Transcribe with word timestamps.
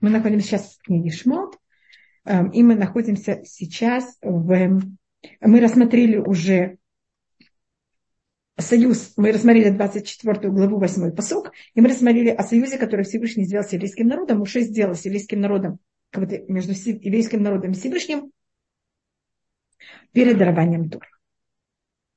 Мы 0.00 0.10
находимся 0.10 0.46
сейчас 0.46 0.76
в 0.76 0.82
книге 0.82 1.10
Шмот, 1.10 1.58
эм, 2.24 2.50
и 2.50 2.62
мы 2.62 2.74
находимся 2.74 3.42
сейчас 3.44 4.18
в... 4.20 4.80
Мы 5.40 5.60
рассмотрели 5.60 6.18
уже 6.18 6.78
союз, 8.58 9.12
мы 9.16 9.32
рассмотрели 9.32 9.70
24 9.70 10.50
главу 10.50 10.78
8 10.78 11.14
посок, 11.14 11.52
и 11.74 11.80
мы 11.80 11.88
рассмотрели 11.88 12.30
о 12.30 12.42
союзе, 12.42 12.78
который 12.78 13.04
Всевышний 13.04 13.44
сделал 13.44 13.64
с 13.64 13.72
еврейским 13.72 14.06
народом. 14.06 14.38
Муше 14.38 14.60
сделал 14.62 14.94
с 14.94 15.04
еврейским 15.04 15.40
народом, 15.40 15.78
как 16.10 16.28
бы 16.28 16.44
между 16.48 16.72
еврейским 16.72 17.42
народом 17.42 17.72
и 17.72 17.74
Всевышним 17.74 18.32
перед 20.12 20.38
дарованием 20.38 20.88
Тур. 20.88 21.06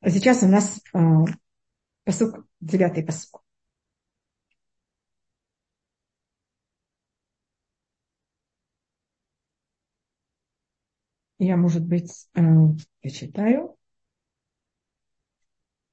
А 0.01 0.09
сейчас 0.09 0.43
у 0.43 0.47
нас 0.47 0.79
э, 0.93 0.99
посок, 2.05 2.45
девятый 2.61 3.03
посок. 3.03 3.41
Я, 11.39 11.55
может 11.55 11.85
быть, 11.85 12.27
э, 12.35 12.41
я 13.01 13.09
читаю. 13.09 13.77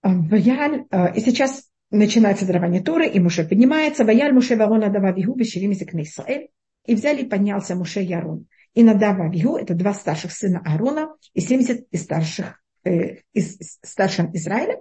Э, 0.03 0.09
Ваяль, 0.09 0.87
э, 0.91 1.15
и 1.15 1.21
сейчас 1.21 1.71
начинается 1.91 2.47
дарование 2.47 2.83
Торы, 2.83 3.09
и 3.09 3.21
Муше 3.21 3.49
поднимается. 3.49 4.05
Ваяль 4.05 4.33
Муше 4.33 4.57
Варона 4.57 4.91
Дава 4.91 5.13
Вигу 5.13 5.39
Вешевим 5.39 5.73
Зикне 5.73 6.03
Исраэль. 6.03 6.49
И 6.85 6.95
взяли 6.95 7.23
и 7.23 7.29
поднялся 7.29 7.77
Муше 7.77 8.03
и 8.03 8.13
Арон. 8.13 8.47
И 8.75 8.83
Надава 8.83 9.31
Вигу, 9.31 9.57
это 9.57 9.75
два 9.75 9.95
старших 9.95 10.33
сына 10.33 10.63
Аарона, 10.65 11.15
и 11.33 11.41
70 11.41 11.87
из 11.91 12.03
старших, 12.03 12.61
э, 12.85 13.21
из 13.33 13.57
старшин 13.83 14.31
Израиля. 14.35 14.81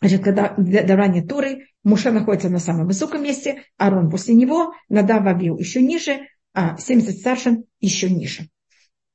Значит, 0.00 0.22
когда 0.22 0.54
дарование 0.56 1.22
Торы, 1.22 1.66
Муше 1.84 2.10
находится 2.10 2.48
на 2.48 2.58
самом 2.58 2.86
высоком 2.86 3.22
месте, 3.22 3.64
Арон 3.76 4.10
после 4.10 4.34
него, 4.34 4.74
Надава 4.88 5.38
Вигу 5.38 5.58
еще 5.58 5.82
ниже, 5.82 6.20
а 6.52 6.76
70 6.78 7.18
старшин 7.18 7.64
еще 7.80 8.10
ниже. 8.10 8.48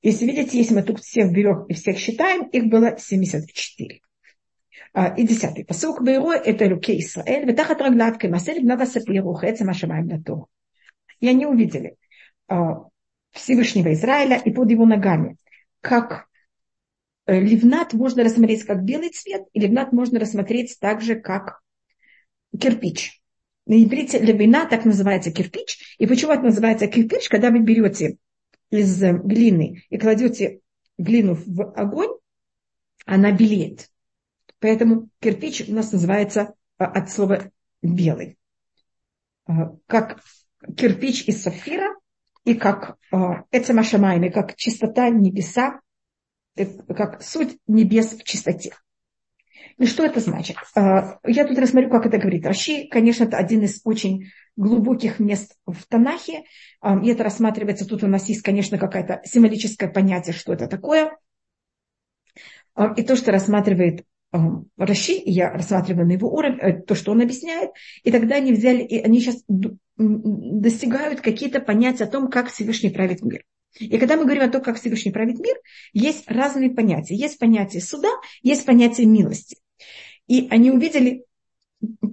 Если 0.05 0.27
видите, 0.27 0.59
если 0.59 0.75
мы 0.75 0.83
тут 0.83 0.99
всех 0.99 1.31
берем 1.31 1.63
и 1.63 1.73
всех 1.73 1.97
считаем, 1.97 2.43
их 2.49 2.65
было 2.65 2.95
74. 2.95 4.01
А, 4.93 5.07
и 5.07 5.25
десятый 5.25 5.65
посук. 5.65 6.03
Бейро 6.03 6.33
это 6.33 6.69
руки 6.69 6.99
Исраэль. 6.99 7.47
Ветахат 7.47 7.81
раглат 7.81 8.19
кемасель 8.19 8.63
надо 8.63 8.85
сапиру 8.85 9.33
хэца 9.33 9.65
машамаем 9.65 10.05
на 10.05 10.21
то. 10.21 10.45
И 11.21 11.27
они 11.27 11.47
увидели 11.47 11.95
а, 12.47 12.83
Всевышнего 13.31 13.93
Израиля 13.93 14.37
и 14.37 14.51
под 14.51 14.69
его 14.69 14.85
ногами, 14.85 15.37
как 15.81 16.27
э, 17.25 17.39
ливнат 17.39 17.93
можно 17.93 18.23
рассмотреть 18.23 18.63
как 18.63 18.83
белый 18.83 19.09
цвет, 19.09 19.47
и 19.53 19.59
ливнат 19.59 19.91
можно 19.91 20.19
рассмотреть 20.19 20.77
также 20.79 21.15
как 21.15 21.61
кирпич. 22.61 23.23
На 23.65 23.83
иврите 23.83 24.19
левина 24.19 24.67
так 24.67 24.85
называется 24.85 25.31
кирпич. 25.31 25.95
И 25.97 26.05
почему 26.05 26.31
это 26.31 26.43
называется 26.43 26.85
кирпич? 26.85 27.27
Когда 27.27 27.49
вы 27.49 27.61
берете 27.61 28.17
из 28.77 29.01
э, 29.03 29.13
глины 29.13 29.83
и 29.89 29.97
кладете 29.97 30.59
глину 30.97 31.35
в 31.35 31.71
огонь, 31.73 32.11
она 33.05 33.31
белеет. 33.31 33.89
Поэтому 34.59 35.09
кирпич 35.19 35.67
у 35.67 35.73
нас 35.73 35.91
называется 35.91 36.53
э, 36.79 36.83
от 36.83 37.09
слова 37.11 37.51
белый. 37.81 38.37
Э, 39.47 39.51
как 39.87 40.21
кирпич 40.77 41.27
из 41.27 41.43
сапфира 41.43 41.95
и 42.43 42.53
как 42.53 42.97
эцемашамайми, 43.51 44.29
как 44.29 44.55
чистота 44.55 45.09
небеса, 45.09 45.81
как 46.55 47.23
суть 47.23 47.57
небес 47.67 48.13
в 48.13 48.23
чистоте. 48.23 48.73
И 49.77 49.85
что 49.87 50.05
это 50.05 50.19
значит? 50.19 50.57
Я 50.75 51.47
тут 51.47 51.57
рассмотрю, 51.57 51.89
как 51.89 52.05
это 52.05 52.17
говорит 52.17 52.45
Раши. 52.45 52.87
Конечно, 52.89 53.23
это 53.23 53.37
один 53.37 53.63
из 53.63 53.81
очень 53.83 54.27
глубоких 54.55 55.19
мест 55.19 55.57
в 55.65 55.85
Танахе. 55.87 56.43
И 57.03 57.07
это 57.09 57.23
рассматривается, 57.23 57.87
тут 57.87 58.03
у 58.03 58.07
нас 58.07 58.27
есть, 58.29 58.41
конечно, 58.41 58.77
какое-то 58.77 59.21
символическое 59.25 59.89
понятие, 59.89 60.33
что 60.33 60.53
это 60.53 60.67
такое. 60.67 61.17
И 62.97 63.03
то, 63.03 63.15
что 63.15 63.31
рассматривает 63.31 64.03
Раши, 64.77 65.21
я 65.25 65.51
рассматриваю 65.51 66.07
на 66.07 66.13
его 66.13 66.33
уровне, 66.33 66.59
э, 66.61 66.81
то, 66.81 66.95
что 66.95 67.11
он 67.11 67.21
объясняет, 67.21 67.71
и 68.03 68.11
тогда 68.11 68.35
они 68.35 68.51
взяли, 68.51 68.83
и 68.83 68.99
они 68.99 69.19
сейчас 69.19 69.43
достигают 69.97 71.21
какие-то 71.21 71.61
понятия 71.61 72.03
о 72.03 72.07
том, 72.07 72.29
как 72.29 72.49
Всевышний 72.49 72.89
правит 72.89 73.21
мир. 73.21 73.43
И 73.79 73.97
когда 73.97 74.15
мы 74.15 74.23
говорим 74.23 74.43
о 74.43 74.49
том, 74.49 74.61
как 74.61 74.77
Всевышний 74.77 75.11
правит 75.11 75.39
мир, 75.39 75.55
есть 75.93 76.29
разные 76.29 76.69
понятия. 76.69 77.15
Есть 77.15 77.39
понятие 77.39 77.81
суда, 77.81 78.09
есть 78.41 78.65
понятие 78.65 79.07
милости. 79.07 79.57
И 80.27 80.47
они 80.49 80.71
увидели 80.71 81.25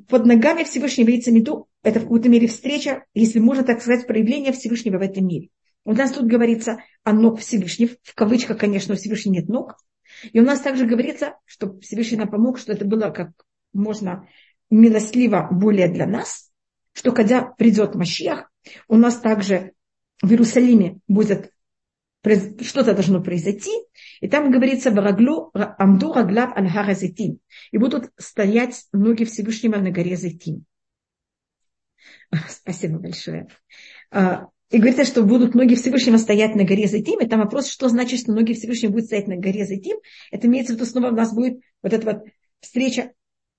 под 0.09 0.27
ногами 0.27 0.65
Всевышнего 0.65 1.11
яйца 1.11 1.31
меду 1.31 1.69
это 1.83 2.00
в 2.00 2.05
какой-то 2.05 2.28
мере 2.28 2.47
встреча, 2.47 3.05
если 3.15 3.39
можно 3.39 3.65
так 3.65 3.81
сказать, 3.81 4.06
проявление 4.06 4.53
Всевышнего 4.53 4.99
в 4.99 5.03
этом 5.03 5.27
мире. 5.27 5.49
У 5.84 5.93
нас 5.93 6.12
тут 6.12 6.27
говорится 6.27 6.78
о 7.03 7.12
ног 7.12 7.41
Всевышнего, 7.41 7.91
в 8.03 8.15
кавычках, 8.15 8.59
конечно, 8.59 8.95
у 8.95 8.97
Всевышнего 8.97 9.34
нет 9.34 9.49
ног. 9.49 9.77
И 10.33 10.39
у 10.39 10.45
нас 10.45 10.61
также 10.61 10.87
говорится, 10.87 11.37
что 11.45 11.78
Всевышний 11.81 12.19
нам 12.19 12.31
помог, 12.31 12.59
что 12.59 12.73
это 12.73 12.84
было 12.84 13.11
как 13.11 13.31
можно 13.73 14.28
милостливо 14.71 15.49
более 15.50 15.89
для 15.89 16.06
нас, 16.06 16.50
что 16.93 17.12
когда 17.12 17.43
придет 17.43 17.94
Машиах, 17.94 18.50
у 18.89 18.97
нас 18.97 19.19
также 19.19 19.73
в 20.23 20.31
Иерусалиме 20.31 20.99
будет 21.09 21.50
что-то 22.61 22.94
должно 22.94 23.21
произойти, 23.21 23.73
и 24.22 24.28
там 24.28 24.53
говорится 24.53 24.93
«Вараглу 24.93 25.50
амду 25.53 26.12
раглав 26.12 26.56
аль 26.56 26.71
и 27.72 27.77
будут 27.77 28.12
стоять 28.16 28.84
ноги 28.93 29.25
Всевышнего 29.25 29.78
на 29.78 29.91
горе 29.91 30.16
Зайтим. 30.16 30.65
Спасибо 32.49 33.00
большое. 33.00 33.49
А, 34.12 34.47
и 34.71 34.78
говорится, 34.78 35.05
что 35.05 35.25
будут 35.25 35.56
ноги 35.56 35.75
Всевышнего 35.75 36.19
стоять 36.19 36.55
на 36.55 36.62
горе 36.62 36.87
Зайтим. 36.87 37.19
И 37.19 37.27
там 37.27 37.41
вопрос, 37.41 37.66
что 37.66 37.88
значит, 37.88 38.21
что 38.21 38.32
ноги 38.32 38.55
Всевышнего 38.55 38.93
будут 38.93 39.06
стоять 39.06 39.27
на 39.27 39.38
горе 39.38 39.66
Зайтим. 39.66 39.97
Это 40.31 40.47
имеется 40.47 40.75
в 40.75 40.77
виду, 40.77 40.87
снова 40.87 41.09
у 41.09 41.16
нас 41.16 41.34
будет 41.34 41.59
вот 41.82 41.93
эта 41.93 42.06
вот 42.06 42.22
встреча. 42.61 43.11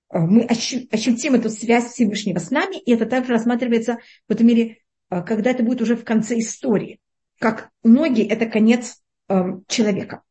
А, 0.08 0.20
мы 0.20 0.44
ощутим 0.44 1.34
эту 1.34 1.50
связь 1.50 1.92
Всевышнего 1.92 2.38
с 2.38 2.50
нами. 2.50 2.80
И 2.80 2.90
это 2.90 3.04
также 3.04 3.32
рассматривается 3.32 3.98
в 4.26 4.32
этом 4.32 4.46
мире, 4.46 4.78
а, 5.10 5.20
когда 5.20 5.50
это 5.50 5.62
будет 5.62 5.82
уже 5.82 5.94
в 5.94 6.04
конце 6.04 6.38
истории. 6.38 7.00
Как 7.38 7.68
ноги– 7.82 8.22
это 8.26 8.46
конец 8.46 9.02
человека. 9.68 10.22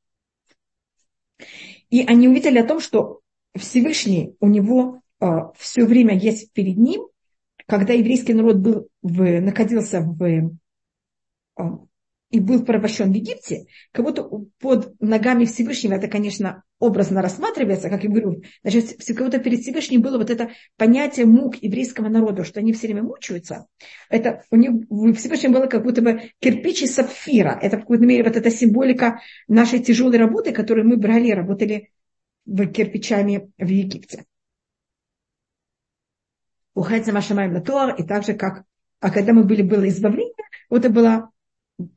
И 1.93 2.03
они 2.07 2.27
увидели 2.27 2.57
о 2.57 2.65
том, 2.65 2.79
что 2.79 3.19
Всевышний 3.55 4.35
у 4.39 4.47
него 4.47 5.03
все 5.55 5.85
время 5.85 6.17
есть 6.17 6.51
перед 6.51 6.75
ним, 6.75 7.07
когда 7.67 7.93
еврейский 7.93 8.33
народ 8.33 8.55
был 8.55 8.87
в, 9.03 9.39
находился 9.39 10.01
в, 10.01 10.57
а, 11.55 11.79
и 12.33 12.39
был 12.39 12.65
порабощен 12.65 13.11
в 13.11 13.15
Египте, 13.15 13.67
как 13.91 14.05
будто 14.05 14.27
под 14.59 14.99
ногами 14.99 15.45
Всевышнего, 15.45 15.93
это, 15.93 16.07
конечно, 16.07 16.63
образно 16.79 17.21
рассматривается, 17.21 17.91
как 17.91 18.03
я 18.03 18.09
говорю, 18.09 18.41
значит, 18.63 18.97
как 19.05 19.27
будто 19.27 19.37
перед 19.37 19.59
Всевышним 19.59 20.01
было 20.01 20.17
вот 20.17 20.31
это 20.31 20.49
понятие 20.75 21.27
мук 21.27 21.57
еврейского 21.57 22.09
народа, 22.09 22.43
что 22.43 22.59
они 22.59 22.73
все 22.73 22.87
время 22.87 23.03
мучаются. 23.03 23.67
Это 24.09 24.41
у 24.49 24.55
них 24.55 24.71
в 24.89 25.13
Всевышнем 25.13 25.53
было 25.53 25.67
как 25.67 25.83
будто 25.83 26.01
бы 26.01 26.31
кирпич 26.39 26.81
из 26.81 26.95
сапфира. 26.95 27.59
Это 27.61 27.77
в 27.77 27.81
какой-то 27.81 28.03
мере 28.03 28.23
вот 28.23 28.35
эта 28.35 28.49
символика 28.49 29.21
нашей 29.47 29.77
тяжелой 29.77 30.17
работы, 30.17 30.53
которую 30.53 30.87
мы 30.87 30.97
брали, 30.97 31.29
работали 31.29 31.91
кирпичами 32.47 33.51
в 33.59 33.67
Египте. 33.67 34.25
Ухайца 36.73 37.13
Машамаем 37.13 37.53
на 37.53 37.61
Туар, 37.61 37.93
и 37.93 38.03
так 38.03 38.25
же, 38.25 38.33
как 38.33 38.63
а 39.03 39.11
когда 39.11 39.33
мы 39.33 39.43
были, 39.43 39.61
было 39.61 39.87
избавление, 39.89 40.33
вот 40.69 40.85
это 40.85 40.89
было, 40.89 41.29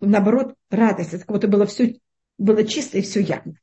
наоборот, 0.01 0.55
радость. 0.71 1.15
Это 1.15 1.25
как 1.25 1.35
будто 1.35 1.49
было 1.49 1.67
все 1.67 1.99
было 2.39 2.65
чисто 2.65 2.99
и 2.99 3.03
все 3.03 3.21
явно. 3.21 3.55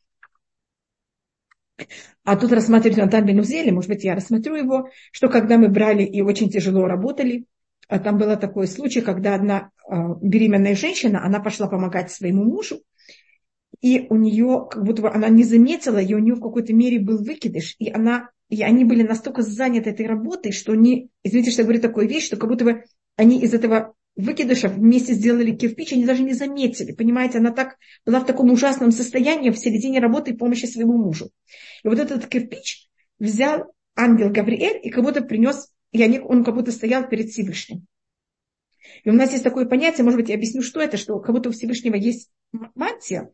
А 2.24 2.38
тут 2.38 2.52
рассматривать 2.52 2.98
Натан 2.98 3.26
Бенузели, 3.26 3.72
может 3.72 3.90
быть, 3.90 4.04
я 4.04 4.16
рассмотрю 4.16 4.56
его, 4.56 4.90
что 5.12 5.28
когда 5.28 5.58
мы 5.58 5.70
брали 5.70 6.04
и 6.04 6.22
очень 6.22 6.50
тяжело 6.50 6.86
работали, 6.86 7.46
а 7.88 8.00
там 8.00 8.18
был 8.18 8.36
такой 8.38 8.68
случай, 8.68 9.02
когда 9.02 9.36
одна 9.36 9.72
а, 9.88 10.16
беременная 10.22 10.76
женщина, 10.76 11.24
она 11.26 11.40
пошла 11.40 11.68
помогать 11.68 12.12
своему 12.12 12.44
мужу, 12.44 12.82
и 13.82 14.08
у 14.10 14.16
нее, 14.16 14.68
как 14.72 14.84
будто 14.84 15.02
бы 15.02 15.10
она 15.10 15.30
не 15.30 15.44
заметила, 15.44 15.98
и 15.98 16.14
у 16.14 16.20
нее 16.20 16.36
в 16.36 16.42
какой-то 16.42 16.74
мере 16.74 17.00
был 17.00 17.18
выкидыш, 17.18 17.76
и 17.80 17.92
она 17.92 18.30
и 18.50 18.62
они 18.62 18.86
были 18.86 19.02
настолько 19.02 19.42
заняты 19.42 19.90
этой 19.90 20.06
работой, 20.06 20.52
что 20.52 20.74
они, 20.74 21.10
извините, 21.24 21.50
что 21.50 21.62
я 21.62 21.66
говорю 21.66 21.82
такую 21.82 22.08
вещь, 22.08 22.28
что 22.28 22.38
как 22.38 22.50
будто 22.50 22.66
бы 22.66 22.84
они 23.16 23.42
из 23.42 23.54
этого 23.54 23.96
выкидыша 24.16 24.70
вместе 24.70 25.14
сделали 25.14 25.56
кирпич, 25.56 25.94
они 25.94 26.06
даже 26.06 26.24
не 26.24 26.34
заметили. 26.34 26.92
Понимаете, 26.92 27.40
она 27.40 27.52
так 27.52 27.78
была 28.06 28.20
в 28.20 28.26
таком 28.26 28.52
ужасном 28.52 28.92
состоянии 28.92 29.50
в 29.50 29.58
середине 29.58 30.00
работы 30.00 30.32
и 30.32 30.38
помощи 30.38 30.66
своему 30.66 30.98
мужу. 30.98 31.32
И 31.84 31.88
вот 31.88 32.00
этот 32.00 32.28
кирпич 32.28 32.88
взял 33.20 33.74
ангел 33.96 34.30
Гавриэль 34.30 34.80
и 34.84 34.90
как 34.90 35.04
будто 35.04 35.22
принес, 35.22 35.72
и 35.92 36.02
они, 36.02 36.20
он 36.20 36.44
как 36.44 36.56
будто 36.56 36.72
стоял 36.72 37.08
перед 37.08 37.30
Всевышним. 37.30 37.86
И 39.04 39.10
у 39.10 39.14
нас 39.14 39.32
есть 39.32 39.44
такое 39.44 39.66
понятие, 39.66 40.04
может 40.04 40.20
быть, 40.20 40.30
я 40.30 40.36
объясню, 40.36 40.62
что 40.62 40.82
это, 40.82 40.98
что 40.98 41.20
как 41.20 41.34
будто 41.34 41.50
у 41.50 41.52
Всевышнего 41.52 41.96
есть 41.96 42.30
мантия. 42.76 43.32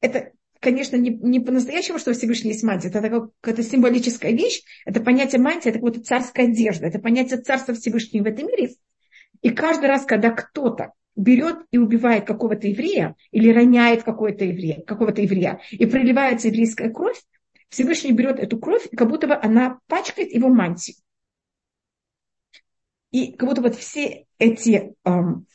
Это 0.00 0.32
конечно, 0.62 0.96
не, 0.96 1.10
не 1.10 1.40
по-настоящему, 1.40 1.98
что 1.98 2.12
Всевышний 2.12 2.52
есть 2.52 2.62
мантия, 2.62 2.88
это 2.88 3.00
как, 3.10 3.30
это 3.42 3.62
символическая 3.64 4.30
вещь, 4.30 4.62
это 4.86 5.00
понятие 5.00 5.40
мантия, 5.40 5.70
это 5.70 5.80
как 5.80 5.88
будто 5.88 6.04
царская 6.04 6.46
одежда, 6.46 6.86
это 6.86 7.00
понятие 7.00 7.40
царства 7.40 7.74
Всевышнего 7.74 8.24
в 8.24 8.26
этом 8.28 8.46
мире. 8.46 8.70
И 9.42 9.50
каждый 9.50 9.86
раз, 9.86 10.04
когда 10.04 10.30
кто-то 10.30 10.92
берет 11.14 11.58
и 11.70 11.78
убивает 11.78 12.26
какого-то 12.26 12.68
еврея 12.68 13.16
или 13.30 13.50
роняет 13.52 14.02
какого-то 14.02 14.44
еврея, 14.44 14.82
какого-то 14.82 15.20
еврея 15.20 15.60
и 15.70 15.84
проливается 15.86 16.48
еврейская 16.48 16.90
кровь, 16.90 17.20
Всевышний 17.68 18.12
берет 18.12 18.38
эту 18.38 18.58
кровь, 18.58 18.88
как 18.96 19.08
будто 19.08 19.26
бы 19.26 19.34
она 19.34 19.78
пачкает 19.88 20.32
его 20.32 20.48
мантию. 20.48 20.96
И 23.10 23.32
как 23.32 23.48
будто 23.48 23.62
вот 23.62 23.74
все 23.76 24.26
эти, 24.38 24.94
эм, 25.04 25.46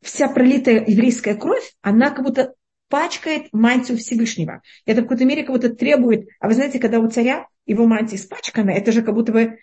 вся 0.00 0.28
пролитая 0.28 0.84
еврейская 0.86 1.34
кровь, 1.34 1.74
она 1.82 2.10
как 2.10 2.24
будто 2.24 2.54
пачкает 2.88 3.52
мантию 3.52 3.98
Всевышнего. 3.98 4.62
Это 4.86 5.00
в 5.00 5.04
какой-то 5.04 5.24
мере 5.24 5.42
как 5.42 5.54
будто 5.54 5.74
требует, 5.74 6.28
а 6.40 6.48
вы 6.48 6.54
знаете, 6.54 6.78
когда 6.78 6.98
у 6.98 7.10
царя 7.10 7.46
его 7.66 7.86
мантия 7.86 8.16
испачкана, 8.16 8.70
это 8.70 8.92
же 8.92 9.02
как 9.02 9.14
будто 9.14 9.32
бы 9.32 9.58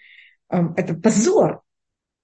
эм, 0.50 0.74
это 0.76 0.94
позор. 0.94 1.64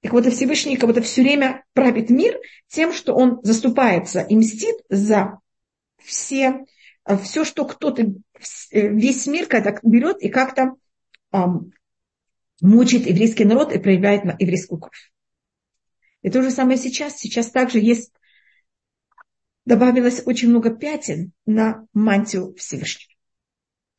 Как 0.01 0.13
будто 0.13 0.31
Всевышний 0.31 0.77
как 0.77 0.87
будто 0.87 1.01
все 1.01 1.21
время 1.21 1.65
правит 1.73 2.09
мир 2.09 2.39
тем, 2.67 2.93
что 2.93 3.13
он 3.13 3.39
заступается 3.43 4.21
и 4.21 4.35
мстит 4.35 4.75
за 4.87 5.39
все, 5.97 6.65
э, 7.05 7.17
все 7.17 7.43
что 7.43 7.65
кто-то, 7.65 8.03
э, 8.03 8.87
весь 8.87 9.27
мир 9.27 9.47
когда 9.47 9.77
берет 9.83 10.21
и 10.21 10.29
как-то 10.29 10.75
эм, 11.33 11.73
мучает 12.61 13.07
еврейский 13.07 13.45
народ 13.45 13.73
и 13.73 13.79
проявляет 13.79 14.23
на 14.23 14.35
еврейскую 14.39 14.79
кровь. 14.79 15.11
И 16.21 16.29
то 16.29 16.41
же 16.41 16.51
самое 16.51 16.77
сейчас. 16.77 17.17
Сейчас 17.17 17.51
также 17.51 17.79
есть 17.79 18.11
добавилось 19.65 20.23
очень 20.25 20.49
много 20.49 20.71
пятен 20.71 21.31
на 21.45 21.85
мантию 21.93 22.55
Всевышнего. 22.55 23.13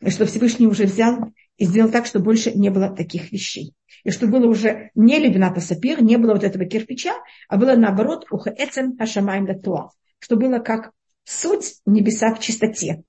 И 0.00 0.11
что 0.11 0.26
Всевышний 0.26 0.67
уже 0.67 0.85
взял 0.85 1.32
и 1.61 1.67
сделал 1.67 1.91
так, 1.91 2.07
что 2.07 2.21
больше 2.21 2.53
не 2.53 2.71
было 2.71 2.89
таких 2.89 3.33
вещей. 3.33 3.75
И 4.03 4.11
что 4.11 4.27
было 4.27 4.47
уже 4.47 4.91
не 4.95 5.19
левината 5.19 5.61
сапир, 5.61 6.03
не 6.03 6.17
было 6.17 6.33
вот 6.33 6.43
этого 6.43 6.65
кирпича, 6.65 7.12
а 7.49 7.59
было 7.59 7.77
наоборот 7.77 8.25
ухаэцем 8.31 8.97
хашамаем 8.97 9.47
латуа, 9.47 9.91
что 10.21 10.37
было 10.37 10.59
как 10.59 10.93
суть 11.25 11.83
небеса 11.85 12.35
в 12.35 12.41
чистоте, 12.41 13.03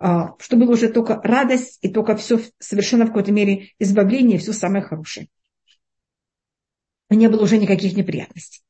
а, 0.00 0.34
что 0.40 0.56
было 0.56 0.72
уже 0.72 0.88
только 0.88 1.20
радость 1.22 1.78
и 1.80 1.88
только 1.88 2.16
все 2.16 2.40
совершенно 2.58 3.04
в 3.04 3.08
какой-то 3.08 3.30
мере 3.30 3.68
избавление, 3.78 4.40
все 4.40 4.52
самое 4.52 4.82
хорошее. 4.82 5.28
Не 7.08 7.28
было 7.28 7.44
уже 7.44 7.56
никаких 7.56 7.96
неприятностей. 7.96 8.62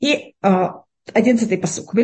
И 0.00 0.34
а, 0.42 0.84
Одиннадцатый 1.12 1.58
посук. 1.58 1.94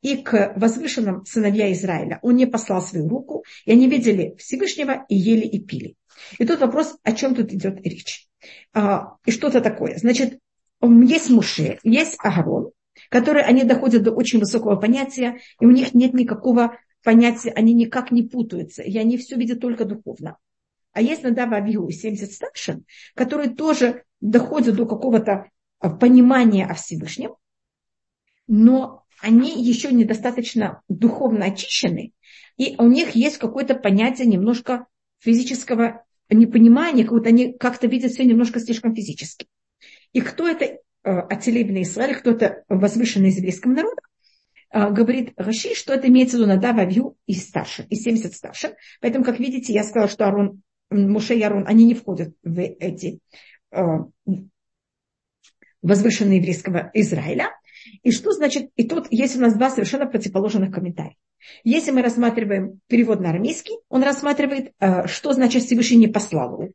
И 0.00 0.16
к 0.16 0.52
возвышенным 0.56 1.24
сыновья 1.24 1.72
Израиля 1.72 2.20
он 2.22 2.36
не 2.36 2.46
послал 2.46 2.82
свою 2.82 3.08
руку, 3.08 3.44
и 3.64 3.72
они 3.72 3.88
видели 3.88 4.34
Всевышнего 4.38 5.04
и 5.08 5.16
ели 5.16 5.46
и 5.46 5.58
пили. 5.58 5.96
И 6.38 6.46
тут 6.46 6.60
вопрос, 6.60 6.96
о 7.02 7.12
чем 7.12 7.34
тут 7.34 7.52
идет 7.52 7.80
речь. 7.84 8.28
А, 8.72 9.16
и 9.24 9.30
что-то 9.30 9.60
такое. 9.60 9.96
Значит, 9.98 10.38
есть 10.82 11.30
Муше, 11.30 11.78
есть 11.82 12.16
Агарон, 12.18 12.70
которые 13.10 13.44
они 13.44 13.64
доходят 13.64 14.02
до 14.02 14.12
очень 14.12 14.38
высокого 14.38 14.76
понятия, 14.76 15.40
и 15.60 15.66
у 15.66 15.70
них 15.70 15.94
нет 15.94 16.14
никакого 16.14 16.78
понятия, 17.02 17.50
они 17.50 17.74
никак 17.74 18.10
не 18.10 18.22
путаются, 18.22 18.82
и 18.82 18.96
они 18.98 19.16
все 19.16 19.36
видят 19.36 19.60
только 19.60 19.84
духовно. 19.84 20.38
А 20.92 21.00
есть 21.00 21.22
Надава 21.22 21.56
Авиу 21.56 21.90
70 21.90 22.32
старшин, 22.32 22.84
которые 23.14 23.50
тоже 23.50 24.04
доходят 24.20 24.76
до 24.76 24.86
какого-то 24.86 25.50
а, 25.80 25.90
понимания 25.90 26.66
о 26.66 26.74
Всевышнем, 26.74 27.34
но 28.46 29.04
они 29.20 29.62
еще 29.62 29.92
недостаточно 29.92 30.82
духовно 30.88 31.46
очищены, 31.46 32.12
и 32.56 32.74
у 32.78 32.86
них 32.86 33.14
есть 33.14 33.38
какое-то 33.38 33.74
понятие 33.74 34.26
немножко 34.26 34.86
физического 35.18 36.04
непонимания, 36.30 37.04
как 37.04 37.12
будто 37.12 37.28
они 37.28 37.52
как-то 37.52 37.86
видят 37.86 38.12
все 38.12 38.24
немножко 38.24 38.60
слишком 38.60 38.94
физически. 38.94 39.46
И 40.12 40.20
кто 40.20 40.48
это 40.48 40.64
э, 40.64 40.78
Ателебный 41.02 41.82
Израиль, 41.82 42.16
кто 42.16 42.30
это 42.30 42.64
возвышенный 42.68 43.30
еврейском 43.30 43.72
народе, 43.74 44.00
э, 44.72 44.90
говорит 44.90 45.32
Раши, 45.36 45.74
что 45.74 45.94
это 45.94 46.08
имеется 46.08 46.36
в 46.36 46.40
виду 46.40 46.48
Надав, 46.48 46.78
Авью 46.78 47.16
и 47.26 47.34
старше, 47.34 47.86
и 47.88 47.96
70 47.96 48.34
старше. 48.34 48.76
Поэтому, 49.00 49.24
как 49.24 49.38
видите, 49.38 49.72
я 49.72 49.84
сказала, 49.84 50.08
что 50.08 50.26
Арон, 50.26 50.62
Муше 50.90 51.34
и 51.34 51.42
Арон, 51.42 51.64
они 51.66 51.84
не 51.84 51.94
входят 51.94 52.34
в 52.42 52.60
эти 52.60 53.20
э, 53.70 53.80
возвышенного 55.82 56.36
еврейского 56.36 56.90
Израиля. 56.94 57.57
И 58.02 58.10
что 58.10 58.32
значит, 58.32 58.70
и 58.76 58.86
тут 58.86 59.06
есть 59.10 59.36
у 59.36 59.40
нас 59.40 59.54
два 59.54 59.70
совершенно 59.70 60.06
противоположных 60.06 60.72
комментария. 60.72 61.16
Если 61.64 61.90
мы 61.90 62.02
рассматриваем 62.02 62.80
перевод 62.88 63.20
на 63.20 63.30
арамейский, 63.30 63.76
он 63.88 64.02
рассматривает, 64.02 64.72
э, 64.80 65.06
что 65.06 65.32
значит 65.32 65.62
Всевышний 65.64 65.98
не 65.98 66.08
послал 66.08 66.60
его, 66.60 66.72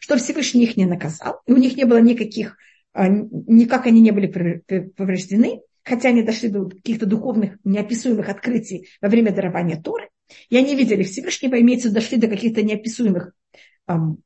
что 0.00 0.16
Всевышний 0.16 0.64
их 0.64 0.76
не 0.76 0.84
наказал, 0.84 1.40
и 1.46 1.52
у 1.52 1.56
них 1.56 1.76
не 1.76 1.84
было 1.84 2.00
никаких, 2.00 2.56
э, 2.94 3.06
никак 3.08 3.86
они 3.86 4.00
не 4.00 4.10
были 4.10 4.62
повреждены, 4.96 5.60
хотя 5.82 6.10
они 6.10 6.22
дошли 6.22 6.48
до 6.48 6.68
каких-то 6.68 7.06
духовных 7.06 7.58
неописуемых 7.64 8.28
открытий 8.28 8.88
во 9.00 9.08
время 9.08 9.32
дарования 9.32 9.80
Торы, 9.80 10.08
и 10.48 10.56
они 10.56 10.76
видели 10.76 11.02
Всевышнего, 11.02 11.60
имеется 11.60 11.92
дошли 11.92 12.18
до 12.18 12.28
каких-то 12.28 12.62
неописуемых 12.62 13.32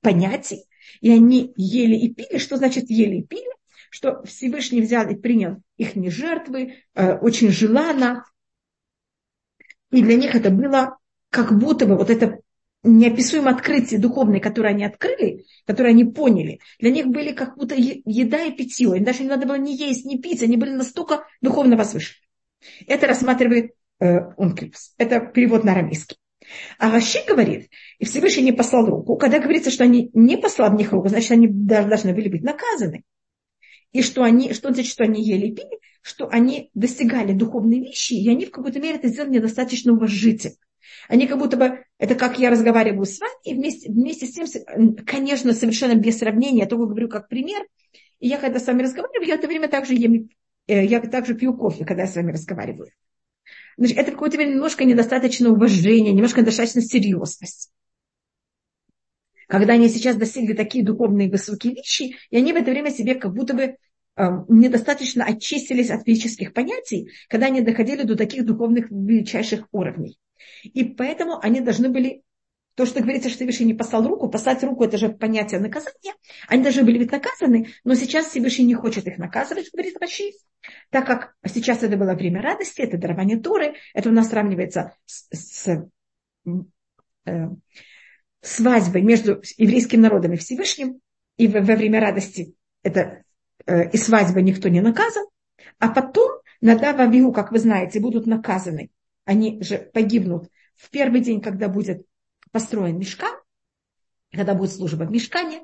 понятий, 0.00 0.64
и 1.00 1.10
они 1.10 1.52
ели 1.56 1.96
и 1.96 2.14
пили. 2.14 2.38
Что 2.38 2.56
значит 2.56 2.90
ели 2.90 3.16
и 3.16 3.22
пили? 3.22 3.55
Что 3.96 4.22
Всевышний 4.24 4.82
взял 4.82 5.08
и 5.08 5.14
принял 5.14 5.62
их 5.78 5.96
не 5.96 6.10
жертвы, 6.10 6.74
э, 6.94 7.14
очень 7.14 7.48
желанно. 7.48 8.26
И 9.90 10.02
для 10.02 10.16
них 10.16 10.34
это 10.34 10.50
было 10.50 10.98
как 11.30 11.58
будто 11.58 11.86
бы 11.86 11.96
вот 11.96 12.10
это 12.10 12.40
неописуемое 12.82 13.54
открытие 13.54 13.98
духовное, 13.98 14.38
которое 14.38 14.74
они 14.74 14.84
открыли, 14.84 15.46
которое 15.64 15.90
они 15.90 16.04
поняли, 16.04 16.60
для 16.78 16.90
них 16.90 17.06
были 17.06 17.32
как 17.32 17.56
будто 17.56 17.74
еда 17.74 18.44
и 18.44 18.52
питье. 18.52 18.98
Им 18.98 19.04
даже 19.04 19.22
не 19.22 19.30
надо 19.30 19.46
было 19.46 19.56
ни 19.56 19.70
есть, 19.70 20.04
ни 20.04 20.18
пить, 20.18 20.42
они 20.42 20.58
были 20.58 20.72
настолько 20.72 21.24
духовно 21.40 21.78
возвышены. 21.78 22.20
Это 22.86 23.06
рассматривает 23.06 23.72
э, 24.00 24.18
Ункельпс. 24.36 24.92
Это 24.98 25.20
перевод 25.20 25.64
на 25.64 25.72
арамейский. 25.72 26.18
А 26.78 26.90
Раши 26.90 27.20
говорит, 27.26 27.70
и 27.98 28.04
Всевышний 28.04 28.42
не 28.42 28.52
послал 28.52 28.84
руку. 28.84 29.16
Когда 29.16 29.38
говорится, 29.38 29.70
что 29.70 29.84
они 29.84 30.10
не 30.12 30.36
послал 30.36 30.70
в 30.70 30.74
них 30.74 30.92
руку, 30.92 31.08
значит, 31.08 31.30
они 31.30 31.48
должны 31.48 32.12
были 32.12 32.28
быть 32.28 32.42
наказаны 32.42 33.04
и 33.92 34.02
что 34.02 34.22
они, 34.22 34.52
что 34.52 34.72
значит, 34.72 34.92
что 34.92 35.04
они 35.04 35.22
ели 35.22 35.50
пили, 35.50 35.78
что 36.02 36.28
они 36.28 36.70
достигали 36.74 37.32
духовной 37.32 37.80
вещи, 37.80 38.14
и 38.14 38.28
они 38.28 38.46
в 38.46 38.50
какой-то 38.50 38.80
мере 38.80 38.96
это 38.96 39.08
сделали 39.08 39.34
недостаточно 39.34 39.92
уважительно. 39.92 40.56
Они 41.08 41.26
как 41.26 41.38
будто 41.38 41.56
бы, 41.56 41.84
это 41.98 42.14
как 42.14 42.38
я 42.38 42.50
разговариваю 42.50 43.06
с 43.06 43.18
вами, 43.18 43.32
и 43.44 43.54
вместе, 43.54 43.90
вместе 43.90 44.26
с 44.26 44.32
тем, 44.32 44.96
конечно, 45.04 45.52
совершенно 45.52 45.94
без 45.94 46.18
сравнения, 46.18 46.60
я 46.60 46.66
только 46.66 46.86
говорю 46.86 47.08
как 47.08 47.28
пример, 47.28 47.66
и 48.20 48.28
я 48.28 48.38
когда 48.38 48.58
с 48.58 48.66
вами 48.66 48.82
разговариваю, 48.82 49.26
я 49.26 49.36
в 49.36 49.38
это 49.38 49.48
время 49.48 49.68
также 49.68 49.94
ем, 49.94 50.28
э, 50.66 50.84
я 50.84 51.00
также 51.00 51.34
пью 51.34 51.54
кофе, 51.54 51.84
когда 51.84 52.02
я 52.02 52.08
с 52.08 52.16
вами 52.16 52.32
разговариваю. 52.32 52.90
Значит, 53.76 53.98
это 53.98 54.12
мере 54.38 54.52
немножко 54.52 54.84
недостаточно 54.84 55.50
уважения, 55.50 56.12
немножко 56.12 56.40
недостаточно 56.40 56.80
серьезность. 56.80 57.70
Когда 59.46 59.74
они 59.74 59.88
сейчас 59.88 60.16
достигли 60.16 60.54
такие 60.54 60.84
духовные 60.84 61.30
высокие 61.30 61.74
вещи, 61.74 62.16
и 62.30 62.36
они 62.36 62.52
в 62.52 62.56
это 62.56 62.70
время 62.70 62.90
себе 62.90 63.14
как 63.14 63.34
будто 63.34 63.54
бы 63.54 63.76
Эм, 64.18 64.46
недостаточно 64.48 65.26
очистились 65.26 65.90
от 65.90 66.04
физических 66.06 66.54
понятий, 66.54 67.10
когда 67.28 67.46
они 67.46 67.60
доходили 67.60 68.02
до 68.02 68.16
таких 68.16 68.46
духовных 68.46 68.90
величайших 68.90 69.68
уровней. 69.72 70.18
И 70.62 70.84
поэтому 70.84 71.38
они 71.42 71.60
должны 71.60 71.90
были, 71.90 72.22
то, 72.76 72.86
что 72.86 73.02
говорится, 73.02 73.28
что 73.28 73.36
Всевышний 73.36 73.66
не 73.66 73.74
послал 73.74 74.08
руку, 74.08 74.30
послать 74.30 74.64
руку– 74.64 74.84
это 74.84 74.96
же 74.96 75.10
понятие 75.10 75.60
наказания. 75.60 76.14
Они 76.48 76.62
должны 76.62 76.82
были 76.84 76.96
быть 76.96 77.12
наказаны, 77.12 77.68
но 77.84 77.94
сейчас 77.94 78.28
Всевышний 78.28 78.64
не 78.64 78.74
хочет 78.74 79.06
их 79.06 79.18
наказывать, 79.18 79.70
говорит 79.70 79.98
Раши, 80.00 80.30
так 80.88 81.06
как 81.06 81.34
сейчас 81.46 81.82
это 81.82 81.98
было 81.98 82.14
время 82.14 82.40
радости, 82.40 82.80
это 82.80 82.96
дарование 82.96 83.38
Торы, 83.38 83.74
это 83.92 84.08
у 84.08 84.12
нас 84.12 84.30
сравнивается 84.30 84.94
с, 85.04 85.26
с 85.30 85.90
э, 87.26 87.48
свадьбой 88.46 89.02
между 89.02 89.42
еврейским 89.56 90.00
народом 90.00 90.32
и 90.32 90.36
Всевышним, 90.36 91.00
и 91.36 91.48
во, 91.48 91.60
во 91.60 91.76
время 91.76 92.00
радости 92.00 92.54
это 92.82 93.24
Э, 93.66 93.90
и 93.90 93.96
свадьбы 93.96 94.42
никто 94.42 94.68
не 94.68 94.80
наказан, 94.80 95.26
а 95.78 95.88
потом 95.88 96.40
Надав 96.60 96.98
Авиу, 96.98 97.32
как 97.32 97.52
вы 97.52 97.58
знаете, 97.58 98.00
будут 98.00 98.26
наказаны. 98.26 98.90
Они 99.24 99.60
же 99.62 99.90
погибнут 99.92 100.48
в 100.74 100.88
первый 100.90 101.20
день, 101.20 101.40
когда 101.40 101.68
будет 101.68 102.06
построен 102.50 102.98
мешкан, 102.98 103.34
когда 104.32 104.54
будет 104.54 104.72
служба 104.72 105.04
в 105.04 105.10
мешкане, 105.10 105.62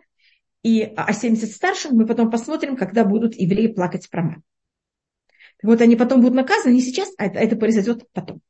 и 0.63 0.83
о 0.83 1.13
70 1.13 1.51
старших 1.51 1.93
мы 1.93 2.07
потом 2.07 2.31
посмотрим, 2.31 2.77
когда 2.77 3.05
будут 3.05 3.35
евреи 3.35 3.69
плакать 3.69 4.11
про 4.11 4.23
мать. 4.23 4.43
Вот 5.63 5.81
они 5.81 5.97
потом 5.97 6.21
будут 6.21 6.35
наказаны 6.35 6.75
не 6.75 6.83
сейчас, 6.83 7.13
а 7.19 7.27
это, 7.27 7.39
это 7.39 7.57
произойдет 7.57 8.05
потом. 8.13 8.43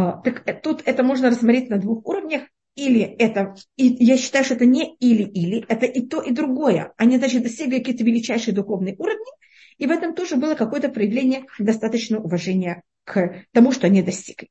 А, 0.00 0.12
так 0.12 0.42
э, 0.46 0.54
тут 0.54 0.82
это 0.86 1.02
можно 1.02 1.28
рассмотреть 1.28 1.68
на 1.68 1.78
двух 1.78 2.06
уровнях 2.06 2.42
или 2.74 3.02
это, 3.02 3.54
и 3.76 3.88
я 4.02 4.16
считаю, 4.16 4.44
что 4.44 4.54
это 4.54 4.64
не 4.64 4.94
или-или, 4.94 5.66
это 5.68 5.84
и 5.84 6.06
то, 6.06 6.22
и 6.22 6.32
другое. 6.32 6.94
Они, 6.96 7.18
значит, 7.18 7.42
достигли 7.42 7.78
какие-то 7.78 8.04
величайшие 8.04 8.54
духовные 8.54 8.94
уровни, 8.96 9.30
и 9.76 9.86
в 9.86 9.90
этом 9.90 10.14
тоже 10.14 10.36
было 10.36 10.54
какое-то 10.54 10.88
проявление 10.88 11.44
достаточного 11.58 12.22
уважения 12.22 12.82
к 13.04 13.44
тому, 13.52 13.72
что 13.72 13.88
они 13.88 14.02
достигли. 14.02 14.48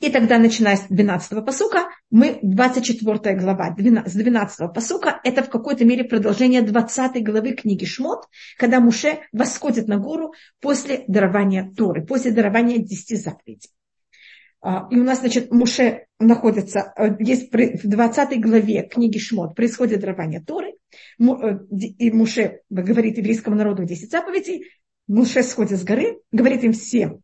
И 0.00 0.10
тогда, 0.10 0.38
начиная 0.38 0.76
с 0.76 0.86
12 0.88 1.44
посука, 1.44 1.88
мы 2.10 2.38
24 2.42 3.36
глава, 3.36 3.70
12, 3.70 4.10
с 4.10 4.16
12 4.16 4.72
посука, 4.72 5.20
это 5.24 5.42
в 5.42 5.50
какой-то 5.50 5.84
мере 5.84 6.04
продолжение 6.04 6.62
20 6.62 7.22
главы 7.24 7.52
книги 7.52 7.84
Шмот, 7.84 8.26
когда 8.56 8.80
Муше 8.80 9.20
восходит 9.32 9.88
на 9.88 9.98
гору 9.98 10.32
после 10.60 11.04
дарования 11.06 11.70
Торы, 11.76 12.04
после 12.04 12.30
дарования 12.30 12.78
10 12.78 13.22
заповедей. 13.22 13.70
А, 14.62 14.88
и 14.90 14.96
у 14.98 15.04
нас, 15.04 15.20
значит, 15.20 15.50
Муше 15.50 16.06
находится, 16.18 16.92
э, 16.96 17.16
есть 17.18 17.50
в 17.52 17.88
20 17.88 18.40
главе 18.40 18.82
книги 18.82 19.18
Шмот 19.18 19.54
происходит 19.54 20.00
дарование 20.00 20.40
Торы, 20.40 20.72
э, 20.72 21.24
и 21.98 22.10
Муше 22.10 22.60
говорит 22.68 23.16
еврейскому 23.16 23.56
народу 23.56 23.84
10 23.84 24.10
заповедей, 24.10 24.66
Муше 25.08 25.42
сходит 25.42 25.78
с 25.78 25.84
горы, 25.84 26.20
говорит 26.30 26.62
им 26.62 26.72
всем, 26.72 27.22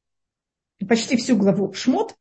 почти 0.89 1.17
всю 1.17 1.37
главу 1.37 1.73
Шмот, 1.75 2.15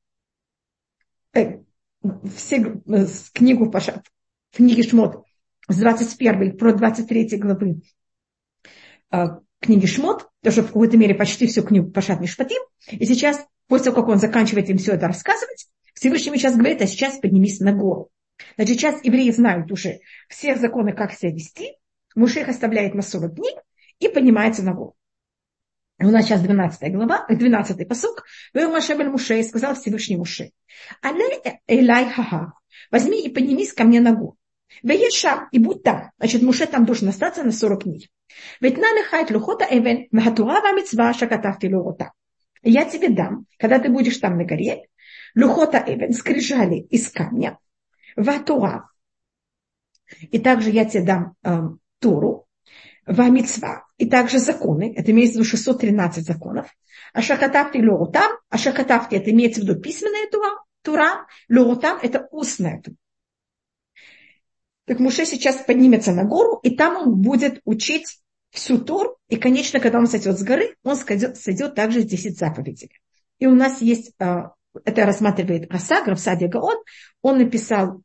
все 2.36 2.58
э, 2.58 3.06
книгу 3.34 3.70
Паша, 3.70 4.04
книги 4.54 4.82
Шмот 4.82 5.26
с 5.68 5.78
21 5.78 6.58
про 6.58 6.74
23 6.74 7.38
главы 7.38 7.82
э, 9.12 9.26
книги 9.60 9.86
Шмот, 9.86 10.30
тоже 10.44 10.62
в 10.62 10.68
какой-то 10.68 10.98
мере 10.98 11.16
почти 11.16 11.48
всю 11.48 11.64
книгу 11.64 11.92
Пашат 11.92 12.22
Мишпатим. 12.22 12.62
И 12.92 13.06
сейчас, 13.06 13.46
после 13.68 13.86
того, 13.86 14.02
как 14.02 14.10
он 14.10 14.20
заканчивает 14.20 14.70
им 14.70 14.78
все 14.78 14.94
это 14.94 15.08
рассказывать, 15.08 15.68
Всевышний 15.94 16.38
сейчас 16.38 16.56
говорит, 16.56 16.82
а 16.82 16.88
сейчас 16.88 17.18
поднимись 17.20 17.60
на 17.60 17.74
гору. 17.74 18.10
Значит, 18.58 18.78
сейчас 18.78 19.04
евреи 19.04 19.32
знают 19.32 19.72
уже 19.72 20.00
все 20.28 20.56
законы, 20.56 20.94
как 20.94 21.14
себя 21.14 21.32
вести. 21.32 21.78
Муж 22.16 22.36
их 22.36 22.50
оставляет 22.50 22.94
на 22.94 23.02
40 23.02 23.34
дней 23.36 23.56
и 24.00 24.10
поднимается 24.10 24.62
на 24.64 24.74
гору. 24.74 24.96
У 25.98 26.08
нас 26.10 26.26
сейчас 26.26 26.42
12 26.42 26.94
глава, 26.94 27.26
12 27.30 27.88
посок. 27.88 28.26
Вы 28.54 28.68
Машебель 28.68 29.10
Муше 29.10 29.42
сказал 29.44 29.76
Всевышний 29.76 30.18
Муше. 30.18 30.52
Але 31.02 31.42
элай 31.68 32.10
хаха. 32.10 32.54
Возьми 32.92 33.24
и 33.24 33.30
поднимись 33.30 33.74
ко 33.74 33.86
мне 33.86 34.02
ногу. 34.02 34.38
Вееша 34.84 35.48
и 35.54 35.60
будь 35.60 35.84
там. 35.84 36.12
Значит, 36.18 36.42
Муше 36.42 36.66
там 36.66 36.86
должен 36.86 37.08
остаться 37.08 37.44
на 37.44 37.54
40 37.54 37.84
дней. 37.86 38.10
Ведь 38.60 38.78
на 38.78 38.92
лихает 38.94 39.32
лухота 39.32 39.66
эвен 39.70 40.08
махатура 40.12 40.74
мецва 40.74 41.14
шакатавти 41.14 41.68
луота. 41.68 42.12
Я 42.62 42.84
тебе 42.84 43.10
дам, 43.10 43.46
когда 43.58 43.80
ты 43.80 43.90
будешь 43.90 44.18
там 44.18 44.38
на 44.38 44.44
горе, 44.44 44.88
лухота 45.34 45.82
эвен, 45.88 46.12
скрижали 46.12 46.80
из 46.80 47.10
камня, 47.10 47.58
ватура. 48.18 48.90
И 50.32 50.40
также 50.40 50.72
я 50.72 50.84
тебе 50.84 51.04
дам 51.04 51.36
э, 51.44 51.62
Туру, 52.00 52.45
вамицва, 53.06 53.86
и 53.98 54.08
также 54.08 54.40
законы, 54.40 54.94
это 54.96 55.12
имеется 55.12 55.36
в 55.36 55.42
виду 55.42 55.50
613 55.50 56.26
законов, 56.26 56.68
а 57.14 57.22
шахатавти 57.22 57.78
лоутам, 57.78 58.32
а 58.50 58.58
шахатавти 58.58 59.16
это 59.16 59.32
имеется 59.32 59.62
в 59.62 59.64
виду 59.64 59.80
письменная 59.80 60.30
тура, 60.30 60.64
тура. 60.82 61.28
Лоутам 61.50 62.00
это 62.02 62.28
устная 62.32 62.82
тура. 62.82 62.98
Так 64.86 65.00
Муше 65.00 65.26
сейчас 65.26 65.58
поднимется 65.58 66.12
на 66.12 66.24
гору, 66.24 66.60
и 66.62 66.76
там 66.76 66.96
он 66.96 67.22
будет 67.22 67.60
учить 67.66 68.20
всю 68.52 68.78
Тур, 68.78 69.18
и, 69.30 69.36
конечно, 69.36 69.80
когда 69.80 70.00
он 70.00 70.08
сойдет 70.08 70.40
с 70.40 70.44
горы, 70.44 70.76
он 70.84 70.96
сойдет, 70.96 71.38
сойдет 71.38 71.76
также 71.76 72.02
с 72.02 72.06
10 72.06 72.38
заповедей. 72.38 72.92
И 73.40 73.48
у 73.48 73.56
нас 73.56 73.82
есть, 73.82 74.14
а, 74.20 74.54
это 74.86 75.06
рассматривает 75.06 75.72
Раса, 75.72 76.04
Графсадия 76.04 76.48
Гаон, 76.48 76.78
он 77.22 77.40
написал 77.40 78.02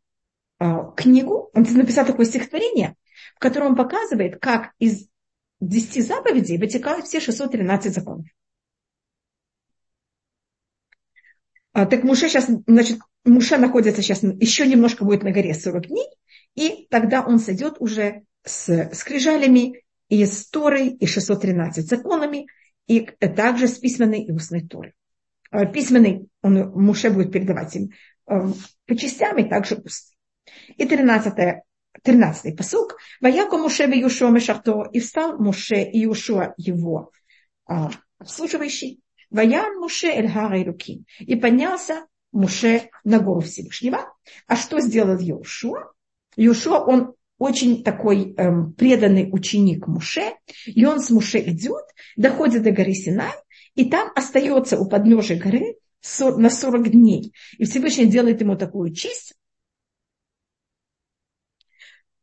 а, 0.58 0.90
книгу, 0.92 1.50
он 1.54 1.62
написал 1.62 2.04
такое 2.04 2.26
стихотворение, 2.26 2.96
в 3.40 3.42
котором 3.42 3.68
он 3.68 3.74
показывает, 3.74 4.38
как 4.38 4.72
из 4.78 5.08
10 5.60 6.06
заповедей 6.06 6.58
вытекают 6.58 7.06
все 7.06 7.20
613 7.20 7.94
законов. 7.94 8.26
А, 11.72 11.86
так 11.86 12.04
Муше 12.04 12.28
сейчас, 12.28 12.50
значит, 12.66 12.98
Муше 13.24 13.56
находится 13.56 14.02
сейчас, 14.02 14.22
еще 14.22 14.66
немножко 14.66 15.06
будет 15.06 15.22
на 15.22 15.30
горе 15.30 15.54
40 15.54 15.86
дней, 15.86 16.06
и 16.54 16.86
тогда 16.90 17.24
он 17.24 17.38
сойдет 17.38 17.76
уже 17.78 18.24
с 18.44 18.90
скрижалями 18.92 19.84
и 20.10 20.26
с 20.26 20.46
Торой, 20.50 20.88
и 20.88 21.06
613 21.06 21.88
законами, 21.88 22.46
и 22.86 23.00
также 23.00 23.68
с 23.68 23.78
письменной 23.78 24.24
и 24.24 24.32
устной 24.32 24.68
Торой. 24.68 24.92
А, 25.50 25.64
письменный 25.64 26.28
он, 26.42 26.72
Муше 26.72 27.08
будет 27.08 27.32
передавать 27.32 27.74
им 27.74 27.88
а, 28.26 28.52
по 28.84 28.96
частям, 28.96 29.38
и 29.38 29.48
также 29.48 29.76
устный. 29.76 30.14
И 30.76 30.84
13 30.84 31.62
13 32.02 32.56
посук. 32.56 32.96
Ваяко 33.20 33.58
Муше 33.58 33.86
в 33.86 33.94
Юшуа 33.94 34.30
Мешарто, 34.30 34.88
и 34.92 35.00
встал 35.00 35.38
Муше 35.38 35.82
и 35.82 36.00
Юшуа 36.00 36.54
его 36.56 37.10
а, 37.66 37.90
обслуживающий. 38.18 39.00
Ваян 39.30 39.78
Муше 39.78 40.08
Эльгара 40.08 40.60
и 40.60 40.64
руки. 40.64 41.04
И 41.20 41.36
поднялся 41.36 42.06
Муше 42.32 42.90
на 43.04 43.20
гору 43.20 43.40
Всевышнего. 43.40 44.12
А 44.46 44.56
что 44.56 44.80
сделал 44.80 45.18
Юшуа? 45.18 45.92
Юшуа, 46.36 46.80
он 46.80 47.14
очень 47.38 47.82
такой 47.82 48.34
эм, 48.34 48.74
преданный 48.74 49.28
ученик 49.32 49.86
Муше, 49.86 50.34
и 50.66 50.84
он 50.84 51.00
с 51.00 51.10
Муше 51.10 51.38
идет, 51.40 51.84
доходит 52.16 52.62
до 52.62 52.70
горы 52.70 52.92
Синай, 52.92 53.32
и 53.74 53.88
там 53.88 54.10
остается 54.14 54.78
у 54.78 54.88
подножия 54.88 55.40
горы 55.40 55.76
на 56.20 56.50
40 56.50 56.90
дней. 56.90 57.32
И 57.56 57.64
Всевышний 57.64 58.06
делает 58.06 58.42
ему 58.42 58.56
такую 58.56 58.92
честь, 58.92 59.34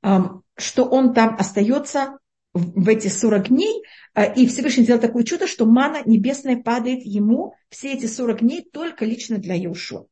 что 0.01 0.85
он 0.85 1.13
там 1.13 1.35
остается 1.37 2.17
в 2.53 2.89
эти 2.89 3.07
40 3.07 3.49
дней, 3.49 3.83
а, 4.13 4.23
и 4.23 4.47
Всевышний 4.47 4.83
сделал 4.83 4.99
такое 4.99 5.23
чудо, 5.23 5.47
что 5.47 5.65
мана 5.65 6.01
небесная 6.05 6.57
падает 6.57 7.03
ему 7.03 7.53
все 7.69 7.93
эти 7.93 8.07
40 8.07 8.41
дней 8.41 8.67
только 8.71 9.05
лично 9.05 9.37
для 9.37 9.55
Иешуа. 9.55 10.05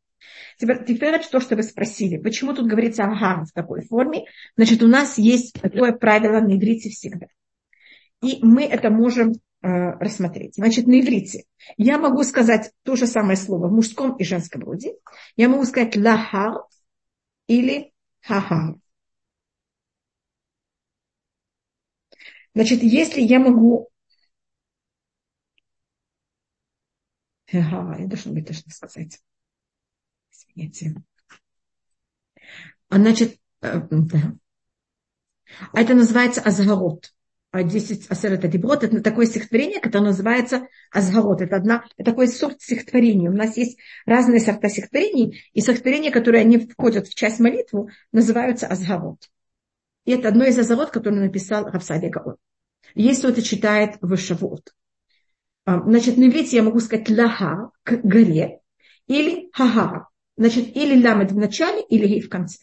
Теперь, 0.57 0.85
теперь 0.85 1.21
то, 1.25 1.39
что 1.39 1.55
вы 1.55 1.63
спросили, 1.63 2.17
почему 2.17 2.53
тут 2.53 2.67
говорится 2.67 3.03
ага 3.03 3.45
в 3.45 3.51
такой 3.51 3.81
форме, 3.81 4.25
значит, 4.55 4.83
у 4.83 4.87
нас 4.87 5.17
есть 5.17 5.59
такое 5.59 5.91
правило 5.91 6.39
на 6.39 6.55
иврите 6.55 6.89
всегда. 6.89 7.27
И 8.21 8.39
мы 8.41 8.63
это 8.63 8.89
можем 8.89 9.33
э, 9.33 9.67
рассмотреть. 9.67 10.55
Значит, 10.55 10.87
на 10.87 10.99
иврите 10.99 11.45
я 11.77 11.97
могу 11.97 12.23
сказать 12.23 12.71
то 12.83 12.95
же 12.95 13.07
самое 13.07 13.37
слово 13.37 13.67
в 13.67 13.73
мужском 13.73 14.15
и 14.17 14.23
женском 14.23 14.63
роде. 14.63 14.93
Я 15.35 15.49
могу 15.49 15.65
сказать 15.65 15.95
лахар 15.95 16.63
или 17.47 17.91
хахар. 18.21 18.75
Значит, 22.55 22.83
если 22.83 23.21
я 23.21 23.39
могу... 23.39 23.89
Ага, 27.51 27.97
я 27.99 28.07
должна 28.07 28.31
быть 28.31 28.47
точно 28.47 28.71
сказать. 28.71 29.21
Извините. 30.31 30.95
А 32.89 32.97
значит, 32.97 33.39
э. 33.61 33.81
А 35.73 35.81
это 35.81 35.93
называется 35.93 36.41
азгарот. 36.41 37.13
10 37.53 38.11
асерет 38.11 38.49
деброд, 38.49 38.83
это 38.83 39.01
такое 39.01 39.25
стихотворение, 39.27 39.79
которое 39.79 40.07
называется 40.07 40.67
азгарот. 40.91 41.41
Это, 41.41 41.55
одна, 41.55 41.85
это 41.97 42.11
такой 42.11 42.27
сорт 42.27 42.61
стихотворений. 42.61 43.29
У 43.29 43.33
нас 43.33 43.55
есть 43.55 43.79
разные 44.05 44.41
сорта 44.41 44.67
стихотворений, 44.67 45.41
и 45.53 45.61
стихотворения, 45.61 46.11
которые 46.11 46.41
они 46.41 46.57
входят 46.57 47.07
в 47.07 47.15
часть 47.15 47.39
молитву, 47.39 47.89
называются 48.11 48.67
азгарот. 48.67 49.29
И 50.05 50.11
это 50.11 50.29
одно 50.29 50.45
из 50.45 50.57
азарот, 50.57 50.91
которое 50.91 51.21
написал 51.21 51.65
Рафсадия 51.65 52.09
Гаон. 52.09 52.37
Есть 52.93 53.19
кто-то 53.19 53.41
читает 53.41 53.97
в 54.01 54.15
Шавуот. 54.15 54.73
А, 55.65 55.81
значит, 55.81 56.17
на 56.17 56.27
иврите 56.27 56.57
я 56.57 56.63
могу 56.63 56.79
сказать 56.79 57.09
лаха 57.09 57.71
к 57.83 57.97
горе 58.03 58.61
или 59.07 59.49
хага. 59.51 60.07
Значит, 60.37 60.75
или 60.75 61.01
ламет 61.01 61.31
в 61.31 61.37
начале, 61.37 61.81
или 61.81 62.07
гей 62.07 62.21
в 62.21 62.29
конце. 62.29 62.59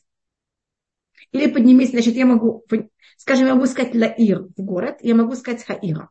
Или 1.32 1.50
поднимись, 1.50 1.90
значит, 1.90 2.14
я 2.14 2.26
могу, 2.26 2.64
скажем, 3.16 3.46
я 3.46 3.54
могу 3.54 3.66
сказать 3.66 3.94
лаир 3.94 4.42
в 4.56 4.62
город, 4.62 4.98
я 5.00 5.14
могу 5.14 5.34
сказать 5.34 5.64
хаира. 5.64 6.10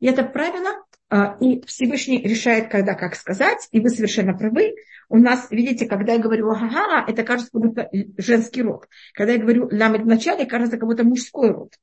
И 0.00 0.06
это 0.06 0.24
правило, 0.24 0.84
а, 1.10 1.36
и 1.40 1.60
Всевышний 1.66 2.22
решает, 2.22 2.70
когда 2.70 2.94
как 2.94 3.14
сказать, 3.14 3.68
и 3.70 3.80
вы 3.80 3.90
совершенно 3.90 4.36
правы. 4.36 4.74
У 5.08 5.18
нас, 5.18 5.50
видите, 5.50 5.86
когда 5.86 6.14
я 6.14 6.18
говорю 6.18 6.52
хагара, 6.54 7.04
это 7.06 7.22
кажется 7.22 7.50
как 7.52 7.62
будто 7.62 7.90
женский 8.16 8.62
род. 8.62 8.88
Когда 9.12 9.32
я 9.32 9.38
говорю 9.38 9.68
ламет 9.70 10.02
в 10.02 10.06
начале, 10.06 10.46
кажется 10.46 10.76
как 10.76 10.88
будто 10.88 11.04
мужской 11.04 11.50
род. 11.50 11.74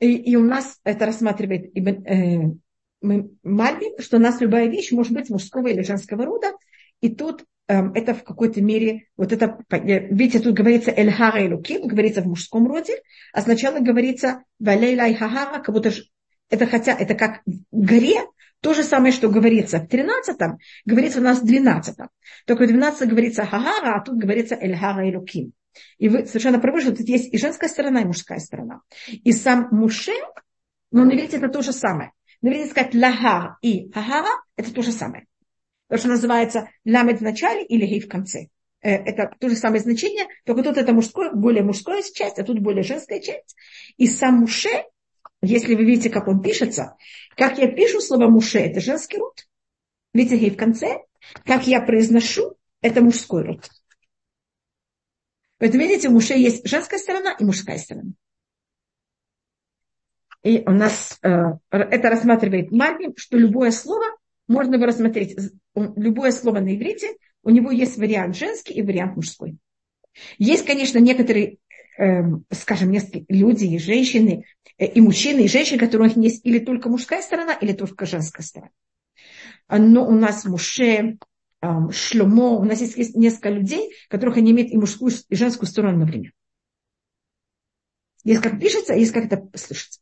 И, 0.00 0.16
и 0.16 0.36
у 0.36 0.42
нас 0.42 0.80
это 0.84 1.06
рассматривает 1.06 1.72
э, 1.76 2.50
Мальби, 3.00 4.00
что 4.02 4.16
у 4.16 4.20
нас 4.20 4.40
любая 4.40 4.68
вещь 4.68 4.92
может 4.92 5.12
быть 5.12 5.30
мужского 5.30 5.68
или 5.68 5.82
женского 5.82 6.24
рода. 6.24 6.52
И 7.00 7.14
тут 7.14 7.44
э, 7.68 7.80
это 7.94 8.14
в 8.14 8.24
какой-то 8.24 8.60
мере, 8.60 9.08
вот 9.16 9.32
это, 9.32 9.58
видите, 9.70 10.40
тут 10.40 10.54
говорится 10.54 10.90
Эльхара 10.90 11.44
и 11.44 11.52
Луким, 11.52 11.86
говорится 11.86 12.22
в 12.22 12.26
мужском 12.26 12.66
роде, 12.66 13.02
а 13.32 13.42
сначала 13.42 13.80
говорится 13.80 14.42
Валейла 14.58 15.08
и 15.08 15.14
Хагара, 15.14 15.62
как 15.62 15.74
будто 15.74 15.92
это 16.50 16.66
хотя, 16.66 16.96
это 16.96 17.14
как 17.14 17.42
горе, 17.72 18.20
то 18.64 18.72
же 18.72 18.82
самое, 18.82 19.12
что 19.12 19.28
говорится 19.28 19.78
в 19.78 19.86
13-м, 19.86 20.56
говорится 20.86 21.20
у 21.20 21.22
нас 21.22 21.40
в 21.40 21.44
12-м. 21.44 22.08
Только 22.46 22.64
в 22.64 22.66
12 22.66 23.10
говорится 23.10 23.44
Хагара, 23.44 23.96
а 23.96 24.02
тут 24.02 24.16
говорится 24.16 24.54
Эльхара 24.54 25.06
и 25.06 25.14
Луким. 25.14 25.52
И 25.98 26.08
вы 26.08 26.24
совершенно 26.24 26.58
правы, 26.58 26.80
что 26.80 26.96
тут 26.96 27.06
есть 27.06 27.30
и 27.34 27.36
женская 27.36 27.68
сторона, 27.68 28.00
и 28.00 28.06
мужская 28.06 28.38
сторона. 28.38 28.80
И 29.06 29.32
сам 29.32 29.68
Муше, 29.70 30.14
но 30.90 31.04
на 31.04 31.10
иврите 31.10 31.36
это 31.36 31.48
то 31.48 31.60
же 31.60 31.74
самое. 31.74 32.12
На 32.40 32.48
иврите 32.48 32.70
сказать 32.70 32.94
лага 32.94 33.58
и 33.60 33.92
хагара– 33.92 34.30
это 34.56 34.72
то 34.72 34.80
же 34.80 34.92
самое. 34.92 35.26
То, 35.90 35.98
что 35.98 36.08
называется 36.08 36.70
ламет 36.86 37.18
в 37.18 37.22
начале 37.22 37.66
или 37.66 37.84
гей 37.84 38.00
в 38.00 38.08
конце. 38.08 38.46
Э, 38.80 38.94
это 38.94 39.30
то 39.38 39.50
же 39.50 39.56
самое 39.56 39.82
значение, 39.82 40.24
только 40.46 40.62
тут 40.62 40.78
это 40.78 40.94
мужское, 40.94 41.32
более 41.32 41.64
мужская 41.64 42.00
часть, 42.02 42.38
а 42.38 42.44
тут 42.44 42.60
более 42.60 42.82
женская 42.82 43.20
часть. 43.20 43.56
И 43.98 44.06
сам 44.06 44.36
Муше, 44.36 44.84
если 45.44 45.74
вы 45.74 45.84
видите, 45.84 46.10
как 46.10 46.28
он 46.28 46.42
пишется, 46.42 46.96
как 47.36 47.58
я 47.58 47.70
пишу 47.70 48.00
слово 48.00 48.28
Муше, 48.28 48.58
это 48.58 48.80
женский 48.80 49.18
род. 49.18 49.46
Видите, 50.12 50.38
гей 50.38 50.50
в 50.50 50.56
конце. 50.56 51.00
Как 51.44 51.66
я 51.66 51.80
произношу, 51.80 52.56
это 52.80 53.00
мужской 53.00 53.42
род. 53.44 53.68
Поэтому, 55.58 55.82
видите, 55.82 56.08
у 56.08 56.12
Муше 56.12 56.34
есть 56.34 56.68
женская 56.68 56.98
сторона 56.98 57.34
и 57.38 57.44
мужская 57.44 57.78
сторона. 57.78 58.12
И 60.42 60.62
у 60.66 60.70
нас 60.72 61.18
э, 61.22 61.28
это 61.70 62.10
рассматривает 62.10 62.70
Мальбим, 62.70 63.14
что 63.16 63.38
любое 63.38 63.70
слово 63.70 64.04
можно 64.46 64.74
его 64.74 64.84
рассмотреть. 64.84 65.36
Любое 65.74 66.32
слово 66.32 66.60
на 66.60 66.76
иврите, 66.76 67.16
у 67.42 67.50
него 67.50 67.70
есть 67.70 67.96
вариант 67.96 68.36
женский 68.36 68.74
и 68.74 68.82
вариант 68.82 69.16
мужской. 69.16 69.56
Есть, 70.38 70.66
конечно, 70.66 70.98
некоторые, 70.98 71.56
э, 71.98 72.22
скажем, 72.50 72.92
люди 73.28 73.64
и 73.64 73.78
женщины, 73.78 74.44
и 74.78 75.00
мужчины, 75.00 75.44
и 75.44 75.48
женщины, 75.48 75.78
которые 75.78 76.10
у 76.10 76.18
них 76.18 76.32
есть 76.32 76.44
или 76.44 76.58
только 76.58 76.88
мужская 76.88 77.22
сторона, 77.22 77.54
или 77.54 77.72
только 77.72 78.06
женская 78.06 78.42
сторона. 78.42 78.72
Но 79.68 80.06
у 80.06 80.12
нас 80.12 80.44
Муше, 80.44 81.18
э, 81.62 81.68
Шлюмо, 81.90 82.58
у 82.58 82.64
нас 82.64 82.80
есть, 82.80 82.96
есть 82.96 83.14
несколько 83.14 83.50
людей, 83.50 83.94
которых 84.08 84.36
они 84.36 84.50
имеют 84.50 84.72
и 84.72 84.76
мужскую, 84.76 85.12
и 85.28 85.34
женскую 85.36 85.68
сторону 85.68 85.94
одновременно. 85.94 86.32
Есть 88.24 88.42
как 88.42 88.58
пишется, 88.58 88.94
а 88.94 88.96
есть 88.96 89.12
как 89.12 89.26
это 89.26 89.48
слышится. 89.56 90.00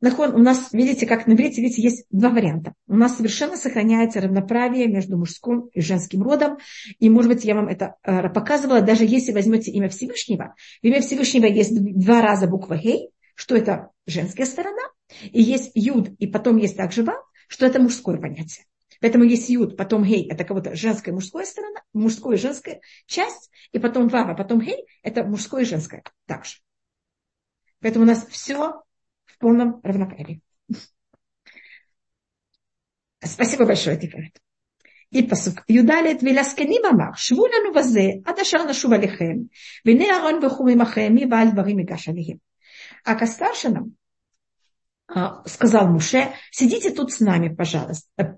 У 0.00 0.38
нас, 0.38 0.72
видите, 0.72 1.06
как 1.06 1.26
на 1.26 1.32
иврите, 1.32 1.62
видите, 1.62 1.82
есть 1.82 2.04
два 2.10 2.30
варианта. 2.30 2.74
У 2.86 2.94
нас 2.94 3.16
совершенно 3.16 3.56
сохраняется 3.56 4.20
равноправие 4.20 4.86
между 4.86 5.16
мужским 5.16 5.68
и 5.72 5.80
женским 5.80 6.22
родом. 6.22 6.58
И, 6.98 7.08
может 7.08 7.30
быть, 7.30 7.44
я 7.44 7.54
вам 7.54 7.68
это 7.68 7.96
э, 8.02 8.28
показывала, 8.28 8.82
даже 8.82 9.04
если 9.04 9.32
возьмете 9.32 9.70
имя 9.70 9.88
Всевышнего. 9.88 10.54
В 10.82 10.86
имя 10.86 11.00
Всевышнего 11.00 11.46
есть 11.46 11.74
два 11.74 12.20
раза 12.20 12.46
буква 12.46 12.76
Гей, 12.76 13.10
что 13.34 13.56
это 13.56 13.90
женская 14.06 14.44
сторона. 14.44 14.82
И 15.22 15.40
есть 15.40 15.70
Юд, 15.74 16.10
и 16.18 16.26
потом 16.26 16.56
есть 16.58 16.76
также 16.76 17.02
Вав, 17.02 17.22
что 17.48 17.66
это 17.66 17.80
мужское 17.80 18.18
понятие. 18.18 18.66
Поэтому 19.00 19.24
есть 19.24 19.48
Юд, 19.48 19.76
потом 19.76 20.04
Гей, 20.04 20.28
это 20.30 20.44
кого-то 20.44 20.74
женская 20.74 21.10
и 21.10 21.14
мужская 21.14 21.44
сторона, 21.44 21.80
мужская 21.92 22.34
и 22.34 22.40
женская 22.40 22.80
часть, 23.06 23.50
и 23.72 23.78
потом 23.78 24.08
Вав, 24.08 24.28
а 24.28 24.34
потом 24.34 24.60
Гей, 24.60 24.86
это 25.02 25.24
мужское 25.24 25.62
и 25.62 25.66
женское 25.66 26.02
также. 26.26 26.56
Поэтому 27.80 28.04
у 28.04 28.08
нас 28.08 28.26
все 28.30 28.82
полном 29.43 29.81
равноправии. 29.83 30.41
Спасибо 33.23 33.65
большое, 33.65 33.97
Тиферет. 33.97 34.39
И 35.11 35.23
посук. 35.23 35.63
Юдалет 35.67 36.23
ולזקנים 36.23 36.81
אמר, 36.89 37.13
שבו 37.15 37.45
לנו 37.47 37.73
בזה 37.73 38.07
עד 38.25 38.39
אשר 38.39 38.63
נשוב 38.63 38.93
עליכם, 38.93 39.35
והנה 39.85 40.05
אהרון 40.05 40.45
וכו' 40.45 40.67
עמכם, 40.67 41.13
מי 41.13 41.25
בעל 41.25 41.51
דברים 41.51 41.79
ייגש 41.79 42.09
עליהם. 42.09 42.37
А 43.05 43.15
к 43.15 43.25
старшинам 43.25 43.95
сказал 45.45 45.87
Муше, 45.87 46.33
сидите 46.51 46.91
тут 46.91 47.11
с 47.11 47.19
нами, 47.19 47.53
пожалуйста, 47.53 48.37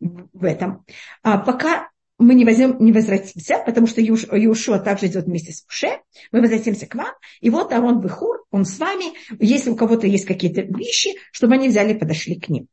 в 0.00 0.44
этом, 0.44 0.84
пока 1.22 1.88
мы 2.17 2.35
не, 2.35 2.45
возьмем, 2.45 2.77
не 2.79 2.91
возвратимся, 2.91 3.61
потому 3.65 3.87
что 3.87 4.01
Иушуа 4.01 4.79
также 4.79 5.07
идет 5.07 5.25
вместе 5.25 5.51
с 5.51 5.65
Муше, 5.65 5.99
мы 6.31 6.41
возвратимся 6.41 6.85
к 6.85 6.95
вам, 6.95 7.13
и 7.41 7.49
вот 7.49 7.73
Арон 7.73 8.01
Бехур, 8.01 8.43
он 8.51 8.65
с 8.65 8.77
вами, 8.79 9.13
если 9.39 9.69
у 9.69 9.75
кого-то 9.75 10.07
есть 10.07 10.25
какие-то 10.25 10.61
вещи, 10.61 11.15
чтобы 11.31 11.55
они 11.55 11.69
взяли 11.69 11.93
и 11.93 11.97
подошли 11.97 12.39
к 12.39 12.49
ним. 12.49 12.67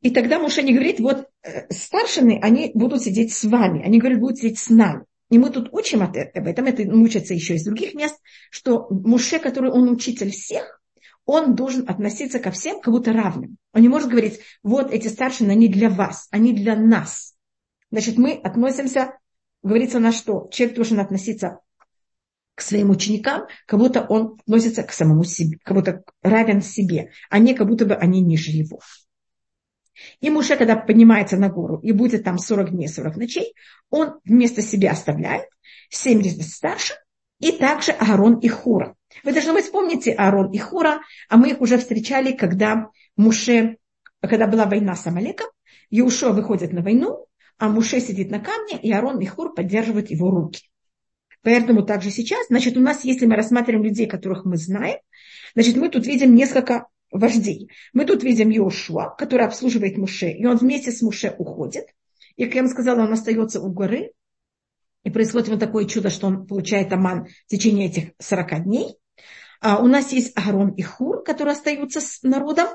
И 0.00 0.10
тогда 0.10 0.38
Муше 0.38 0.62
не 0.62 0.72
говорит, 0.72 1.00
вот 1.00 1.26
э, 1.42 1.70
старшины, 1.70 2.38
они 2.42 2.70
будут 2.74 3.02
сидеть 3.02 3.34
с 3.34 3.44
вами, 3.44 3.82
они 3.84 3.98
говорят, 3.98 4.20
будут 4.20 4.38
сидеть 4.38 4.58
с 4.58 4.70
нами. 4.70 5.04
И 5.28 5.38
мы 5.38 5.50
тут 5.50 5.68
учим 5.72 6.02
об 6.02 6.16
этом, 6.16 6.64
это 6.64 6.82
учится 6.82 7.34
еще 7.34 7.54
из 7.54 7.64
других 7.64 7.94
мест, 7.94 8.16
что 8.50 8.88
Муше, 8.90 9.38
который 9.38 9.70
он 9.70 9.90
учитель 9.90 10.30
всех, 10.30 10.79
он 11.24 11.54
должен 11.54 11.88
относиться 11.88 12.38
ко 12.38 12.50
всем 12.50 12.80
как 12.80 12.92
будто 12.92 13.12
равным. 13.12 13.56
Он 13.72 13.82
не 13.82 13.88
может 13.88 14.08
говорить, 14.08 14.40
вот 14.62 14.92
эти 14.92 15.08
старшины, 15.08 15.52
они 15.52 15.68
для 15.68 15.90
вас, 15.90 16.28
они 16.30 16.52
для 16.52 16.76
нас. 16.76 17.34
Значит, 17.90 18.18
мы 18.18 18.32
относимся, 18.32 19.18
говорится 19.62 19.98
на 19.98 20.12
что? 20.12 20.48
Человек 20.52 20.76
должен 20.76 21.00
относиться 21.00 21.60
к 22.54 22.62
своим 22.62 22.90
ученикам, 22.90 23.46
как 23.66 23.80
будто 23.80 24.02
он 24.02 24.38
относится 24.40 24.82
к 24.82 24.92
самому 24.92 25.24
себе, 25.24 25.58
как 25.62 25.76
будто 25.76 26.02
равен 26.22 26.62
себе, 26.62 27.10
а 27.30 27.38
не 27.38 27.54
как 27.54 27.66
будто 27.66 27.86
бы 27.86 27.94
они 27.94 28.20
ниже 28.20 28.50
его. 28.50 28.80
И 30.20 30.30
Муше, 30.30 30.56
когда 30.56 30.76
поднимается 30.76 31.36
на 31.36 31.48
гору 31.48 31.78
и 31.78 31.92
будет 31.92 32.24
там 32.24 32.38
40 32.38 32.70
дней, 32.70 32.88
40 32.88 33.16
ночей, 33.16 33.54
он 33.90 34.20
вместо 34.24 34.62
себя 34.62 34.92
оставляет 34.92 35.46
70 35.90 36.42
старших 36.42 36.98
и 37.38 37.52
также 37.52 37.92
Аарон 37.92 38.38
и 38.38 38.48
Хура. 38.48 38.96
Вы 39.24 39.32
должны 39.32 39.52
быть 39.52 39.70
помните 39.70 40.12
Аарон 40.12 40.50
и 40.52 40.58
Хура, 40.58 41.00
а 41.28 41.36
мы 41.36 41.50
их 41.50 41.60
уже 41.60 41.78
встречали, 41.78 42.32
когда 42.32 42.90
Муше, 43.16 43.76
когда 44.20 44.46
была 44.46 44.66
война 44.66 44.94
с 44.94 45.06
Амалеком, 45.06 45.48
Иушуа 45.90 46.30
выходит 46.30 46.72
на 46.72 46.82
войну, 46.82 47.26
а 47.58 47.68
Муше 47.68 48.00
сидит 48.00 48.30
на 48.30 48.40
камне, 48.40 48.78
и 48.80 48.90
Арон 48.92 49.18
и 49.20 49.26
Хур 49.26 49.54
поддерживают 49.54 50.10
его 50.10 50.30
руки. 50.30 50.70
Поэтому 51.42 51.82
также 51.82 52.10
сейчас, 52.10 52.46
значит, 52.48 52.76
у 52.76 52.80
нас, 52.80 53.04
если 53.04 53.26
мы 53.26 53.34
рассматриваем 53.34 53.84
людей, 53.84 54.06
которых 54.06 54.44
мы 54.44 54.56
знаем, 54.56 54.98
значит, 55.54 55.76
мы 55.76 55.88
тут 55.88 56.06
видим 56.06 56.34
несколько 56.34 56.86
вождей. 57.10 57.70
Мы 57.92 58.04
тут 58.04 58.22
видим 58.22 58.50
Йошуа, 58.50 59.14
который 59.16 59.46
обслуживает 59.46 59.96
Муше, 59.96 60.30
и 60.30 60.44
он 60.46 60.56
вместе 60.56 60.92
с 60.92 61.02
Муше 61.02 61.34
уходит. 61.38 61.86
И, 62.36 62.44
как 62.44 62.54
я 62.54 62.62
вам 62.62 62.70
сказала, 62.70 63.02
он 63.02 63.12
остается 63.12 63.60
у 63.60 63.72
горы, 63.72 64.12
и 65.04 65.10
происходит 65.10 65.48
вот 65.48 65.60
такое 65.60 65.86
чудо, 65.86 66.10
что 66.10 66.26
он 66.26 66.46
получает 66.46 66.92
аман 66.92 67.26
в 67.46 67.50
течение 67.50 67.88
этих 67.88 68.10
40 68.18 68.64
дней. 68.64 68.96
А 69.60 69.82
у 69.82 69.88
нас 69.88 70.12
есть 70.12 70.36
Аарон 70.38 70.70
и 70.70 70.82
Хур, 70.82 71.22
которые 71.22 71.52
остаются 71.52 72.00
с 72.00 72.22
народом, 72.22 72.68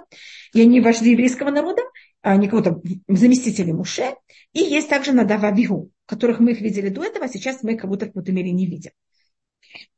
и 0.54 0.62
они 0.62 0.82
вожди 0.82 1.12
еврейского 1.12 1.50
народа, 1.50 1.82
а 2.22 2.36
не 2.38 2.48
кого-то 2.48 2.82
заместители 3.08 3.72
Муше. 3.72 4.16
И 4.54 4.60
есть 4.60 4.90
также 4.90 5.12
Надава 5.12 5.52
Вигу, 5.52 5.90
которых 6.06 6.40
мы 6.40 6.52
их 6.52 6.62
видели 6.62 6.90
до 6.90 7.04
этого, 7.04 7.26
а 7.26 7.28
сейчас 7.28 7.64
мы 7.64 7.74
их 7.74 7.82
как 7.82 7.90
будто 7.90 8.06
в 8.06 8.10
какой-то 8.10 8.32
мере 8.32 8.52
не 8.52 8.68
видим. 8.68 8.92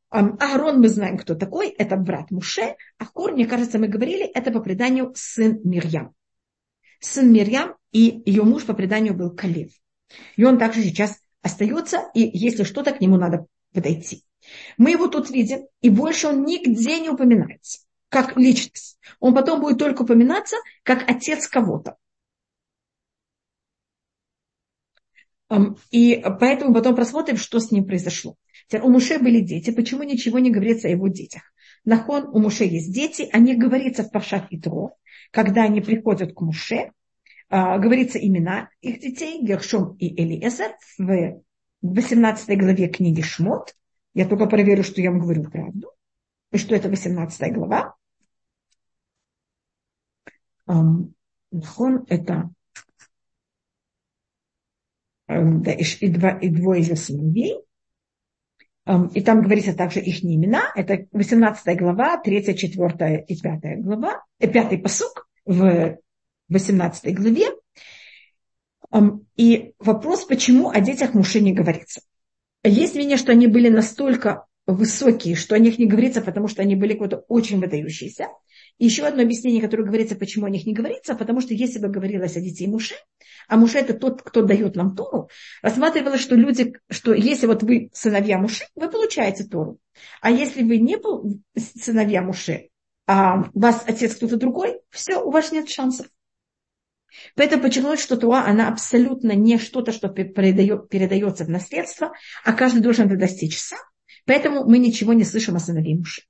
Аарон 0.09 0.79
мы 0.79 0.87
знаем, 0.87 1.17
кто 1.17 1.35
такой, 1.35 1.67
это 1.67 1.97
брат 1.97 2.31
Муше, 2.31 2.75
а 2.97 3.05
Хор, 3.05 3.33
мне 3.33 3.45
кажется, 3.45 3.77
мы 3.77 3.89
говорили, 3.89 4.23
это 4.23 4.51
по 4.51 4.61
преданию 4.61 5.11
сын 5.15 5.59
Мирьям. 5.65 6.13
Сын 7.01 7.31
Мирьям 7.31 7.75
и 7.91 8.23
ее 8.25 8.43
муж 8.43 8.65
по 8.65 8.73
преданию 8.73 9.13
был 9.13 9.31
Калев. 9.31 9.71
И 10.37 10.43
он 10.45 10.57
также 10.57 10.81
сейчас 10.81 11.19
остается, 11.47 12.10
и 12.13 12.29
если 12.38 12.63
что-то, 12.63 12.91
к 12.91 13.01
нему 13.01 13.17
надо 13.17 13.47
подойти. 13.73 14.23
Мы 14.77 14.91
его 14.91 15.07
тут 15.07 15.29
видим, 15.29 15.67
и 15.81 15.89
больше 15.89 16.27
он 16.27 16.45
нигде 16.45 16.99
не 16.99 17.10
упоминается, 17.10 17.79
как 18.10 18.38
личность. 18.38 18.99
Он 19.19 19.33
потом 19.33 19.60
будет 19.60 19.79
только 19.79 20.03
упоминаться, 20.03 20.55
как 20.83 21.10
отец 21.10 21.47
кого-то. 21.47 21.97
И 25.91 26.23
поэтому 26.39 26.73
потом 26.73 26.95
просмотрим, 26.95 27.38
что 27.38 27.60
с 27.60 27.71
ним 27.71 27.86
произошло. 27.86 28.36
У 28.71 28.89
Муше 28.89 29.17
были 29.17 29.39
дети. 29.39 29.71
Почему 29.71 30.03
ничего 30.03 30.39
не 30.39 30.51
говорится 30.51 30.88
о 30.88 30.91
его 30.91 31.07
детях? 31.07 31.41
Нахон, 31.86 32.27
у 32.33 32.39
Муше 32.39 32.65
есть 32.65 32.93
дети, 32.93 33.29
они 33.31 33.55
говорится 33.55 34.03
в 34.03 34.12
Пашат 34.12 34.47
и 34.49 34.60
Тро, 34.60 34.97
когда 35.31 35.63
они 35.63 35.79
приходят 35.79 36.33
к 36.33 36.41
Муше, 36.41 36.91
говорится 37.49 38.19
имена 38.19 38.69
их 38.81 38.99
детей, 38.99 39.41
Гершом 39.41 39.95
и 39.97 40.21
Элиэзер, 40.21 40.75
в 40.97 41.41
18 41.81 42.60
главе 42.60 42.88
книги 42.88 43.21
Шмот. 43.21 43.75
Я 44.13 44.27
только 44.27 44.47
проверю, 44.47 44.83
что 44.83 45.01
я 45.01 45.12
вам 45.12 45.19
говорю 45.19 45.43
правду. 45.43 45.91
И 46.51 46.57
что 46.57 46.75
это 46.75 46.89
18 46.89 47.53
глава. 47.53 47.95
Нахон 50.65 52.05
это 52.07 52.49
да, 55.27 55.71
и, 55.71 56.07
два, 56.10 56.31
и 56.31 56.49
двое 56.49 56.81
ее 56.81 56.95
сыновей. 56.95 57.62
И 59.13 59.21
там 59.21 59.41
говорится 59.41 59.75
также 59.75 59.99
их 59.99 60.23
имена. 60.23 60.71
Это 60.75 61.07
18 61.12 61.77
глава, 61.77 62.17
3, 62.21 62.55
4 62.55 63.25
и 63.27 63.41
5 63.41 63.81
глава, 63.83 64.23
5 64.39 64.55
э, 64.55 64.77
посук 64.77 65.29
в 65.45 65.97
18 66.49 67.13
главе. 67.15 67.47
И 69.36 69.73
вопрос, 69.79 70.25
почему 70.25 70.69
о 70.69 70.79
детях 70.79 71.13
Муше 71.13 71.41
не 71.41 71.53
говорится. 71.53 72.01
Есть 72.63 72.95
мнение, 72.95 73.17
что 73.17 73.31
они 73.31 73.47
были 73.47 73.69
настолько 73.69 74.45
высокие, 74.65 75.36
что 75.36 75.55
о 75.55 75.60
них 75.60 75.79
не 75.79 75.86
говорится, 75.86 76.21
потому 76.21 76.47
что 76.47 76.62
они 76.62 76.75
были 76.75 76.93
какой-то 76.93 77.23
очень 77.29 77.60
выдающиеся. 77.60 78.27
И 78.77 78.86
еще 78.86 79.05
одно 79.05 79.23
объяснение, 79.23 79.62
которое 79.62 79.83
говорится, 79.83 80.15
почему 80.15 80.45
о 80.45 80.49
них 80.49 80.65
не 80.65 80.73
говорится, 80.73 81.15
потому 81.15 81.41
что 81.41 81.53
если 81.53 81.79
бы 81.79 81.88
говорилось 81.88 82.36
о 82.36 82.41
детей 82.41 82.67
Муше, 82.67 82.95
а 83.47 83.57
Муше 83.57 83.79
это 83.79 83.93
тот, 83.93 84.21
кто 84.21 84.41
дает 84.41 84.75
нам 84.75 84.95
Тору, 84.95 85.29
рассматривалось, 85.62 86.21
что 86.21 86.36
люди, 86.36 86.73
что 86.89 87.13
если 87.13 87.47
вот 87.47 87.63
вы 87.63 87.89
сыновья 87.93 88.38
Муше, 88.38 88.65
вы 88.75 88.89
получаете 88.89 89.45
Тору. 89.45 89.79
А 90.21 90.31
если 90.31 90.63
вы 90.63 90.77
не 90.79 90.97
сыновья 91.57 92.21
Муше, 92.21 92.69
а 93.07 93.49
вас 93.53 93.83
отец 93.88 94.15
кто-то 94.15 94.36
другой, 94.36 94.79
все, 94.89 95.17
у 95.17 95.31
вас 95.31 95.51
нет 95.51 95.69
шансов. 95.69 96.07
Поэтому 97.36 97.63
подчеркнуть, 97.63 98.00
что 98.00 98.17
Туа, 98.17 98.46
она 98.46 98.67
абсолютно 98.67 99.32
не 99.34 99.58
что-то, 99.58 99.91
что 99.91 100.10
передается 100.10 101.46
в 101.46 101.50
наследство, 101.50 102.13
а 102.43 102.54
каждый 102.54 102.82
должен 102.82 103.08
это 103.08 103.17
достичь 103.17 103.58
сам. 103.58 103.80
Поэтому 104.26 104.65
мы 104.65 104.78
ничего 104.78 105.13
не 105.13 105.24
слышим 105.24 105.56
о 105.56 105.60
сынове 105.60 105.96
мужа. 105.96 106.22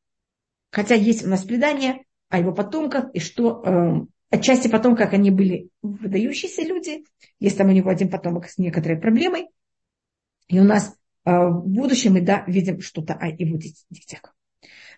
Хотя 0.72 0.96
есть 0.96 1.26
у 1.26 1.30
нас 1.30 1.44
предание 1.44 2.04
о 2.30 2.40
его 2.40 2.54
потомках, 2.54 3.06
и 3.13 3.20
что 3.20 3.63
э, 3.66 4.06
отчасти 4.30 4.68
потом, 4.68 4.96
как 4.96 5.13
они 5.13 5.32
были 5.32 5.70
выдающиеся 5.82 6.62
люди, 6.63 7.04
есть 7.40 7.58
там 7.58 7.70
у 7.70 7.72
него 7.72 7.90
один 7.90 8.10
потомок 8.10 8.48
с 8.50 8.58
некоторой 8.58 9.00
проблемой, 9.00 9.48
и 10.48 10.60
у 10.60 10.63
нас 10.63 10.96
э, 11.26 11.32
в 11.32 11.63
будущем 11.66 12.13
мы, 12.13 12.22
да, 12.22 12.44
видим 12.48 12.82
что-то 12.82 13.13
о 13.13 13.28
его 13.28 13.58
детях. 13.58 14.36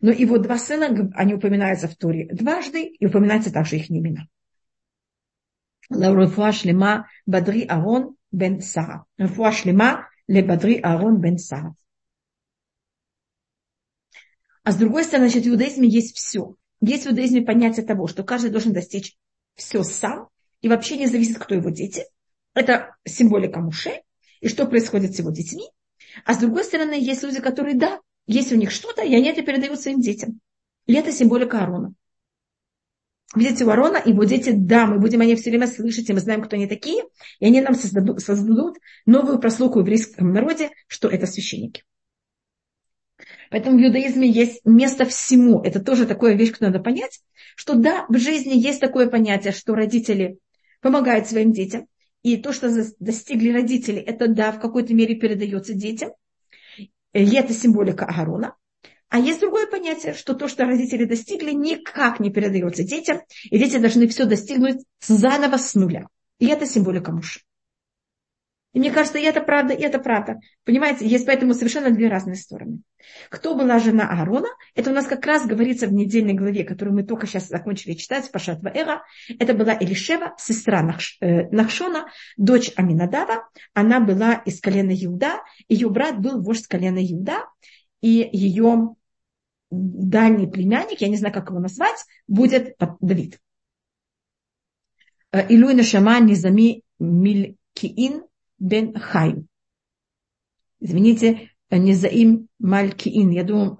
Но 0.01 0.11
его 0.11 0.37
два 0.37 0.57
сына, 0.57 1.11
они 1.15 1.33
упоминаются 1.33 1.87
в 1.87 1.95
Торе 1.95 2.27
дважды, 2.31 2.83
и 2.83 3.05
упоминаются 3.05 3.51
также 3.51 3.77
их 3.77 3.91
имена. 3.91 4.27
לרפואה 5.90 6.52
שלמה 6.52 7.00
בדרי 7.28 7.66
אהרון 7.70 8.10
בן 8.32 8.60
שרה. 8.60 8.96
רפואה 9.20 9.52
שלמה 9.52 9.94
לבדרי 10.28 10.80
אהרון 10.84 11.20
בן 11.20 11.38
שרה. 11.38 11.70
А 14.66 14.72
с 14.72 14.76
другой 14.76 15.04
стороны, 15.04 15.28
значит, 15.28 15.44
в 15.44 15.50
иудаизме 15.50 15.86
есть 15.86 16.16
все. 16.16 16.54
Есть 16.80 17.04
в 17.04 17.08
иудаизме 17.08 17.42
понятие 17.42 17.84
того, 17.84 18.06
что 18.06 18.24
каждый 18.24 18.50
должен 18.50 18.72
достичь 18.72 19.14
все 19.56 19.82
сам, 19.82 20.28
и 20.62 20.68
вообще 20.68 20.96
не 20.96 21.06
зависит, 21.06 21.38
кто 21.38 21.54
его 21.54 21.68
дети. 21.68 22.04
Это 22.54 22.96
символика 23.04 23.60
Муше, 23.60 24.02
и 24.40 24.48
что 24.48 24.66
происходит 24.66 25.14
с 25.14 25.18
его 25.18 25.30
детьми. 25.30 25.68
А 26.24 26.32
с 26.32 26.38
другой 26.38 26.64
стороны, 26.64 26.94
есть 26.94 27.22
люди, 27.22 27.40
которые, 27.40 27.74
да, 27.74 28.00
есть 28.26 28.52
у 28.52 28.56
них 28.56 28.70
что-то, 28.70 29.02
и 29.02 29.14
они 29.14 29.28
это 29.28 29.42
передают 29.42 29.80
своим 29.80 30.00
детям. 30.00 30.40
И 30.86 30.94
это 30.94 31.12
символика 31.12 31.60
Арона. 31.60 31.92
Видите, 33.35 33.63
у 33.63 33.69
Арона 33.69 34.01
его 34.03 34.23
дети, 34.23 34.51
да, 34.55 34.87
мы 34.87 34.99
будем 34.99 35.21
они 35.21 35.35
все 35.35 35.51
время 35.51 35.67
слышать, 35.67 36.09
и 36.09 36.13
мы 36.13 36.19
знаем, 36.19 36.41
кто 36.41 36.55
они 36.55 36.65
такие, 36.65 37.03
и 37.39 37.45
они 37.45 37.61
нам 37.61 37.75
создадут, 37.75 38.21
создадут 38.21 38.77
новую 39.05 39.39
прослойку 39.39 39.79
в 39.79 39.81
еврейском 39.81 40.33
народе, 40.33 40.71
что 40.87 41.09
это 41.09 41.27
священники. 41.27 41.83
Поэтому 43.51 43.77
в 43.77 43.81
иудаизме 43.81 44.27
есть 44.27 44.61
место 44.65 45.05
всему. 45.05 45.61
Это 45.61 45.79
тоже 45.79 46.07
такая 46.07 46.35
вещь, 46.35 46.53
что 46.55 46.65
надо 46.65 46.79
понять, 46.79 47.19
что 47.55 47.75
да, 47.75 48.05
в 48.09 48.17
жизни 48.17 48.53
есть 48.53 48.79
такое 48.79 49.07
понятие, 49.07 49.53
что 49.53 49.75
родители 49.75 50.39
помогают 50.81 51.27
своим 51.27 51.51
детям. 51.51 51.87
И 52.21 52.37
то, 52.37 52.51
что 52.51 52.69
достигли 52.99 53.51
родители, 53.51 53.99
это 53.99 54.27
да, 54.27 54.51
в 54.51 54.59
какой-то 54.59 54.93
мере 54.93 55.15
передается 55.15 55.73
детям. 55.73 56.11
И 57.13 57.35
это 57.35 57.53
символика 57.53 58.05
Аарона. 58.05 58.55
А 59.09 59.17
есть 59.19 59.39
другое 59.39 59.65
понятие, 59.65 60.13
что 60.13 60.35
то, 60.35 60.47
что 60.47 60.65
родители 60.65 61.05
достигли, 61.05 61.51
никак 61.51 62.19
не 62.19 62.31
передается 62.31 62.83
детям, 62.83 63.21
и 63.43 63.57
дети 63.57 63.77
должны 63.77 64.07
все 64.07 64.25
достигнуть 64.25 64.83
заново 65.01 65.57
с 65.57 65.73
нуля. 65.73 66.07
И 66.37 66.47
это 66.47 66.65
символика 66.67 67.11
мужа. 67.11 67.39
И 68.71 68.79
мне 68.79 68.91
кажется, 68.91 69.17
и 69.17 69.23
это 69.23 69.41
правда, 69.41 69.73
и 69.73 69.81
это 69.81 69.97
правда. 69.97 70.39
Понимаете, 70.63 71.07
есть 71.07 71.25
поэтому 71.25 71.55
совершенно 71.55 71.89
две 71.89 72.07
разные 72.07 72.35
стороны. 72.35 72.81
Кто 73.29 73.55
была 73.55 73.79
жена 73.79 74.07
Аарона? 74.07 74.49
Это 74.75 74.91
у 74.91 74.93
нас 74.93 75.07
как 75.07 75.25
раз 75.25 75.47
говорится 75.47 75.87
в 75.87 75.93
недельной 75.93 76.33
главе, 76.33 76.63
которую 76.63 76.95
мы 76.95 77.03
только 77.03 77.25
сейчас 77.25 77.47
закончили 77.47 77.93
читать, 77.93 78.31
Пашат 78.31 78.61
Ваэра. 78.61 79.03
Это 79.39 79.55
была 79.55 79.75
Элишева, 79.79 80.35
сестра 80.37 80.83
Нахш, 80.83 81.17
э, 81.19 81.49
Нахшона, 81.49 82.11
дочь 82.37 82.71
Аминадава. 82.75 83.49
Она 83.73 83.99
была 83.99 84.33
из 84.33 84.61
колена 84.61 84.91
Иуда. 84.91 85.41
Ее 85.67 85.89
брат 85.89 86.19
был 86.19 86.39
вождь 86.39 86.67
колена 86.67 87.03
Иуда. 87.03 87.45
И 88.01 88.29
ее 88.31 88.95
дальний 89.71 90.47
племянник, 90.47 91.01
я 91.01 91.09
не 91.09 91.17
знаю, 91.17 91.33
как 91.33 91.49
его 91.49 91.59
назвать, 91.59 92.03
будет 92.27 92.75
Давид. 92.99 93.39
Э, 95.31 95.45
Илюй 95.47 95.73
Нашама 95.73 96.19
Низами 96.19 96.83
Милькиин 96.99 98.23
бен 98.57 98.97
Хайм. 98.97 99.47
Извините, 100.79 101.51
Низаим 101.69 102.47
Малькиин. 102.59 103.29
Я 103.29 103.43
думаю, 103.43 103.79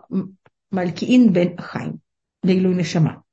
Малькиин 0.72 1.34
бен 1.34 1.58
Хайм. 1.58 2.02
Лейлуй 2.44 2.76
Нашама. 2.76 3.24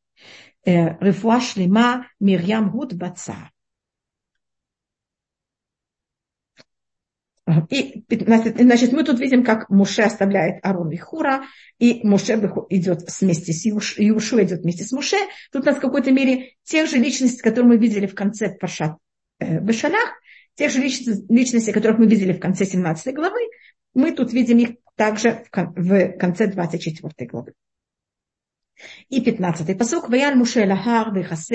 Э, 0.64 0.98
Рефуа 0.98 1.40
Шлема 1.40 2.08
Мирьям 2.20 2.70
Гуд 2.70 2.94
Баца. 2.94 3.50
И, 7.70 8.04
значит, 8.10 8.92
мы 8.92 9.04
тут 9.04 9.20
видим, 9.20 9.44
как 9.44 9.70
Муше 9.70 10.02
оставляет 10.02 10.58
Арон 10.64 10.90
и 10.90 10.96
Хура, 10.96 11.44
и 11.78 12.00
Муше 12.02 12.32
идет 12.70 13.02
вместе 13.20 13.52
с 13.52 13.64
Юш, 13.64 13.98
Юшу 13.98 14.42
идет 14.42 14.62
вместе 14.62 14.84
с 14.84 14.90
Муше. 14.90 15.16
Тут 15.52 15.62
у 15.62 15.66
нас 15.66 15.76
в 15.76 15.80
какой-то 15.80 16.10
мере 16.10 16.54
тех 16.64 16.90
же 16.90 16.96
личностей, 16.96 17.42
которые 17.42 17.68
мы 17.68 17.76
видели 17.76 18.06
в 18.06 18.14
конце 18.14 18.48
Пашат 18.48 18.96
э, 19.38 19.60
Бешалях, 19.60 20.20
тех 20.56 20.72
же 20.72 20.80
личностей, 20.80 21.72
которых 21.72 21.98
мы 21.98 22.06
видели 22.06 22.32
в 22.32 22.40
конце 22.40 22.64
17 22.64 23.14
главы, 23.14 23.40
мы 23.94 24.12
тут 24.12 24.32
видим 24.32 24.58
их 24.58 24.70
также 24.96 25.44
в 25.52 26.18
конце 26.18 26.48
24 26.48 27.30
главы. 27.30 27.52
И 29.08 29.20
пятнадцатый 29.20 29.74
посок. 29.74 30.08
Ваяль 30.08 30.34
Муше 30.34 30.66
Лахар 30.66 31.10
Вайхас 31.12 31.48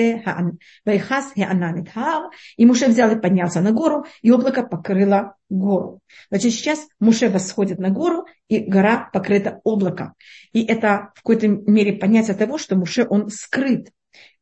Хеананит 1.34 1.90
Хар. 1.90 2.30
И 2.56 2.66
Муше 2.66 2.86
взял 2.86 3.10
и 3.10 3.20
поднялся 3.20 3.60
на 3.60 3.72
гору, 3.72 4.04
и 4.22 4.30
облако 4.30 4.62
покрыло 4.62 5.36
гору. 5.48 6.00
Значит, 6.30 6.52
сейчас 6.52 6.86
Муше 6.98 7.28
восходит 7.28 7.78
на 7.78 7.90
гору, 7.90 8.26
и 8.48 8.58
гора 8.58 9.10
покрыта 9.12 9.60
облаком. 9.64 10.14
И 10.52 10.64
это 10.64 11.12
в 11.14 11.22
какой-то 11.22 11.48
мере 11.48 11.92
понятие 11.94 12.36
того, 12.36 12.58
что 12.58 12.76
Муше, 12.76 13.06
он 13.08 13.28
скрыт. 13.30 13.90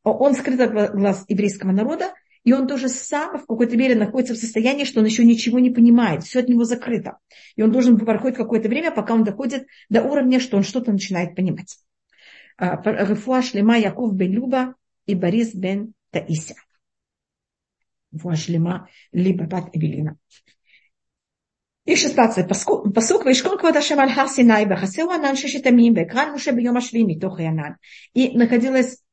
Он 0.03 0.35
скрыт 0.35 0.61
от 0.61 0.93
глаз 0.93 1.25
еврейского 1.29 1.73
народа, 1.73 2.14
и 2.43 2.53
он 2.53 2.66
тоже 2.66 2.88
сам 2.88 3.38
в 3.38 3.47
какой-то 3.47 3.77
мере 3.77 3.95
находится 3.95 4.35
в 4.35 4.38
состоянии, 4.38 4.85
что 4.85 5.01
он 5.01 5.07
еще 5.07 5.25
ничего 5.25 5.59
не 5.59 5.71
понимает, 5.71 6.25
все 6.25 6.40
от 6.40 6.49
него 6.49 6.64
закрыто. 6.64 7.19
И 7.57 7.62
он 7.62 7.71
должен 7.71 7.99
проходить 7.99 8.38
какое-то 8.38 8.69
время, 8.69 8.90
пока 8.90 9.14
он 9.14 9.25
доходит 9.25 9.66
до 9.90 10.03
уровня, 10.03 10.40
что 10.40 10.57
он 10.57 10.62
что-то 10.62 10.90
начинает 10.90 11.37
понимать. 11.37 11.77
רפואה 13.10 13.41
שלמה 13.41 13.78
יעקב 13.78 14.12
בן 14.15 14.32
לובה 14.32 14.65
и 15.12 15.15
Борис 15.15 15.56
бен 15.56 15.86
Таися. 16.12 16.54
רפואה 18.15 18.36
שלמה 18.36 18.78
ליבה 19.13 19.44
בת 19.44 19.63
אבלינה. 19.78 20.12
И 21.89 21.96
16 21.96 22.44
פסוק, 22.94 23.26
וישכון 23.26 23.58
כבוד 23.60 23.76
השם 23.78 24.00
על 24.00 24.10
הר 24.10 24.28
סיני 24.28 24.63
וחסרו 24.70 25.13
ענן 25.13 25.36
шешет 25.36 25.65
ימים 25.65 25.94
ויקרן 25.96 26.32
משה 26.36 26.52
ביום 26.52 26.78
השביעי 26.78 27.06
מתוך 27.08 27.39
הענן. 27.39 27.72
И 28.18 28.38
находилось 28.38 29.04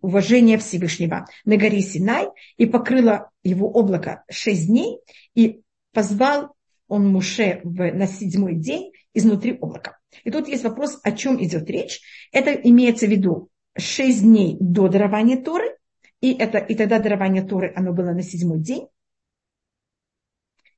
уважение 0.00 0.58
Всевышнего 0.58 1.26
на 1.44 1.56
горе 1.56 1.80
Синай 1.80 2.26
и 2.56 2.66
покрыло 2.66 3.30
его 3.44 3.70
облако 3.70 4.24
шесть 4.30 4.66
дней 4.66 4.98
и 5.34 5.60
позвал 5.92 6.54
он 6.88 7.06
Муше 7.08 7.60
в, 7.62 7.92
на 7.92 8.06
седьмой 8.06 8.56
день 8.56 8.92
изнутри 9.15 9.57
облака. 9.59 9.97
И 10.23 10.29
тут 10.29 10.47
есть 10.47 10.63
вопрос, 10.63 10.99
о 11.03 11.11
чем 11.11 11.43
идет 11.43 11.67
речь. 11.69 12.01
Это 12.31 12.51
имеется 12.51 13.07
в 13.07 13.09
виду 13.09 13.49
шесть 13.77 14.21
дней 14.21 14.57
до 14.59 14.87
дарования 14.87 15.41
Торы, 15.41 15.77
и, 16.21 16.33
это, 16.33 16.59
и 16.59 16.75
тогда 16.75 16.99
дарование 16.99 17.43
Торы, 17.43 17.73
оно 17.75 17.93
было 17.93 18.11
на 18.11 18.21
седьмой 18.21 18.59
день. 18.59 18.87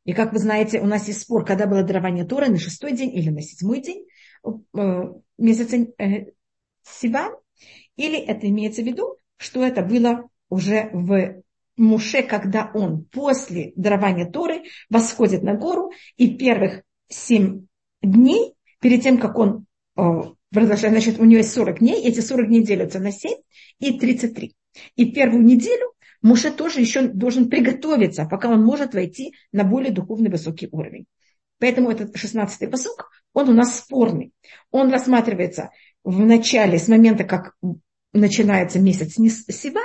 И 0.06 0.13
как 0.13 0.32
вы 0.32 0.39
знаете, 0.39 0.80
у 0.80 0.86
нас 0.86 1.08
есть 1.08 1.21
спор, 1.21 1.43
когда 1.43 1.67
было 1.67 1.84
дарование 1.84 2.26
Торы, 2.26 2.47
на 2.50 2.58
шестой 2.58 2.93
день 2.93 3.13
или 3.13 3.30
на 3.30 3.41
седьмой 3.41 3.82
день 3.82 4.08
э, 4.45 5.04
месяца 5.38 5.78
э, 5.97 6.32
Сиван, 6.84 7.36
или 7.97 8.17
это 8.17 8.47
имеется 8.47 8.84
в 8.84 8.86
виду, 8.86 9.17
что 9.36 9.65
это 9.65 9.82
было 9.82 10.30
уже 10.50 10.89
в 10.93 11.43
Муше, 11.76 12.23
когда 12.23 12.71
он 12.73 13.06
после 13.06 13.73
дарования 13.76 14.30
Торы 14.30 14.63
восходит 14.89 15.43
на 15.43 15.54
гору, 15.54 15.91
и 16.15 16.36
первых 16.36 16.82
семь 17.08 17.67
дней 18.01 18.53
перед 18.79 19.03
тем, 19.03 19.17
как 19.17 19.38
он 19.38 19.65
э, 19.97 20.01
продолжает, 20.51 20.93
значит, 20.93 21.19
у 21.19 21.25
него 21.25 21.38
есть 21.38 21.53
40 21.53 21.79
дней, 21.79 22.03
эти 22.03 22.19
40 22.19 22.47
дней 22.47 22.63
делятся 22.63 22.99
на 22.99 23.12
7 23.12 23.31
и 23.79 23.99
33. 23.99 24.55
И 24.95 25.12
первую 25.12 25.43
неделю 25.43 25.93
Муше 26.21 26.51
тоже 26.51 26.81
еще 26.81 27.07
должен 27.07 27.49
приготовиться, 27.49 28.25
пока 28.25 28.49
он 28.49 28.63
может 28.63 28.93
войти 28.93 29.33
на 29.51 29.63
более 29.63 29.91
духовный 29.91 30.29
высокий 30.29 30.67
уровень. 30.71 31.05
Поэтому 31.60 31.91
этот 31.91 32.15
16-й 32.15 32.67
посок, 32.67 33.12
он 33.33 33.49
у 33.49 33.53
нас 33.53 33.77
спорный. 33.77 34.31
Он 34.71 34.91
рассматривается 34.91 35.71
в 36.03 36.19
начале, 36.25 36.79
с 36.79 36.88
момента, 36.88 37.23
как 37.23 37.55
начинается 38.13 38.79
месяц 38.79 39.15
Сива, 39.15 39.81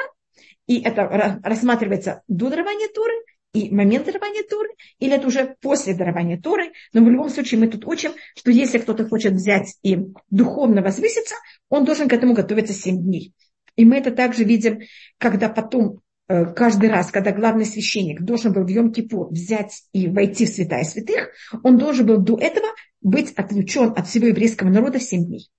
и 0.66 0.80
это 0.80 1.40
рассматривается 1.42 2.22
до 2.28 2.48
дарования 2.48 2.88
Туры, 2.94 3.14
и 3.52 3.74
момент 3.74 4.06
дарования 4.06 4.44
Торы, 4.48 4.70
или 4.98 5.14
это 5.14 5.26
уже 5.26 5.56
после 5.60 5.94
дарования 5.94 6.40
Торы. 6.40 6.72
Но 6.92 7.04
в 7.04 7.10
любом 7.10 7.28
случае 7.28 7.60
мы 7.60 7.68
тут 7.68 7.86
учим, 7.86 8.12
что 8.36 8.50
если 8.50 8.78
кто-то 8.78 9.06
хочет 9.06 9.34
взять 9.34 9.76
и 9.82 9.98
духовно 10.30 10.82
возвыситься, 10.82 11.34
он 11.68 11.84
должен 11.84 12.08
к 12.08 12.12
этому 12.12 12.34
готовиться 12.34 12.72
7 12.72 13.02
дней. 13.02 13.34
И 13.76 13.84
мы 13.84 13.96
это 13.96 14.10
также 14.10 14.44
видим, 14.44 14.80
когда 15.18 15.48
потом 15.48 16.00
э, 16.28 16.46
каждый 16.54 16.90
раз, 16.90 17.10
когда 17.10 17.32
главный 17.32 17.66
священник 17.66 18.22
должен 18.22 18.52
был 18.52 18.64
в 18.64 18.68
Йом-Кипур 18.68 19.28
взять 19.30 19.82
и 19.92 20.08
войти 20.08 20.46
в 20.46 20.50
святая 20.50 20.84
святых, 20.84 21.30
он 21.62 21.76
должен 21.78 22.06
был 22.06 22.18
до 22.18 22.38
этого 22.38 22.68
быть 23.02 23.32
отлучен 23.32 23.92
от 23.96 24.06
всего 24.06 24.26
еврейского 24.26 24.68
народа 24.68 24.98
7 24.98 25.26
дней. 25.26 25.50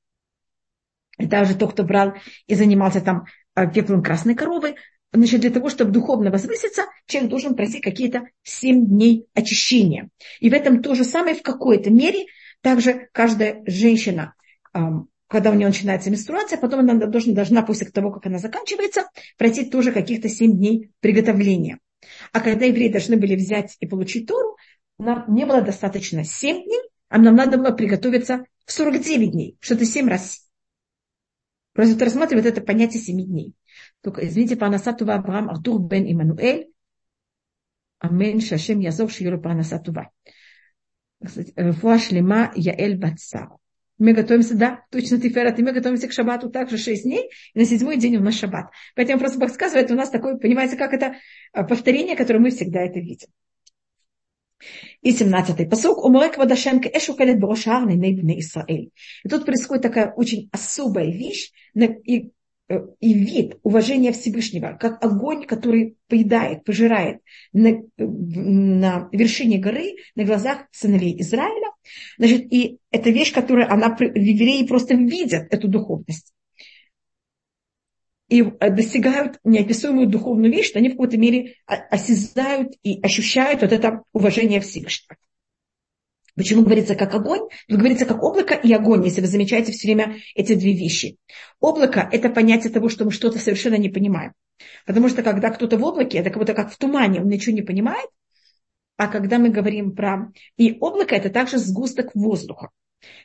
и 1.19 1.25
даже 1.25 1.55
тот, 1.55 1.73
кто 1.73 1.83
брал 1.83 2.13
и 2.47 2.55
занимался 2.55 3.01
там 3.01 3.25
э, 3.55 3.71
пеплом 3.71 4.01
красной 4.01 4.33
коровы, 4.33 4.75
значит, 5.13 5.41
для 5.41 5.51
того, 5.51 5.69
чтобы 5.69 5.91
духовно 5.91 6.31
возвыситься, 6.31 6.83
человек 7.05 7.29
должен 7.29 7.55
пройти 7.55 7.79
какие-то 7.79 8.27
семь 8.43 8.87
дней 8.87 9.27
очищения. 9.33 10.09
И 10.39 10.49
в 10.49 10.53
этом 10.53 10.81
то 10.81 10.95
же 10.95 11.03
самое 11.03 11.35
в 11.35 11.41
какой-то 11.41 11.91
мере 11.91 12.25
также 12.61 13.09
каждая 13.11 13.63
женщина, 13.65 14.33
когда 15.27 15.51
у 15.51 15.53
нее 15.53 15.67
начинается 15.67 16.09
менструация, 16.09 16.59
потом 16.59 16.81
она 16.81 16.93
должна, 16.93 17.33
должна 17.33 17.61
после 17.61 17.89
того, 17.89 18.11
как 18.11 18.25
она 18.25 18.39
заканчивается, 18.39 19.05
пройти 19.37 19.65
тоже 19.65 19.91
каких-то 19.91 20.29
семь 20.29 20.57
дней 20.57 20.91
приготовления. 20.99 21.79
А 22.31 22.41
когда 22.41 22.65
евреи 22.65 22.89
должны 22.89 23.17
были 23.17 23.35
взять 23.35 23.77
и 23.79 23.87
получить 23.87 24.27
Тору, 24.27 24.57
нам 24.97 25.25
не 25.33 25.45
было 25.45 25.61
достаточно 25.61 26.23
7 26.23 26.63
дней, 26.63 26.81
а 27.09 27.17
нам 27.17 27.35
надо 27.35 27.57
было 27.57 27.71
приготовиться 27.71 28.45
в 28.65 28.71
49 28.71 29.31
дней, 29.31 29.57
что 29.59 29.75
это 29.75 29.85
7 29.85 30.07
раз. 30.07 30.47
Просто 31.73 32.03
рассматривает 32.05 32.45
это 32.45 32.61
понятие 32.61 33.01
7 33.01 33.25
дней. 33.25 33.53
Только, 34.03 34.27
извините, 34.27 34.57
Парнасатува 34.57 35.15
Авраам 35.15 35.49
Артур 35.49 35.81
бен 35.81 36.03
Имануэль, 36.11 36.67
Амен 37.99 38.41
Шашем 38.41 38.79
Язор 38.79 39.09
Шиюру 39.09 39.41
Парнасатува. 39.41 40.11
Рфуа 41.57 41.97
Шлема 41.97 42.51
Яэль 42.53 42.97
Бацар. 42.97 43.49
Мы 43.97 44.11
готовимся, 44.11 44.55
да, 44.55 44.83
точно 44.91 45.21
Тиферат, 45.21 45.57
и 45.57 45.63
мы 45.63 45.71
готовимся 45.71 46.09
к 46.09 46.11
шабату 46.11 46.49
также 46.49 46.77
6 46.77 47.03
дней, 47.03 47.29
и 47.53 47.59
на 47.59 47.63
седьмой 47.63 47.97
день 47.97 48.17
у 48.17 48.21
нас 48.21 48.35
шаббат. 48.35 48.71
Поэтому 48.95 49.19
просто 49.19 49.39
подсказывает 49.39 49.89
у 49.91 49.95
нас 49.95 50.09
такое, 50.09 50.35
понимаете, 50.35 50.75
как 50.75 50.93
это 50.93 51.15
а, 51.53 51.63
повторение, 51.63 52.17
которое 52.17 52.39
мы 52.39 52.49
всегда 52.49 52.81
это 52.81 52.99
видим. 52.99 53.29
И 55.01 55.13
17-й 55.13 55.69
посук. 55.69 56.03
Умрек 56.03 56.37
вадашем 56.37 56.81
эшу 56.81 57.15
калет 57.15 57.39
брошар 57.39 57.85
на 57.85 57.93
Исраэль. 58.39 58.91
И 59.23 59.29
тут 59.29 59.45
происходит 59.45 59.83
такая 59.83 60.11
очень 60.11 60.49
особая 60.51 61.11
вещь, 61.11 61.51
и 61.73 62.31
и 62.69 63.13
вид 63.13 63.57
уважения 63.63 64.11
Всевышнего, 64.11 64.77
как 64.79 65.03
огонь, 65.03 65.45
который 65.45 65.97
поедает, 66.07 66.63
пожирает 66.63 67.21
на, 67.51 67.81
на 67.97 69.09
вершине 69.11 69.57
горы, 69.59 69.95
на 70.15 70.23
глазах 70.23 70.65
сыновей 70.71 71.19
Израиля. 71.21 71.71
Значит, 72.17 72.51
и 72.51 72.79
это 72.89 73.09
вещь, 73.09 73.33
которую 73.33 73.71
она, 73.71 73.95
евреи 73.99 74.65
просто 74.65 74.95
видят 74.95 75.53
эту 75.53 75.67
духовность. 75.67 76.33
И 78.29 78.41
э, 78.41 78.69
достигают 78.71 79.39
неописуемую 79.43 80.07
духовную 80.07 80.51
вещь, 80.51 80.67
что 80.67 80.79
они 80.79 80.89
в 80.89 80.93
какой-то 80.93 81.17
мере 81.17 81.55
осязают 81.65 82.73
и 82.81 83.01
ощущают 83.01 83.61
вот 83.61 83.73
это 83.73 84.03
уважение 84.13 84.61
Всевышнего. 84.61 85.17
Почему 86.35 86.63
говорится 86.63 86.95
как 86.95 87.13
огонь? 87.13 87.47
Тут 87.67 87.77
говорится 87.77 88.05
как 88.05 88.23
облако 88.23 88.55
и 88.55 88.73
огонь, 88.73 89.03
если 89.05 89.21
вы 89.21 89.27
замечаете 89.27 89.71
все 89.71 89.87
время 89.87 90.17
эти 90.35 90.55
две 90.55 90.73
вещи. 90.73 91.17
Облако– 91.59 92.07
это 92.11 92.29
понятие 92.29 92.71
того, 92.73 92.89
что 92.89 93.05
мы 93.05 93.11
что-то 93.11 93.37
совершенно 93.39 93.75
не 93.75 93.89
понимаем. 93.89 94.33
Потому 94.85 95.09
что 95.09 95.21
когда 95.21 95.51
кто-то 95.51 95.77
в 95.77 95.83
облаке, 95.83 96.17
это 96.17 96.29
как 96.29 96.39
будто 96.39 96.53
как 96.53 96.71
в 96.71 96.77
тумане, 96.77 97.21
он 97.21 97.27
ничего 97.27 97.55
не 97.55 97.61
понимает. 97.61 98.09
А 98.97 99.07
когда 99.07 99.37
мы 99.37 99.49
говорим 99.49 99.93
про... 99.95 100.31
И 100.57 100.77
облако– 100.79 101.15
это 101.15 101.29
также 101.29 101.57
сгусток 101.57 102.15
воздуха. 102.15 102.69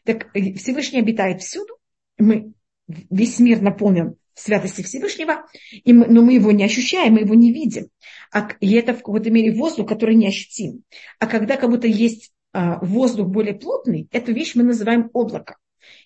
Так 0.05 0.31
Всевышний 0.33 0.99
обитает 1.01 1.41
всюду. 1.41 1.79
Мы, 2.19 2.53
весь 2.89 3.39
мир 3.39 3.63
наполнен 3.63 4.17
святости 4.35 4.83
Всевышнего, 4.83 5.47
и 5.73 5.93
мы, 5.93 6.07
но 6.07 6.23
мы 6.23 6.35
его 6.35 6.53
не 6.53 6.65
ощущаем, 6.65 7.15
мы 7.15 7.21
его 7.21 7.35
не 7.35 7.53
видим. 7.53 7.89
А, 8.33 8.49
и 8.61 8.73
это 8.75 8.93
в 8.93 8.99
какой-то 8.99 9.31
мере 9.31 9.53
воздух, 9.53 9.89
который 9.89 10.15
не 10.15 10.29
ощутим. 10.29 10.85
А 11.19 11.27
когда 11.27 11.57
кому-то 11.57 11.87
есть 11.87 12.31
а, 12.31 12.38
воздух 12.53 13.29
более 13.29 13.55
плотный, 13.55 14.09
эту 14.11 14.33
вещь 14.33 14.55
мы 14.55 14.63
называем 14.63 15.11
облако. 15.13 15.57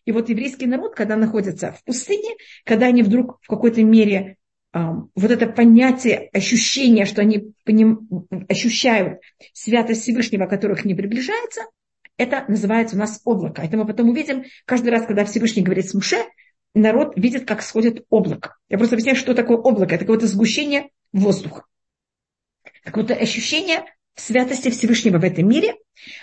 И 0.05 0.12
вот 0.12 0.28
еврейский 0.28 0.66
народ, 0.66 0.94
когда 0.94 1.16
находится 1.16 1.72
в 1.72 1.83
пустыне, 1.85 2.37
когда 2.64 2.87
они 2.87 3.02
вдруг 3.02 3.38
в 3.42 3.46
какой-то 3.48 3.83
мере 3.83 4.37
вот 4.72 5.31
это 5.31 5.46
понятие, 5.46 6.31
ощущение, 6.33 7.05
что 7.05 7.20
они 7.20 7.52
ощущают 8.48 9.20
святость 9.52 10.02
Всевышнего, 10.02 10.46
которых 10.46 10.85
не 10.85 10.94
приближается, 10.94 11.62
это 12.16 12.44
называется 12.48 12.96
у 12.96 12.98
нас 12.98 13.20
облако. 13.24 13.62
Это 13.62 13.76
мы 13.76 13.87
потом 13.87 14.11
увидим 14.11 14.44
каждый 14.64 14.90
раз, 14.90 15.07
когда 15.07 15.24
Всевышний 15.24 15.62
говорит 15.62 15.88
с 15.88 15.94
Муше, 15.94 16.24
народ 16.74 17.14
видит, 17.16 17.46
как 17.46 17.62
сходит 17.62 18.05
облако. 18.09 18.57
Я 18.68 18.78
просто 18.78 18.94
объясняю, 18.94 19.16
что 19.16 19.35
такое 19.35 19.57
облако. 19.59 19.94
Это 19.94 20.05
какое-то 20.05 20.26
сгущение 20.26 20.90
воздуха. 21.12 21.64
Какое-то 22.85 23.14
ощущение 23.14 23.85
святости 24.14 24.70
Всевышнего 24.70 25.18
в 25.18 25.25
этом 25.25 25.48
мире. 25.48 25.75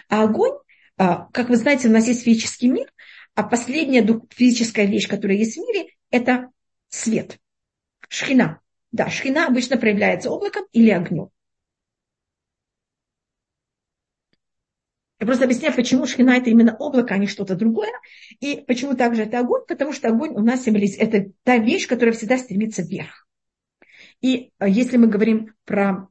А 0.08 0.24
огонь, 0.24 0.58
а, 0.98 1.28
как 1.32 1.50
вы 1.50 1.58
знаете, 1.58 1.88
у 1.88 1.92
нас 1.92 2.08
есть 2.08 2.24
физический 2.24 2.68
мир, 2.68 2.92
а 3.36 3.44
последняя 3.44 4.06
физическая 4.32 4.86
вещь, 4.86 5.08
которая 5.08 5.38
есть 5.38 5.56
в 5.56 5.62
мире, 5.62 5.90
это 6.10 6.52
свет. 6.90 7.40
Шхина. 8.08 8.62
Да, 8.92 9.10
шхина 9.10 9.48
обычно 9.48 9.78
проявляется 9.78 10.32
облаком 10.32 10.66
или 10.72 10.90
огнем. 10.90 11.30
Я 15.20 15.26
просто 15.26 15.44
объясняю, 15.44 15.76
почему 15.76 16.08
шхина 16.08 16.38
это 16.38 16.50
именно 16.50 16.76
облако, 16.78 17.14
а 17.14 17.18
не 17.18 17.28
что-то 17.28 17.56
другое. 17.56 17.92
И 18.40 18.64
почему 18.66 18.96
также 18.96 19.24
это 19.24 19.40
огонь, 19.40 19.66
потому 19.68 19.92
что 19.92 20.08
огонь 20.08 20.32
у 20.32 20.40
нас 20.40 20.64
символизирует, 20.64 21.14
это 21.14 21.32
та 21.44 21.58
вещь, 21.58 21.88
которая 21.88 22.16
всегда 22.16 22.38
стремится 22.38 22.82
вверх. 22.82 23.28
И 24.22 24.52
а, 24.58 24.68
если 24.68 24.98
мы 24.98 25.08
говорим 25.08 25.54
про 25.66 26.08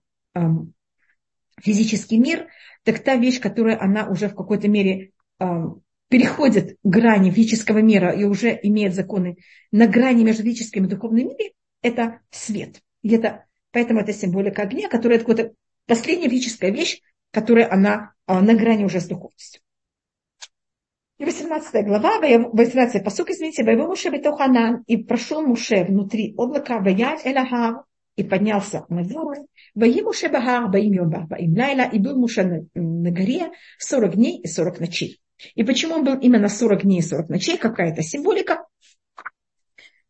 физический 1.62 2.18
мир, 2.18 2.48
так 2.84 3.00
та 3.00 3.16
вещь, 3.16 3.40
которая 3.40 3.80
она 3.80 4.08
уже 4.08 4.28
в 4.28 4.34
какой-то 4.34 4.68
мере 4.68 5.12
э, 5.40 5.44
переходит 6.08 6.78
грани 6.82 7.30
физического 7.30 7.78
мира 7.78 8.10
и 8.10 8.24
уже 8.24 8.58
имеет 8.62 8.94
законы 8.94 9.36
на 9.72 9.86
грани 9.86 10.24
между 10.24 10.42
физическим 10.42 10.84
и 10.84 10.88
духовным 10.88 11.28
миром, 11.28 11.52
это 11.82 12.20
свет. 12.30 12.80
И 13.02 13.14
это, 13.14 13.44
поэтому 13.72 14.00
это 14.00 14.12
символика 14.12 14.62
огня, 14.62 14.88
которая 14.88 15.18
какая-то 15.18 15.52
последняя 15.86 16.28
физическая 16.28 16.70
вещь, 16.70 17.00
которая 17.30 17.70
она 17.70 18.12
э, 18.26 18.38
на 18.38 18.54
грани 18.54 18.84
уже 18.84 19.00
с 19.00 19.06
духовностью. 19.06 19.60
И 21.18 21.24
18 21.24 21.84
глава, 21.84 22.20
18 22.20 23.02
посук, 23.02 23.30
извините, 23.30 23.64
«Воеву 23.64 23.88
Муше 23.88 24.08
бетоханан, 24.08 24.84
и 24.86 24.96
прошел 24.96 25.42
Муше 25.42 25.82
внутри 25.82 26.32
облака, 26.36 26.78
ваяль 26.78 27.18
элахав, 27.24 27.87
и 28.18 28.24
поднялся 28.24 28.84
на 28.88 29.04
гору. 29.04 29.48
Вои 29.76 30.02
Муше 30.02 30.28
Багар, 30.28 30.68
Баим 30.68 30.92
Йом 30.92 31.28
Баим 31.28 31.56
Лайла, 31.56 31.88
и 31.88 32.00
был 32.00 32.18
Муше 32.18 32.42
на, 32.42 32.66
на 32.74 33.12
горе 33.12 33.52
40 33.78 34.16
дней 34.16 34.40
и 34.40 34.48
40 34.48 34.80
ночей. 34.80 35.20
И 35.54 35.62
почему 35.62 35.94
он 35.94 36.04
был 36.04 36.18
именно 36.18 36.48
40 36.48 36.82
дней 36.82 36.98
и 36.98 37.02
40 37.02 37.28
ночей? 37.28 37.56
Какая-то 37.58 38.02
символика. 38.02 38.66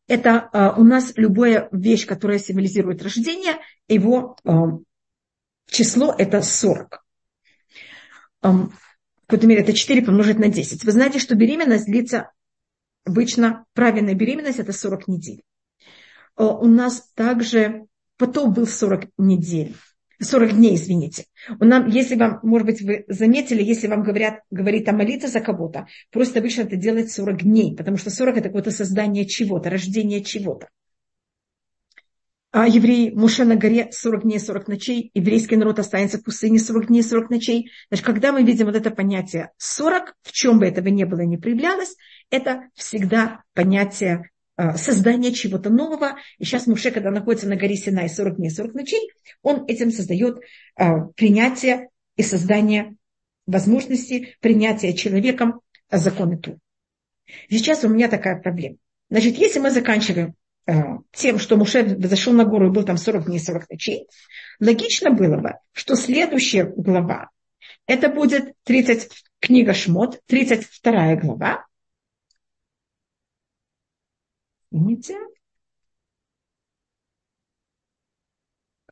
Это 0.06 0.48
э, 0.54 0.80
у 0.80 0.84
нас 0.84 1.12
любая 1.16 1.68
вещь, 1.70 2.06
которая 2.06 2.38
символизирует 2.38 3.02
рождение, 3.02 3.58
его 3.88 4.38
э, 4.42 4.50
число 5.66 6.14
это 6.16 6.40
40. 6.40 7.04
Э, 8.42 8.48
в 8.48 8.70
какой-то 9.26 9.46
мере 9.46 9.60
это 9.60 9.74
4 9.74 10.00
помножить 10.00 10.38
на 10.38 10.48
10. 10.48 10.82
Вы 10.82 10.92
знаете, 10.92 11.18
что 11.18 11.34
беременность 11.34 11.84
длится 11.84 12.32
обычно, 13.04 13.66
правильная 13.74 14.14
беременность 14.14 14.60
это 14.60 14.72
40 14.72 15.08
недель. 15.08 15.42
Э, 16.38 16.44
у 16.44 16.64
нас 16.68 17.10
также 17.14 17.86
потом 18.18 18.52
был 18.52 18.66
40 18.66 19.06
недель. 19.16 19.74
40 20.20 20.56
дней, 20.56 20.74
извините. 20.74 21.26
У 21.60 21.64
нас, 21.64 21.92
если 21.92 22.16
вам, 22.16 22.40
может 22.42 22.66
быть, 22.66 22.82
вы 22.82 23.04
заметили, 23.06 23.62
если 23.62 23.86
вам 23.86 24.02
говорят, 24.02 24.40
говорит 24.50 24.88
о 24.88 24.92
молиться 24.92 25.28
за 25.28 25.40
кого-то, 25.40 25.86
просто 26.10 26.40
обычно 26.40 26.62
это 26.62 26.76
делает 26.76 27.12
40 27.12 27.42
дней, 27.44 27.76
потому 27.76 27.96
что 27.96 28.10
40 28.10 28.38
это 28.38 28.48
какое-то 28.48 28.72
создание 28.72 29.26
чего-то, 29.26 29.70
рождение 29.70 30.24
чего-то. 30.24 30.68
А 32.50 32.66
евреи, 32.66 33.10
Муше 33.10 33.44
на 33.44 33.56
горе 33.56 33.90
40 33.92 34.22
дней, 34.22 34.40
40 34.40 34.68
ночей, 34.68 35.10
еврейский 35.14 35.56
народ 35.56 35.78
останется 35.78 36.18
в 36.18 36.24
пустыне 36.24 36.58
40 36.58 36.86
дней, 36.86 37.02
40 37.02 37.30
ночей. 37.30 37.70
Значит, 37.88 38.06
когда 38.06 38.32
мы 38.32 38.42
видим 38.42 38.66
вот 38.66 38.74
это 38.74 38.90
понятие 38.90 39.52
40, 39.58 40.14
в 40.22 40.32
чем 40.32 40.58
бы 40.58 40.66
этого 40.66 40.88
не 40.88 41.04
было, 41.04 41.20
не 41.20 41.36
проявлялось, 41.36 41.94
это 42.30 42.62
всегда 42.74 43.42
понятие 43.52 44.30
а, 44.58 44.76
создание 44.76 45.32
чего-то 45.32 45.70
нового. 45.70 46.16
И 46.38 46.44
сейчас 46.44 46.66
Муше, 46.66 46.90
когда 46.90 47.12
находится 47.12 47.48
на 47.48 47.54
горе 47.54 47.76
Синай 47.76 48.08
40 48.08 48.38
дней, 48.38 48.50
40 48.50 48.74
ночей, 48.74 49.08
он 49.40 49.64
этим 49.68 49.92
создает 49.92 50.40
а, 50.74 51.02
принятие 51.14 51.90
и 52.16 52.24
создание 52.24 52.96
возможности 53.46 54.34
принятия 54.40 54.94
человеком 54.94 55.60
законы 55.92 56.38
Ту. 56.38 56.58
Сейчас 57.48 57.84
у 57.84 57.88
меня 57.88 58.08
такая 58.08 58.40
проблема. 58.40 58.78
Значит, 59.10 59.36
если 59.36 59.60
мы 59.60 59.70
заканчиваем 59.70 60.34
а, 60.66 60.98
тем, 61.12 61.38
что 61.38 61.56
Муше 61.56 61.96
зашел 61.96 62.32
на 62.32 62.44
гору 62.44 62.66
и 62.66 62.72
был 62.72 62.82
там 62.82 62.96
40 62.96 63.26
дней, 63.26 63.38
40 63.38 63.70
ночей, 63.70 64.08
логично 64.58 65.12
было 65.12 65.36
бы, 65.36 65.52
что 65.70 65.94
следующая 65.94 66.64
глава, 66.64 67.30
это 67.86 68.08
будет 68.08 68.54
30, 68.64 69.08
книга 69.38 69.72
Шмот, 69.72 70.20
32 70.26 71.14
глава, 71.14 71.64
Извините. 74.70 75.16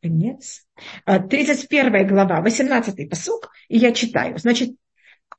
Конец. 0.01 0.67
31 1.05 1.95
а, 1.95 2.05
глава, 2.05 2.41
18 2.41 3.09
посук, 3.11 3.51
и 3.69 3.79
я 3.79 3.93
читаю. 3.93 4.39
Значит, 4.39 4.77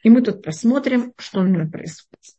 и 0.04 0.10
мы 0.10 0.21
тут 0.21 0.43
посмотрим, 0.43 1.13
что 1.17 1.39
у 1.39 1.47
него 1.47 1.69
происходит. 1.69 2.38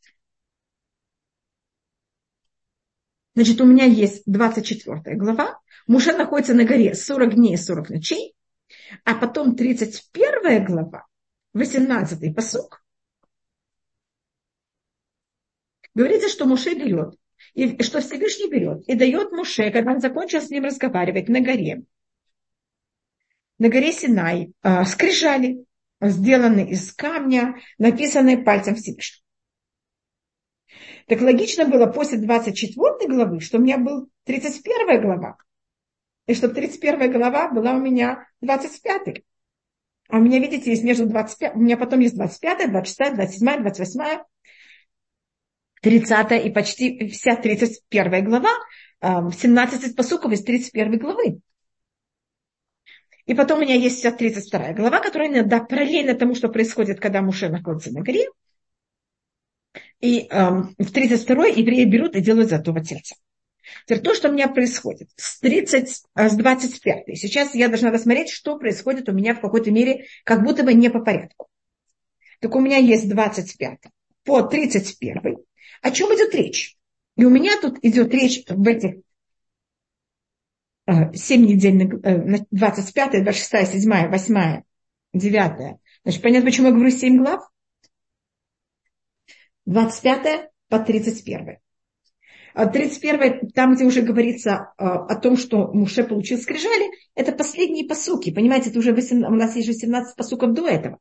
Значит, 3.34 3.60
у 3.60 3.66
меня 3.66 3.84
есть 3.84 4.24
24 4.26 5.16
глава, 5.16 5.60
Муше 5.86 6.12
находится 6.12 6.54
на 6.54 6.64
горе 6.64 6.94
40 6.94 7.34
дней 7.36 7.54
и 7.54 7.56
40 7.56 7.90
ночей, 7.90 8.34
а 9.04 9.14
потом 9.14 9.54
31 9.54 10.64
глава, 10.64 11.06
18 11.52 12.34
посок, 12.34 12.82
говорится, 15.94 16.28
что 16.28 16.46
Муше 16.46 16.74
берет, 16.74 17.14
и 17.54 17.82
что 17.82 18.00
Всевышний 18.00 18.50
берет 18.50 18.88
и 18.88 18.94
дает 18.94 19.32
Муше, 19.32 19.70
когда 19.70 19.92
он 19.92 20.00
закончил 20.00 20.40
с 20.40 20.50
ним 20.50 20.64
разговаривать 20.64 21.28
на 21.28 21.40
горе, 21.40 21.82
на 23.58 23.68
горе 23.68 23.92
Синай, 23.92 24.52
э, 24.62 24.84
скрижали, 24.84 25.64
сделанные 26.00 26.70
из 26.70 26.92
камня, 26.92 27.56
написанные 27.78 28.38
пальцем 28.38 28.76
Всевышнего. 28.76 29.24
Так 31.06 31.22
логично 31.22 31.66
было 31.66 31.86
после 31.86 32.18
24 32.18 33.08
главы, 33.08 33.40
что 33.40 33.58
у 33.58 33.60
меня 33.60 33.78
был 33.78 34.10
31 34.24 35.00
глава. 35.00 35.38
И 36.26 36.34
чтобы 36.34 36.54
31 36.54 37.10
глава 37.10 37.48
была 37.50 37.72
у 37.72 37.80
меня 37.80 38.28
25. 38.42 39.22
А 40.10 40.18
у 40.18 40.20
меня, 40.20 40.38
видите, 40.38 40.70
есть 40.70 40.84
между 40.84 41.06
25, 41.06 41.54
у 41.54 41.58
меня 41.58 41.76
потом 41.76 42.00
есть 42.00 42.14
25, 42.14 42.70
26, 42.70 43.14
27, 43.14 43.60
28, 43.62 44.24
30 45.82 46.44
и 46.44 46.50
почти 46.50 47.08
вся 47.08 47.36
31 47.36 48.24
глава, 48.24 48.50
17 49.00 49.94
посуков 49.94 50.32
из 50.32 50.42
31 50.42 50.98
главы. 50.98 51.40
И 53.26 53.34
потом 53.34 53.58
у 53.58 53.62
меня 53.62 53.74
есть 53.74 53.98
вся 53.98 54.10
32 54.10 54.72
глава, 54.72 55.00
которая 55.00 55.28
иногда 55.28 55.60
параллельно 55.60 56.14
тому, 56.14 56.34
что 56.34 56.48
происходит, 56.48 56.98
когда 56.98 57.20
Муше 57.20 57.50
находится 57.50 57.92
на 57.92 58.00
горе. 58.00 58.26
И 60.00 60.26
эм, 60.30 60.74
в 60.78 60.92
32-й 60.92 61.60
евреи 61.60 61.84
берут 61.84 62.16
и 62.16 62.20
делают 62.22 62.48
золотого 62.48 62.82
тельца. 62.82 63.16
Теперь 63.84 64.00
то, 64.00 64.14
что 64.14 64.30
у 64.30 64.32
меня 64.32 64.48
происходит 64.48 65.10
с, 65.16 65.40
30, 65.40 66.04
э, 66.14 66.28
с 66.30 66.36
25 66.36 67.18
сейчас 67.18 67.54
я 67.54 67.68
должна 67.68 67.90
рассмотреть, 67.90 68.30
что 68.30 68.58
происходит 68.58 69.10
у 69.10 69.12
меня 69.12 69.34
в 69.34 69.40
какой-то 69.40 69.70
мере, 69.70 70.06
как 70.24 70.42
будто 70.42 70.62
бы 70.62 70.72
не 70.72 70.88
по 70.88 71.00
порядку. 71.00 71.48
Так 72.40 72.54
у 72.54 72.60
меня 72.60 72.78
есть 72.78 73.08
25 73.08 73.78
по 74.24 74.42
31. 74.42 75.36
О 75.82 75.90
чем 75.90 76.08
идет 76.14 76.34
речь? 76.34 76.76
И 77.16 77.24
у 77.24 77.30
меня 77.30 77.60
тут 77.60 77.78
идет 77.82 78.12
речь 78.12 78.44
в 78.46 78.66
этих 78.66 79.02
7 80.86 81.46
недельных, 81.46 82.00
25, 82.50 83.24
26, 83.24 83.72
7, 83.82 84.08
8, 84.08 84.62
9. 85.12 85.76
Значит, 86.04 86.22
понятно, 86.22 86.46
почему 86.46 86.68
я 86.68 86.72
говорю 86.72 86.90
7 86.90 87.18
глав? 87.18 87.42
25 89.66 90.50
по 90.68 90.78
31. 90.78 91.58
31, 92.54 93.50
там, 93.50 93.74
где 93.74 93.84
уже 93.84 94.00
говорится 94.02 94.72
а, 94.78 95.04
о 95.06 95.16
том, 95.16 95.36
что 95.36 95.68
Муше 95.72 96.02
получил 96.02 96.38
скрижали, 96.38 96.90
это 97.14 97.32
последние 97.32 97.86
посуки. 97.86 98.34
Понимаете, 98.34 98.70
это 98.70 98.78
уже 98.78 98.92
18, 98.92 99.30
у 99.30 99.34
нас 99.34 99.54
есть 99.54 99.66
же 99.66 99.74
17 99.74 100.16
посуков 100.16 100.54
до 100.54 100.66
этого. 100.66 100.98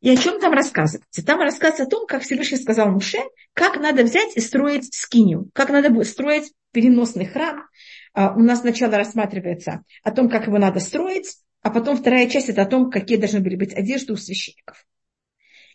И 0.00 0.10
о 0.10 0.16
чем 0.16 0.40
там 0.40 0.52
рассказывается? 0.52 1.24
Там 1.24 1.40
рассказывается 1.40 1.84
о 1.84 1.86
том, 1.88 2.06
как 2.06 2.22
Всевышний 2.22 2.58
сказал 2.58 2.90
Муше, 2.90 3.18
как 3.54 3.76
надо 3.76 4.02
взять 4.02 4.36
и 4.36 4.40
строить 4.40 4.94
скинию, 4.94 5.50
как 5.54 5.70
надо 5.70 6.04
строить 6.04 6.52
переносный 6.72 7.24
храм. 7.24 7.66
А, 8.12 8.34
у 8.34 8.40
нас 8.40 8.60
сначала 8.60 8.96
рассматривается 8.96 9.82
о 10.02 10.10
том, 10.10 10.28
как 10.28 10.46
его 10.46 10.58
надо 10.58 10.80
строить, 10.80 11.38
а 11.62 11.70
потом 11.70 11.96
вторая 11.96 12.28
часть 12.28 12.48
это 12.48 12.62
о 12.62 12.66
том, 12.66 12.90
какие 12.90 13.16
должны 13.16 13.40
были 13.40 13.56
быть 13.56 13.74
одежды 13.74 14.12
у 14.12 14.16
священников. 14.16 14.86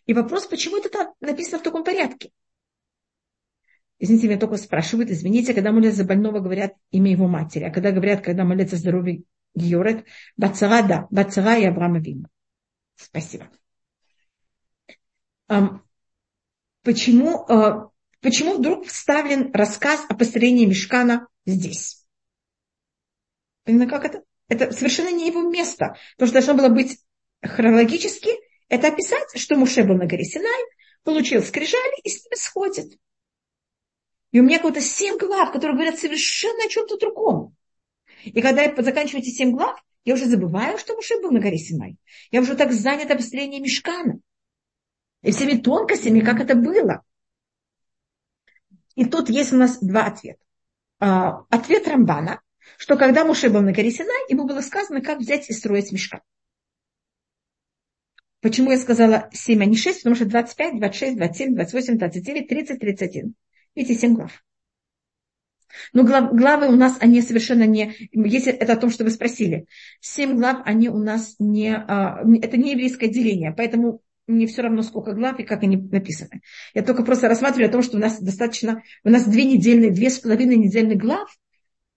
И 0.05 0.13
вопрос, 0.13 0.45
почему 0.47 0.77
это 0.77 0.89
там 0.89 1.13
написано 1.19 1.59
в 1.59 1.63
таком 1.63 1.83
порядке? 1.83 2.31
Извините, 3.99 4.27
меня 4.27 4.39
только 4.39 4.57
спрашивают, 4.57 5.11
извините, 5.11 5.53
когда 5.53 5.71
молятся 5.71 5.97
за 5.97 6.05
больного, 6.05 6.39
говорят 6.39 6.73
имя 6.89 7.11
его 7.11 7.27
матери, 7.27 7.65
а 7.65 7.71
когда 7.71 7.91
говорят, 7.91 8.21
когда 8.21 8.43
молятся 8.43 8.75
за 8.75 8.81
здоровье 8.81 9.23
Георет, 9.53 10.05
Бацара, 10.37 10.81
да, 10.81 11.07
Бацара 11.11 11.57
и 11.57 11.65
Авраама 11.65 11.99
Вина. 11.99 12.27
Спасибо. 12.95 13.47
Почему, 16.83 17.45
а, 17.47 17.91
почему 18.21 18.55
вдруг 18.55 18.87
вставлен 18.87 19.51
рассказ 19.53 20.03
о 20.09 20.15
построении 20.15 20.65
мешкана 20.65 21.27
здесь? 21.45 22.05
Понимаете, 23.65 23.91
как 23.91 24.05
это? 24.05 24.23
Это 24.47 24.71
совершенно 24.71 25.11
не 25.11 25.27
его 25.27 25.49
место. 25.49 25.95
То, 26.17 26.25
что 26.25 26.33
должно 26.33 26.55
было 26.55 26.69
быть 26.69 26.99
хронологически, 27.41 28.31
это 28.69 28.87
описать, 28.87 29.27
что 29.35 29.55
Муше 29.55 29.83
был 29.83 29.95
на 29.95 30.07
горе 30.07 30.23
Синай, 30.23 30.63
получил 31.03 31.43
скрижали 31.43 32.01
и 32.03 32.09
с 32.09 32.23
ними 32.23 32.35
сходит. 32.35 32.97
И 34.31 34.39
у 34.39 34.43
меня 34.43 34.57
какое-то 34.57 34.81
семь 34.81 35.17
глав, 35.17 35.51
которые 35.51 35.75
говорят 35.75 35.99
совершенно 35.99 36.65
о 36.65 36.69
чем-то 36.69 36.97
другом. 36.97 37.55
И 38.23 38.41
когда 38.41 38.63
я 38.63 38.75
заканчиваю 38.81 39.21
эти 39.21 39.29
семь 39.29 39.51
глав, 39.51 39.79
я 40.05 40.15
уже 40.15 40.25
забываю, 40.25 40.77
что 40.77 40.95
Муше 40.95 41.21
был 41.21 41.31
на 41.31 41.39
горе 41.39 41.57
Синай. 41.57 41.97
Я 42.31 42.41
уже 42.41 42.55
так 42.55 42.71
занята 42.71 43.15
построением 43.15 43.63
мешкана. 43.63 44.19
И 45.21 45.31
всеми 45.31 45.59
тонкостями, 45.59 46.21
как 46.21 46.39
это 46.39 46.55
было. 46.55 47.03
И 48.95 49.05
тут 49.05 49.29
есть 49.29 49.53
у 49.53 49.57
нас 49.57 49.79
два 49.79 50.05
ответа. 50.05 50.43
А, 50.99 51.45
ответ 51.49 51.87
Рамбана, 51.87 52.41
что 52.77 52.97
когда 52.97 53.25
Муше 53.25 53.49
был 53.49 53.61
на 53.61 53.71
горе 53.71 53.91
Синай, 53.91 54.29
ему 54.29 54.45
было 54.45 54.61
сказано, 54.61 55.01
как 55.01 55.19
взять 55.19 55.49
и 55.49 55.53
строить 55.53 55.91
мешкан. 55.91 56.21
Почему 58.41 58.71
я 58.71 58.77
сказала 58.77 59.29
7, 59.31 59.61
а 59.61 59.65
не 59.65 59.77
6? 59.77 59.99
Потому 59.99 60.15
что 60.15 60.25
25, 60.25 60.79
26, 60.79 61.17
27, 61.17 61.55
28, 61.55 61.97
29, 61.97 62.47
30, 62.47 62.79
31. 62.79 63.35
Видите, 63.75 63.99
7 63.99 64.15
глав. 64.15 64.43
Но 65.93 66.03
глав, 66.03 66.33
главы 66.33 66.67
у 66.67 66.75
нас, 66.75 66.97
они 66.99 67.21
совершенно 67.21 67.65
не... 67.65 67.95
Если 68.11 68.51
это 68.51 68.73
о 68.73 68.77
том, 68.77 68.89
что 68.89 69.03
вы 69.03 69.11
спросили. 69.11 69.67
Семь 69.99 70.35
глав, 70.35 70.61
они 70.65 70.89
у 70.89 70.97
нас 70.97 71.35
не... 71.39 71.75
А, 71.75 72.21
это 72.41 72.57
не 72.57 72.71
еврейское 72.71 73.07
деление, 73.07 73.53
поэтому 73.55 74.01
мне 74.31 74.47
все 74.47 74.61
равно, 74.61 74.81
сколько 74.81 75.13
глав 75.13 75.39
и 75.39 75.43
как 75.43 75.63
они 75.63 75.77
написаны. 75.77 76.41
Я 76.73 76.83
только 76.83 77.03
просто 77.03 77.27
рассматриваю 77.27 77.69
о 77.69 77.71
том, 77.71 77.83
что 77.83 77.97
у 77.97 77.99
нас 77.99 78.19
достаточно... 78.19 78.81
У 79.03 79.09
нас 79.09 79.25
две 79.25 79.45
недельные, 79.45 79.91
две 79.91 80.09
с 80.09 80.19
половиной 80.19 80.57
недельных 80.57 80.97
глав 80.97 81.29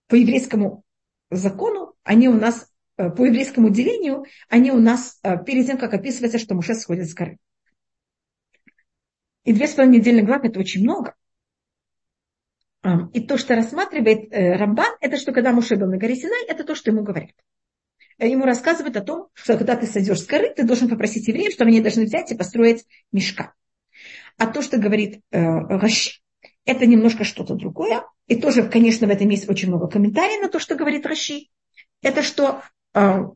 по 0.09 0.14
еврейскому 0.14 0.85
закону, 1.31 1.94
они 2.03 2.29
у 2.29 2.35
нас 2.35 2.68
Э, 2.97 3.11
по 3.11 3.25
еврейскому 3.25 3.70
делению, 3.70 4.25
они 4.49 4.70
у 4.70 4.79
нас 4.79 5.18
э, 5.23 5.42
перед 5.44 5.66
тем, 5.66 5.79
как 5.79 5.94
описывается, 5.94 6.38
что 6.38 6.55
Муше 6.55 6.75
сходит 6.75 7.09
с 7.09 7.14
горы. 7.14 7.38
И 9.44 9.53
две 9.53 9.66
с 9.66 9.75
половиной 9.75 9.99
недельных 9.99 10.27
главы– 10.27 10.49
это 10.49 10.61
очень 10.61 10.83
много. 10.83 11.14
И 13.14 13.20
то, 13.20 13.38
что 13.38 13.57
рассматривает 13.57 14.33
э, 14.33 14.57
Рамбан, 14.57 14.94
это 15.01 15.16
что 15.16 15.33
когда 15.33 15.53
Муше 15.53 15.77
был 15.77 15.88
на 15.88 15.97
горе 15.97 16.14
Синай, 16.14 16.44
это 16.47 16.64
то, 16.64 16.75
что 16.75 16.90
ему 16.90 17.03
говорят. 17.03 17.33
Ему 18.18 18.44
рассказывают 18.44 18.96
о 18.96 19.03
том, 19.03 19.29
что 19.35 19.57
когда 19.57 19.77
ты 19.77 19.87
сойдешь 19.87 20.20
с 20.20 20.27
горы, 20.27 20.53
ты 20.55 20.64
должен 20.64 20.88
попросить 20.88 21.27
евреев, 21.29 21.53
что 21.53 21.64
они 21.64 21.81
должны 21.81 22.05
взять 22.05 22.31
и 22.31 22.37
построить 22.37 22.85
мешка. 23.12 23.55
А 24.38 24.46
то, 24.46 24.62
что 24.62 24.79
говорит 24.79 25.20
э, 25.31 25.40
Раши, 25.40 26.20
это 26.64 26.87
немножко 26.87 27.24
что-то 27.24 27.55
другое. 27.55 28.05
И 28.27 28.37
тоже, 28.37 28.68
конечно, 28.68 29.07
в 29.07 29.11
этом 29.11 29.29
есть 29.29 29.48
очень 29.48 29.68
много 29.68 29.88
комментариев 29.88 30.42
на 30.42 30.48
то, 30.48 30.59
что 30.59 30.77
говорит 30.77 31.07
Раши. 31.07 31.48
Это 32.03 32.22
что 32.22 32.62
а, 32.94 33.31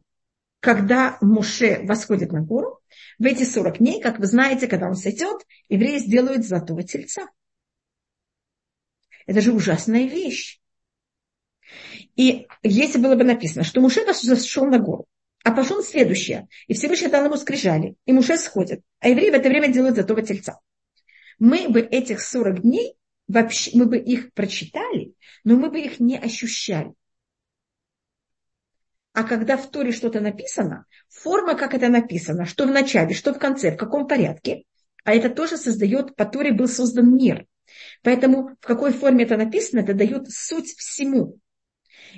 когда 0.61 1.19
Муше 1.21 1.81
восходит 1.83 2.33
на 2.33 2.41
гору, 2.41 2.81
в 3.19 3.25
эти 3.25 3.45
40 3.45 3.79
дней, 3.79 4.01
как 4.01 4.19
вы 4.19 4.27
знаете, 4.27 4.67
когда 4.67 4.87
он 4.89 4.95
сойдет, 4.95 5.43
евреи 5.69 5.99
сделают 5.99 6.47
золотого 6.47 6.83
тельца. 6.83 7.29
Это 9.27 9.41
же 9.41 9.53
ужасная 9.53 10.07
вещь. 10.07 10.61
И 12.19 12.49
если 12.65 12.99
было 12.99 13.15
бы 13.15 13.23
написано, 13.23 13.63
что 13.63 13.81
Муше 13.81 14.01
зашел 14.13 14.67
на 14.67 14.81
гору, 14.81 15.07
а 15.45 15.53
пошел 15.53 15.85
следующее, 15.85 16.49
и 16.67 16.75
Всевышний 16.75 17.07
дал 17.07 17.25
ему 17.25 17.37
скрижали, 17.37 17.95
и 18.07 18.13
Муше 18.13 18.37
сходит, 18.37 18.81
а 18.99 19.09
евреи 19.09 19.31
в 19.31 19.35
это 19.35 19.49
время 19.49 19.73
делают 19.73 19.95
золотого 19.95 20.21
тельца. 20.23 20.59
Мы 21.39 21.69
бы 21.69 21.79
этих 21.81 22.21
40 22.21 22.63
дней, 22.63 22.97
вообще, 23.29 23.71
мы 23.75 23.87
бы 23.87 23.99
их 23.99 24.33
прочитали, 24.33 25.15
но 25.45 25.55
мы 25.55 25.71
бы 25.71 25.79
их 25.79 26.01
не 26.01 26.19
ощущали. 26.19 26.93
А 29.13 29.23
когда 29.23 29.57
в 29.57 29.71
Торе 29.71 29.93
что-то 29.93 30.21
написано, 30.21 30.87
форма, 31.09 31.55
как 31.55 31.73
это 31.73 31.89
написано, 31.89 32.47
что 32.47 32.67
в 32.67 32.73
начале, 32.73 33.15
что 33.15 33.33
в 33.33 33.39
конце, 33.39 33.71
в 33.71 33.77
каком 33.77 34.09
порядке, 34.09 34.65
а 35.05 35.15
это 35.15 35.31
тоже 35.31 35.57
создает, 35.57 36.17
по 36.17 36.25
Торе 36.25 36.53
был 36.53 36.67
создан 36.67 37.15
мир. 37.15 37.47
Поэтому 38.03 38.57
в 38.61 38.67
какой 38.67 38.93
форме 38.93 39.25
это 39.25 39.37
написано, 39.37 39.81
это 39.81 39.95
дает 39.95 40.29
суть 40.29 40.75
всему. 40.77 41.39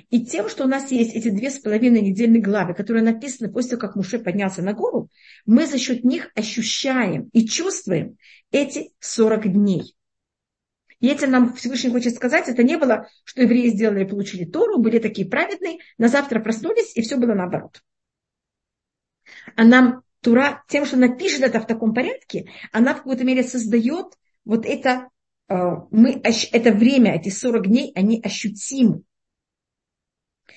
И 0.09 0.25
тем, 0.25 0.49
что 0.49 0.65
у 0.65 0.67
нас 0.67 0.91
есть 0.91 1.13
эти 1.13 1.29
две 1.29 1.49
с 1.49 1.59
половиной 1.59 2.01
недельные 2.01 2.41
главы, 2.41 2.73
которые 2.73 3.03
написаны 3.03 3.51
после 3.51 3.71
того, 3.71 3.81
как 3.81 3.95
Муше 3.95 4.19
поднялся 4.19 4.61
на 4.61 4.73
гору, 4.73 5.09
мы 5.45 5.65
за 5.65 5.77
счет 5.77 6.03
них 6.03 6.31
ощущаем 6.35 7.29
и 7.33 7.45
чувствуем 7.45 8.17
эти 8.51 8.91
40 8.99 9.51
дней. 9.53 9.95
И 10.99 11.07
этим 11.07 11.31
нам 11.31 11.53
Всевышний 11.55 11.89
хочет 11.89 12.15
сказать, 12.15 12.47
это 12.47 12.63
не 12.63 12.77
было, 12.77 13.07
что 13.23 13.41
евреи 13.41 13.69
сделали, 13.69 14.03
получили 14.03 14.45
Тору, 14.45 14.79
были 14.79 14.99
такие 14.99 15.27
праведные, 15.27 15.79
на 15.97 16.07
завтра 16.07 16.39
проснулись, 16.39 16.95
и 16.95 17.01
все 17.01 17.17
было 17.17 17.33
наоборот. 17.33 17.81
А 19.55 19.63
нам 19.63 20.03
Тура, 20.21 20.63
тем, 20.67 20.85
что 20.85 20.97
напишет 20.97 21.41
это 21.41 21.59
в 21.59 21.65
таком 21.65 21.95
порядке, 21.95 22.49
она 22.71 22.93
в 22.93 22.97
какой-то 22.97 23.23
мере 23.23 23.43
создает 23.43 24.13
вот 24.45 24.65
это 24.65 25.09
мы, 25.49 26.21
это 26.23 26.71
время, 26.71 27.15
эти 27.15 27.29
40 27.29 27.67
дней, 27.67 27.91
они 27.95 28.21
ощутимы. 28.23 29.01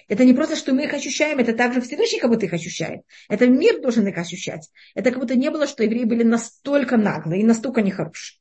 Это 0.09 0.24
не 0.24 0.34
просто, 0.34 0.57
что 0.57 0.72
мы 0.72 0.84
их 0.84 0.95
ощущаем, 0.95 1.38
это 1.38 1.55
также 1.55 1.80
Всевышний 1.80 2.20
как 2.20 2.30
будто 2.30 2.47
их 2.47 2.53
ощущает. 2.53 3.03
Это 3.28 3.47
мир 3.47 3.80
должен 3.80 4.07
их 4.07 4.18
ощущать. 4.18 4.70
Это 4.95 5.11
как 5.11 5.20
будто 5.20 5.34
не 5.34 5.51
было, 5.51 5.66
что 5.66 5.82
евреи 5.82 6.05
были 6.05 6.22
настолько 6.22 6.97
наглые 6.97 7.42
и 7.42 7.45
настолько 7.45 7.82
нехорошие. 7.82 8.38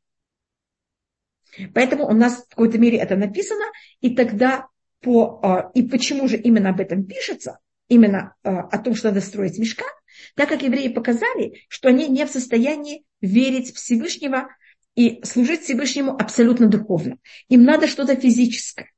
Поэтому 1.74 2.08
у 2.08 2.14
нас 2.14 2.43
в 2.43 2.49
какой-то 2.49 2.78
мере 2.80 2.97
это 2.97 3.16
написано, 3.16 3.66
и 4.01 4.16
тогда 4.16 4.68
по, 5.01 5.39
а, 5.43 5.72
и 5.74 5.84
почему 5.84 6.28
же 6.28 6.38
именно 6.38 6.70
об 6.70 6.80
этом 6.80 7.06
пишется, 7.06 7.60
именно 7.88 8.36
а, 8.43 8.62
о 8.62 8.78
том, 8.80 8.95
что 8.95 9.10
надо 9.10 9.22
строить 9.22 9.60
мешкан, 9.60 9.88
так 10.36 10.49
как 10.49 10.64
евреи 10.64 10.88
показали, 10.88 11.62
что 11.68 11.89
они 11.89 12.08
не 12.08 12.26
в 12.26 12.30
состоянии 12.30 13.04
верить 13.22 13.76
Всевышнего 13.76 14.47
и 14.95 15.24
служить 15.24 15.62
Всевышнему 15.62 16.14
абсолютно 16.14 16.68
духовно. 16.68 17.18
Им 17.49 17.64
надо 17.64 17.88
что-то 17.88 18.16
физическое. 18.16 18.93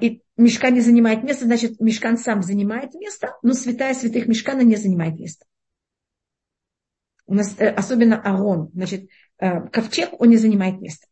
И 0.00 0.22
мешкан 0.36 0.74
не 0.74 0.80
занимает 0.80 1.22
место, 1.22 1.44
значит, 1.44 1.80
мешкан 1.80 2.16
сам 2.16 2.42
занимает 2.42 2.94
место, 2.94 3.36
но 3.42 3.52
святая 3.52 3.94
святых 3.94 4.26
мешкана 4.26 4.60
не 4.60 4.76
занимает 4.76 5.18
место. 5.18 5.44
У 7.26 7.34
нас 7.34 7.56
э, 7.58 7.68
особенно 7.68 8.20
Арон, 8.20 8.70
значит, 8.72 9.08
э, 9.38 9.68
ковчег, 9.68 10.10
он 10.20 10.30
не 10.30 10.36
занимает 10.36 10.80
место. 10.80 11.08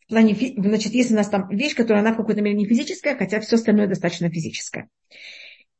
В 0.00 0.08
плане, 0.08 0.36
значит, 0.56 0.92
если 0.92 1.14
у 1.14 1.16
нас 1.16 1.28
там 1.28 1.48
вещь, 1.48 1.74
которая 1.74 2.02
она 2.02 2.12
в 2.12 2.16
какой-то 2.16 2.42
мере 2.42 2.56
не 2.56 2.66
физическая, 2.66 3.16
хотя 3.16 3.40
все 3.40 3.56
остальное 3.56 3.86
достаточно 3.86 4.30
физическое. 4.30 4.88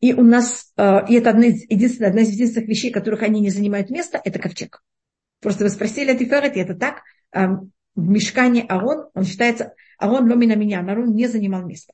И 0.00 0.14
у 0.14 0.22
нас, 0.22 0.72
э, 0.76 1.06
и 1.08 1.14
это 1.14 1.30
одна 1.30 1.46
из, 1.46 1.68
единственная, 1.68 2.10
одна 2.10 2.22
из 2.22 2.30
единственных 2.30 2.68
вещей, 2.68 2.90
которых 2.90 3.22
они 3.22 3.40
не 3.40 3.50
занимают 3.50 3.90
место, 3.90 4.20
это 4.22 4.38
ковчег. 4.38 4.82
Просто 5.40 5.64
вы 5.64 5.70
спросили 5.70 6.10
о 6.10 6.16
Тиферет, 6.16 6.56
и 6.56 6.60
это 6.60 6.74
так. 6.74 7.02
В 7.94 8.08
мешкане 8.08 8.62
Арон, 8.62 9.08
он 9.14 9.24
считается, 9.24 9.74
Арон 9.98 10.30
ломина 10.30 10.54
меня, 10.54 10.80
Арон 10.80 11.14
не 11.14 11.26
занимал 11.26 11.66
место. 11.66 11.92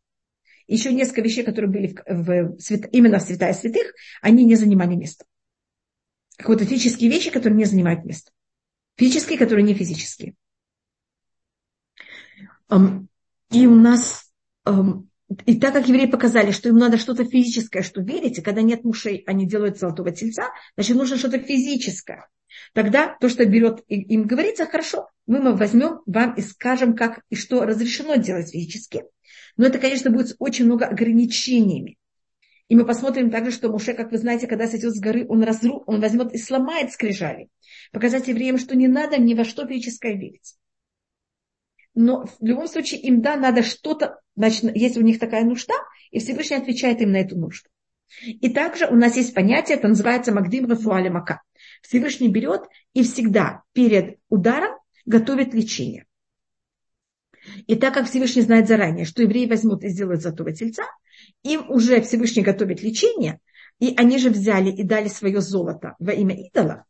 Еще 0.66 0.92
несколько 0.92 1.22
вещей, 1.22 1.44
которые 1.44 1.70
были 1.70 1.96
в, 2.06 2.56
в, 2.56 2.88
именно 2.92 3.18
в 3.18 3.22
святая 3.22 3.52
святых, 3.52 3.94
они 4.22 4.44
не 4.44 4.56
занимали 4.56 4.94
место. 4.94 5.24
Какие-то 6.36 6.64
физические 6.64 7.10
вещи, 7.10 7.30
которые 7.30 7.56
не 7.56 7.64
занимают 7.64 8.04
место. 8.04 8.32
Физические, 8.96 9.38
которые 9.38 9.64
не 9.64 9.74
физические. 9.74 10.34
И 13.50 13.66
у 13.66 13.74
нас, 13.74 14.32
и 15.46 15.60
так 15.60 15.74
как 15.74 15.86
евреи 15.86 16.06
показали, 16.06 16.50
что 16.50 16.68
им 16.70 16.76
надо 16.76 16.98
что-то 16.98 17.24
физическое, 17.24 17.82
что 17.82 18.00
верите, 18.00 18.42
когда 18.42 18.62
нет 18.62 18.84
мушей, 18.84 19.22
они 19.26 19.46
делают 19.46 19.78
золотого 19.78 20.10
тельца, 20.10 20.50
значит, 20.76 20.96
нужно 20.96 21.16
что-то 21.16 21.38
физическое. 21.38 22.28
Тогда 22.72 23.16
то, 23.20 23.28
что 23.28 23.44
берет, 23.44 23.82
им 23.88 24.26
говорится, 24.26 24.66
хорошо, 24.66 25.08
мы 25.26 25.54
возьмем 25.54 26.00
вам 26.06 26.34
и 26.34 26.40
скажем, 26.40 26.94
как 26.94 27.22
и 27.30 27.36
что 27.36 27.64
разрешено 27.64 28.16
делать 28.16 28.50
физически. 28.50 29.04
Но 29.56 29.66
это, 29.66 29.78
конечно, 29.78 30.10
будет 30.10 30.28
с 30.28 30.36
очень 30.38 30.64
много 30.64 30.86
ограничениями. 30.86 31.96
И 32.68 32.76
мы 32.76 32.86
посмотрим 32.86 33.30
также, 33.30 33.50
что 33.50 33.68
Муше, 33.68 33.92
как 33.92 34.10
вы 34.10 34.18
знаете, 34.18 34.46
когда 34.46 34.66
сойдет 34.66 34.94
с 34.94 35.00
горы, 35.00 35.26
он, 35.28 35.42
разру, 35.42 35.84
он 35.86 36.00
возьмет 36.00 36.32
и 36.32 36.38
сломает 36.38 36.92
скрижали. 36.92 37.48
Показать 37.92 38.28
евреям, 38.28 38.58
что 38.58 38.74
не 38.74 38.88
надо 38.88 39.20
ни 39.20 39.34
во 39.34 39.44
что 39.44 39.66
физическое 39.66 40.14
верить. 40.14 40.56
Но 41.94 42.26
в 42.26 42.44
любом 42.44 42.66
случае 42.66 43.00
им, 43.02 43.20
да, 43.20 43.36
надо 43.36 43.62
что-то, 43.62 44.18
значит, 44.34 44.74
есть 44.74 44.96
у 44.96 45.02
них 45.02 45.18
такая 45.18 45.44
нужда, 45.44 45.74
и 46.10 46.18
Всевышний 46.18 46.56
отвечает 46.56 47.00
им 47.00 47.12
на 47.12 47.18
эту 47.18 47.36
нужду. 47.36 47.68
И 48.26 48.48
также 48.48 48.86
у 48.86 48.94
нас 48.94 49.16
есть 49.16 49.34
понятие, 49.34 49.76
это 49.76 49.88
называется 49.88 50.32
Магдим 50.32 50.66
Рафуали 50.66 51.08
Мака. 51.08 51.42
Всевышний 51.84 52.28
берет 52.28 52.62
и 52.94 53.02
всегда 53.02 53.62
перед 53.72 54.18
ударом 54.30 54.78
готовит 55.04 55.52
лечение. 55.52 56.06
И 57.66 57.76
так 57.76 57.92
как 57.92 58.08
Всевышний 58.08 58.40
знает 58.40 58.66
заранее, 58.66 59.04
что 59.04 59.22
евреи 59.22 59.46
возьмут 59.46 59.84
и 59.84 59.88
сделают 59.88 60.22
золотого 60.22 60.52
тельца, 60.52 60.84
им 61.42 61.70
уже 61.70 62.00
Всевышний 62.00 62.42
готовит 62.42 62.82
лечение, 62.82 63.38
и 63.80 63.94
они 63.98 64.18
же 64.18 64.30
взяли 64.30 64.70
и 64.70 64.82
дали 64.82 65.08
свое 65.08 65.42
золото 65.42 65.94
во 65.98 66.12
имя 66.12 66.34
идола, 66.34 66.86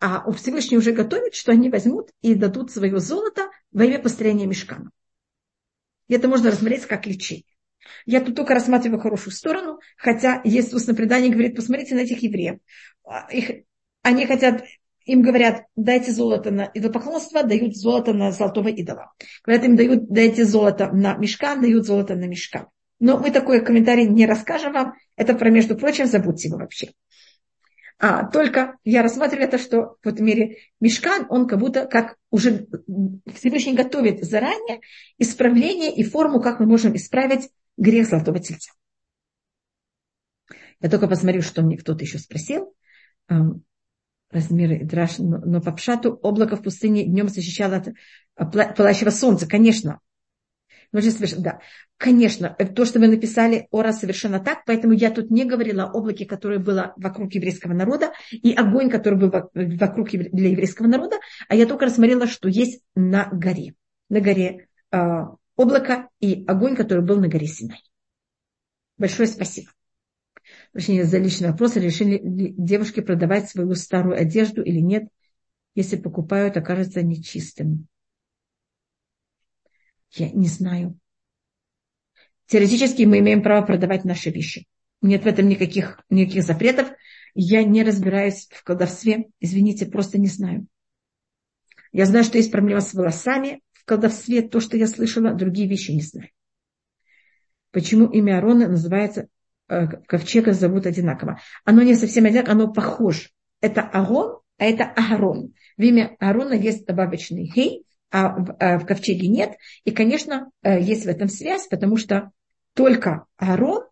а 0.00 0.24
у 0.26 0.32
Всевышний 0.32 0.78
уже 0.78 0.92
готовит, 0.92 1.34
что 1.34 1.52
они 1.52 1.68
возьмут 1.68 2.10
и 2.22 2.34
дадут 2.34 2.70
свое 2.70 2.98
золото 3.00 3.50
во 3.70 3.84
имя 3.84 3.98
построения 3.98 4.46
мешкана. 4.46 4.90
Это 6.08 6.26
можно 6.26 6.50
рассмотреть 6.50 6.86
как 6.86 7.04
лечение. 7.06 7.44
Я 8.06 8.22
тут 8.22 8.34
только 8.34 8.54
рассматриваю 8.54 9.00
хорошую 9.00 9.34
сторону, 9.34 9.78
хотя 9.98 10.40
есть 10.44 10.72
устное 10.72 10.94
предание, 10.94 11.30
говорит, 11.30 11.54
посмотрите 11.54 11.94
на 11.94 12.00
этих 12.00 12.22
евреев. 12.22 12.58
А, 13.04 13.30
их, 13.30 13.64
они 14.08 14.24
хотят, 14.24 14.64
им 15.04 15.22
говорят, 15.22 15.64
дайте 15.76 16.12
золото 16.12 16.50
на 16.50 16.70
идолопоклонство, 16.74 17.42
дают 17.42 17.76
золото 17.76 18.14
на 18.14 18.32
золотого 18.32 18.68
идола. 18.68 19.12
Говорят, 19.44 19.64
им 19.66 19.76
дают, 19.76 20.08
дайте 20.08 20.44
золото 20.44 20.90
на 20.92 21.14
мешкан, 21.16 21.60
дают 21.60 21.84
золото 21.84 22.16
на 22.16 22.24
мешкан. 22.24 22.68
Но 23.00 23.18
мы 23.18 23.30
такой 23.30 23.62
комментарий 23.62 24.06
не 24.08 24.26
расскажем 24.26 24.72
вам. 24.72 24.94
Это 25.14 25.34
про, 25.34 25.50
между 25.50 25.76
прочим, 25.76 26.06
забудьте 26.06 26.48
его 26.48 26.56
вообще. 26.56 26.88
А, 27.98 28.26
только 28.30 28.78
я 28.84 29.02
рассматриваю 29.02 29.48
это, 29.48 29.58
что 29.58 29.96
в 30.02 30.08
этом 30.08 30.24
мире 30.24 30.56
мешкан, 30.80 31.26
он 31.28 31.46
как 31.46 31.58
будто 31.58 31.86
как 31.86 32.16
уже 32.30 32.66
Всевышний 33.34 33.74
готовит 33.74 34.24
заранее 34.24 34.80
исправление 35.18 35.94
и 35.94 36.02
форму, 36.02 36.40
как 36.40 36.60
мы 36.60 36.66
можем 36.66 36.96
исправить 36.96 37.50
грех 37.76 38.08
золотого 38.08 38.38
тельца. 38.38 38.72
Я 40.80 40.88
только 40.88 41.08
посмотрю, 41.08 41.42
что 41.42 41.60
мне 41.62 41.76
кто-то 41.76 42.04
еще 42.04 42.18
спросил. 42.18 42.72
Размеры 44.30 44.84
драж, 44.84 45.18
но 45.18 45.60
по 45.60 45.72
пшату 45.72 46.12
облако 46.22 46.56
в 46.56 46.62
пустыне 46.62 47.04
днем 47.04 47.28
защищало 47.28 47.82
от 48.36 48.76
пылающего 48.76 49.10
солнца. 49.10 49.46
Конечно, 49.46 50.00
да, 50.90 51.60
конечно, 51.96 52.56
то, 52.74 52.84
что 52.84 52.98
вы 52.98 53.08
написали, 53.08 53.68
Ора 53.70 53.92
совершенно 53.92 54.40
так, 54.40 54.64
поэтому 54.66 54.94
я 54.94 55.10
тут 55.10 55.30
не 55.30 55.44
говорила 55.44 55.84
о 55.84 55.92
облаке, 55.92 56.24
которое 56.24 56.58
было 56.58 56.94
вокруг 56.96 57.34
еврейского 57.34 57.74
народа, 57.74 58.12
и 58.30 58.52
огонь, 58.54 58.90
который 58.90 59.18
был 59.18 59.30
вокруг 59.30 60.10
для 60.10 60.48
еврейского 60.50 60.86
народа, 60.86 61.16
а 61.48 61.54
я 61.54 61.66
только 61.66 61.86
рассмотрела, 61.86 62.26
что 62.26 62.48
есть 62.48 62.82
на 62.94 63.28
горе. 63.32 63.74
На 64.08 64.20
горе 64.20 64.68
э, 64.90 64.98
облако 65.56 66.08
и 66.20 66.44
огонь, 66.46 66.74
который 66.74 67.04
был 67.04 67.20
на 67.20 67.28
горе 67.28 67.46
Синай. 67.46 67.82
Большое 68.96 69.28
спасибо. 69.28 69.70
Точнее, 70.72 71.04
за 71.04 71.18
личный 71.18 71.50
вопрос, 71.50 71.76
решили 71.76 72.18
ли 72.18 72.54
девушки 72.56 73.00
продавать 73.00 73.48
свою 73.48 73.74
старую 73.74 74.20
одежду 74.20 74.62
или 74.62 74.80
нет, 74.80 75.08
если 75.74 75.96
покупают, 75.96 76.56
окажется 76.56 77.02
нечистым. 77.02 77.88
Я 80.12 80.30
не 80.30 80.48
знаю. 80.48 80.98
Теоретически 82.46 83.02
мы 83.02 83.18
имеем 83.18 83.42
право 83.42 83.64
продавать 83.64 84.04
наши 84.04 84.30
вещи. 84.30 84.66
Нет 85.02 85.24
в 85.24 85.26
этом 85.26 85.48
никаких, 85.48 86.00
никаких 86.10 86.42
запретов. 86.42 86.88
Я 87.34 87.62
не 87.62 87.82
разбираюсь 87.82 88.48
в 88.50 88.64
колдовстве. 88.64 89.28
Извините, 89.38 89.86
просто 89.86 90.18
не 90.18 90.28
знаю. 90.28 90.66
Я 91.92 92.06
знаю, 92.06 92.24
что 92.24 92.38
есть 92.38 92.50
проблема 92.50 92.80
с 92.80 92.94
волосами 92.94 93.62
в 93.72 93.84
колдовстве. 93.84 94.42
То, 94.42 94.60
что 94.60 94.76
я 94.76 94.86
слышала, 94.86 95.32
другие 95.34 95.68
вещи 95.68 95.92
не 95.92 96.02
знаю. 96.02 96.30
Почему 97.70 98.06
имя 98.10 98.38
Арона 98.38 98.66
называется 98.66 99.28
ковчега 99.68 100.52
зовут 100.52 100.86
одинаково? 100.86 101.40
Оно 101.64 101.82
не 101.82 101.94
совсем 101.94 102.24
одинаково, 102.24 102.52
оно 102.52 102.72
похоже. 102.72 103.28
Это 103.60 103.82
Арон, 103.82 104.40
а 104.58 104.64
это 104.64 104.84
Аарон. 104.84 105.54
В 105.76 105.82
имя 105.82 106.16
Аарона 106.18 106.54
есть 106.54 106.86
добавочный 106.86 107.46
хей, 107.46 107.84
а 108.10 108.30
в, 108.30 108.78
в 108.78 108.86
ковчеге 108.86 109.28
нет. 109.28 109.56
И, 109.84 109.90
конечно, 109.90 110.50
э, 110.62 110.80
есть 110.80 111.04
в 111.04 111.08
этом 111.08 111.28
связь, 111.28 111.66
потому 111.68 111.96
что 111.96 112.32
только 112.74 113.26
Аарон 113.36 113.84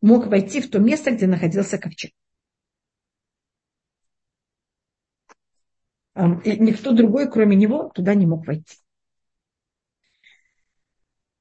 мог 0.00 0.26
войти 0.26 0.60
в 0.60 0.70
то 0.70 0.78
место, 0.78 1.10
где 1.10 1.26
находился 1.26 1.78
ковчег. 1.78 2.12
И 6.14 6.58
никто 6.58 6.92
другой, 6.92 7.28
кроме 7.30 7.56
него, 7.56 7.90
туда 7.92 8.14
не 8.14 8.26
мог 8.26 8.46
войти. 8.46 8.76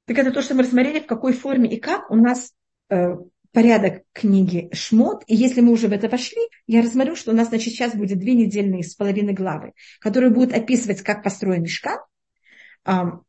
Так 0.06 0.18
это 0.18 0.32
то, 0.32 0.42
что 0.42 0.56
мы 0.56 0.64
рассмотрели, 0.64 1.00
в 1.00 1.06
какой 1.06 1.34
форме 1.34 1.70
и 1.70 1.80
как 1.80 2.10
у 2.10 2.16
нас 2.16 2.54
э, 2.90 3.16
порядок 3.54 4.04
книги 4.12 4.70
Шмот. 4.74 5.24
И 5.28 5.36
если 5.36 5.62
мы 5.62 5.72
уже 5.72 5.88
в 5.88 5.94
это 5.94 6.10
вошли, 6.10 6.42
я 6.68 6.82
рассмотрю, 6.82 7.16
что 7.16 7.32
у 7.32 7.36
нас 7.36 7.48
значит, 7.48 7.74
сейчас 7.74 7.96
будет 7.96 8.20
две 8.20 8.34
недельные 8.34 8.84
с 8.84 8.96
половиной 8.96 9.34
главы, 9.34 9.74
которые 10.00 10.32
будут 10.32 10.54
описывать, 10.54 11.02
как 11.02 11.24
построен 11.24 11.62
мешкан, 11.62 12.00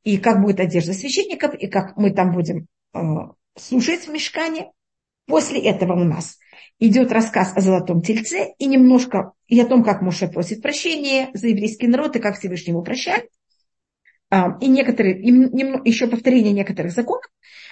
и 0.02 0.18
как 0.18 0.42
будет 0.42 0.58
одежда 0.58 0.92
священников, 0.92 1.54
и 1.54 1.68
как 1.68 1.96
мы 1.96 2.10
там 2.10 2.32
будем 2.32 2.66
а, 2.92 3.34
служить 3.56 4.08
в 4.08 4.10
мешкане. 4.10 4.72
После 5.26 5.60
этого 5.60 5.92
у 5.92 6.04
нас 6.04 6.38
идет 6.80 7.12
рассказ 7.12 7.52
о 7.54 7.60
золотом 7.60 8.02
тельце 8.02 8.54
и 8.58 8.66
немножко 8.66 9.32
и 9.46 9.60
о 9.60 9.66
том, 9.66 9.84
как 9.84 10.02
Моше 10.02 10.26
просит 10.26 10.60
прощения 10.60 11.30
за 11.34 11.48
еврейский 11.48 11.86
народ 11.86 12.16
и 12.16 12.18
как 12.18 12.38
Всевышний 12.38 12.72
его 12.72 12.82
прощает. 12.82 13.28
И 14.60 14.66
некоторые, 14.66 15.20
и 15.20 15.30
еще 15.88 16.08
повторение 16.08 16.52
некоторых 16.52 16.92
законов. 16.92 17.30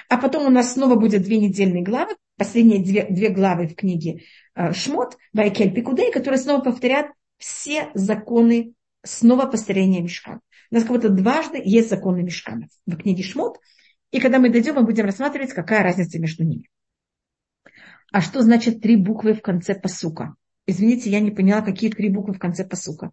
А 0.08 0.16
потом 0.16 0.46
у 0.46 0.50
нас 0.50 0.74
снова 0.74 0.96
будет 0.96 1.22
две 1.22 1.38
недельные 1.38 1.82
главы, 1.82 2.16
последние 2.36 2.82
две, 2.82 3.06
две 3.08 3.28
главы 3.28 3.68
в 3.68 3.74
книге 3.74 4.22
а, 4.54 4.72
Шмот, 4.72 5.16
Байкель 5.32 5.72
Пикудей, 5.72 6.12
которые 6.12 6.38
снова 6.38 6.62
повторят 6.62 7.06
все 7.38 7.90
законы 7.94 8.74
снова 9.04 9.46
построение 9.46 10.02
мешкана. 10.02 10.40
У 10.70 10.74
нас 10.74 10.84
как 10.84 10.92
будто 10.92 11.08
дважды 11.08 11.60
есть 11.64 11.90
законы 11.90 12.22
мешкана 12.22 12.68
в 12.86 12.96
книге 12.96 13.22
Шмот. 13.22 13.58
И 14.10 14.20
когда 14.20 14.38
мы 14.38 14.50
дойдем, 14.50 14.74
мы 14.74 14.84
будем 14.84 15.06
рассматривать, 15.06 15.52
какая 15.52 15.82
разница 15.82 16.18
между 16.18 16.44
ними. 16.44 16.68
А 18.12 18.20
что 18.20 18.42
значит 18.42 18.80
три 18.80 18.96
буквы 18.96 19.34
в 19.34 19.40
конце 19.40 19.74
посука? 19.74 20.34
Извините, 20.66 21.10
я 21.10 21.20
не 21.20 21.30
поняла, 21.30 21.62
какие 21.62 21.90
три 21.90 22.10
буквы 22.10 22.34
в 22.34 22.38
конце 22.38 22.64
посука. 22.64 23.10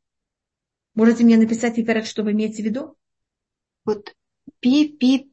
Можете 0.94 1.24
мне 1.24 1.38
написать, 1.38 1.78
Виперет, 1.78 2.06
что 2.06 2.24
вы 2.24 2.34
имеете 2.34 2.62
в 2.62 2.66
виду? 2.66 2.96
Вот 3.86 4.14
пи, 4.60 4.90
пи, 4.90 5.32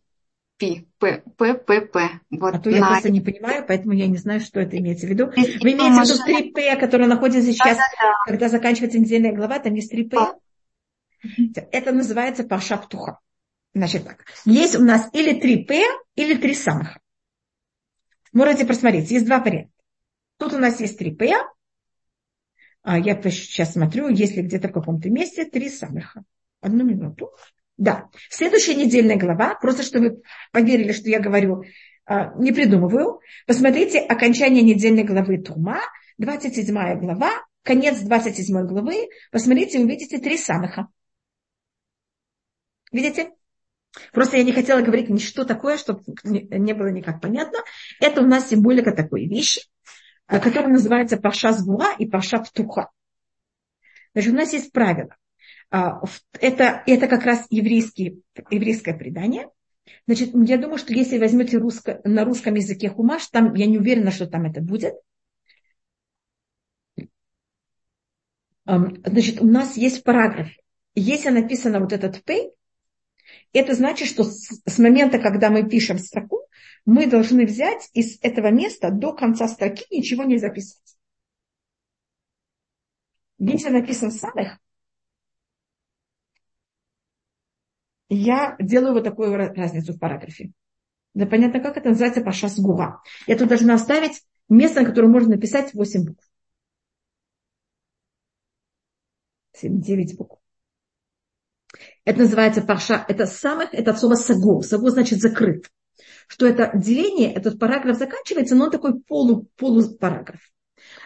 пи, 0.56 0.85
п, 1.06 1.22
п, 1.36 1.54
п, 1.54 1.80
п. 1.80 2.10
Вот 2.30 2.54
а 2.54 2.58
то 2.58 2.70
я 2.70 2.80
на... 2.80 2.88
просто 2.88 3.10
не 3.10 3.20
понимаю, 3.20 3.64
поэтому 3.66 3.92
я 3.92 4.06
не 4.06 4.16
знаю, 4.16 4.40
что 4.40 4.60
это 4.60 4.76
имеется 4.78 5.06
в 5.06 5.10
виду. 5.10 5.26
Вы 5.26 5.32
имеете 5.34 5.90
в 5.90 6.04
виду 6.04 6.24
три 6.24 6.50
п, 6.52 6.76
которые 6.76 7.08
находятся 7.08 7.52
сейчас, 7.52 7.76
да, 7.76 7.82
да, 8.00 8.08
да. 8.08 8.14
когда 8.26 8.48
заканчивается 8.48 8.98
недельная 8.98 9.32
глава, 9.32 9.58
там 9.58 9.74
есть 9.74 9.90
три 9.90 10.04
п. 10.04 10.18
Это 11.72 11.92
называется 11.92 12.44
паша 12.44 12.76
птуха. 12.76 13.18
Значит 13.74 14.04
так, 14.04 14.24
есть 14.44 14.76
у 14.76 14.82
нас 14.82 15.08
или 15.12 15.38
три 15.38 15.64
п, 15.64 15.82
или 16.14 16.34
три 16.34 16.54
самых. 16.54 16.98
Можете 18.32 18.64
просмотреть, 18.64 19.10
есть 19.10 19.26
два 19.26 19.38
варианта. 19.38 19.70
Тут 20.38 20.54
у 20.54 20.58
нас 20.58 20.80
есть 20.80 20.98
три 20.98 21.14
п, 21.14 21.32
а 22.82 22.98
я 22.98 23.20
сейчас 23.22 23.72
смотрю, 23.72 24.08
если 24.08 24.42
где-то 24.42 24.68
в 24.68 24.72
каком-то 24.72 25.10
месте 25.10 25.44
три 25.44 25.68
самых. 25.68 26.16
Одну 26.60 26.84
минуту. 26.84 27.32
Да, 27.76 28.08
следующая 28.30 28.74
недельная 28.74 29.16
глава, 29.16 29.54
просто 29.54 29.82
чтобы 29.82 30.22
поверили, 30.50 30.92
что 30.92 31.10
я 31.10 31.20
говорю, 31.20 31.64
а, 32.06 32.32
не 32.36 32.52
придумываю. 32.52 33.20
Посмотрите 33.46 33.98
окончание 33.98 34.62
недельной 34.62 35.04
главы 35.04 35.38
Тума, 35.38 35.80
27 36.18 36.98
глава, 36.98 37.32
конец 37.62 37.98
27 38.00 38.66
главы. 38.66 39.08
Посмотрите, 39.30 39.78
увидите 39.80 40.18
три 40.18 40.38
самыха. 40.38 40.88
Видите? 42.92 43.32
Просто 44.12 44.36
я 44.36 44.44
не 44.44 44.52
хотела 44.52 44.80
говорить 44.80 45.10
ничто 45.10 45.44
такое, 45.44 45.76
чтобы 45.76 46.02
не 46.24 46.72
было 46.72 46.88
никак 46.88 47.20
понятно. 47.20 47.58
Это 48.00 48.22
у 48.22 48.26
нас 48.26 48.48
символика 48.48 48.92
такой 48.92 49.26
вещи, 49.26 49.62
которая 50.26 50.68
называется 50.68 51.16
Паша 51.16 51.52
Сбуа 51.52 51.94
и 51.98 52.06
Паша 52.06 52.38
Птуха. 52.38 52.90
Значит, 54.12 54.32
у 54.32 54.36
нас 54.36 54.52
есть 54.52 54.72
правило. 54.72 55.16
А, 55.70 56.00
это, 56.40 56.82
это 56.86 57.08
как 57.08 57.24
раз 57.24 57.46
еврейский, 57.50 58.22
еврейское 58.50 58.94
предание. 58.94 59.48
Значит, 60.06 60.30
я 60.34 60.58
думаю, 60.58 60.78
что 60.78 60.92
если 60.92 61.18
возьмете 61.18 61.58
русско, 61.58 62.00
на 62.04 62.24
русском 62.24 62.54
языке 62.54 62.88
хумаш, 62.88 63.26
там 63.28 63.54
я 63.54 63.66
не 63.66 63.78
уверена, 63.78 64.10
что 64.10 64.26
там 64.26 64.44
это 64.46 64.60
будет. 64.60 64.94
Значит, 68.64 69.40
у 69.40 69.46
нас 69.46 69.76
есть 69.76 70.02
параграф. 70.02 70.48
Если 70.94 71.30
написано 71.30 71.80
вот 71.80 71.92
этот 71.92 72.24
пей, 72.24 72.50
это 73.52 73.74
значит, 73.74 74.08
что 74.08 74.24
с 74.24 74.78
момента, 74.78 75.18
когда 75.18 75.50
мы 75.50 75.68
пишем 75.68 75.98
строку, 75.98 76.40
мы 76.84 77.06
должны 77.06 77.46
взять 77.46 77.88
из 77.92 78.18
этого 78.22 78.50
места 78.50 78.90
до 78.90 79.12
конца 79.12 79.48
строки 79.48 79.84
ничего 79.90 80.24
не 80.24 80.38
записывать. 80.38 80.96
Если 83.38 83.68
написан 83.68 84.10
самых, 84.10 84.58
я 88.08 88.56
делаю 88.60 88.94
вот 88.94 89.04
такую 89.04 89.36
разницу 89.36 89.92
в 89.92 89.98
параграфе. 89.98 90.52
Да 91.14 91.26
понятно, 91.26 91.60
как 91.60 91.76
это 91.76 91.88
называется 91.88 92.20
паша 92.20 92.48
сгура. 92.48 93.00
Я 93.26 93.36
тут 93.36 93.48
должна 93.48 93.74
оставить 93.74 94.22
место, 94.48 94.82
на 94.82 94.86
котором 94.86 95.12
можно 95.12 95.30
написать 95.30 95.72
8 95.72 96.04
букв. 96.04 96.24
7, 99.54 99.80
9 99.80 100.16
букв. 100.18 100.38
Это 102.04 102.20
называется 102.20 102.62
парша, 102.62 103.04
это 103.08 103.26
самых, 103.26 103.72
это 103.72 103.92
от 103.92 103.98
слова 103.98 104.14
сагу. 104.14 104.62
Сагу 104.62 104.90
значит 104.90 105.20
закрыт. 105.20 105.70
Что 106.28 106.46
это 106.46 106.70
деление, 106.74 107.32
этот 107.32 107.58
параграф 107.58 107.96
заканчивается, 107.96 108.54
но 108.54 108.64
он 108.64 108.70
такой 108.70 109.00
полу, 109.00 109.48
полупараграф. 109.56 110.40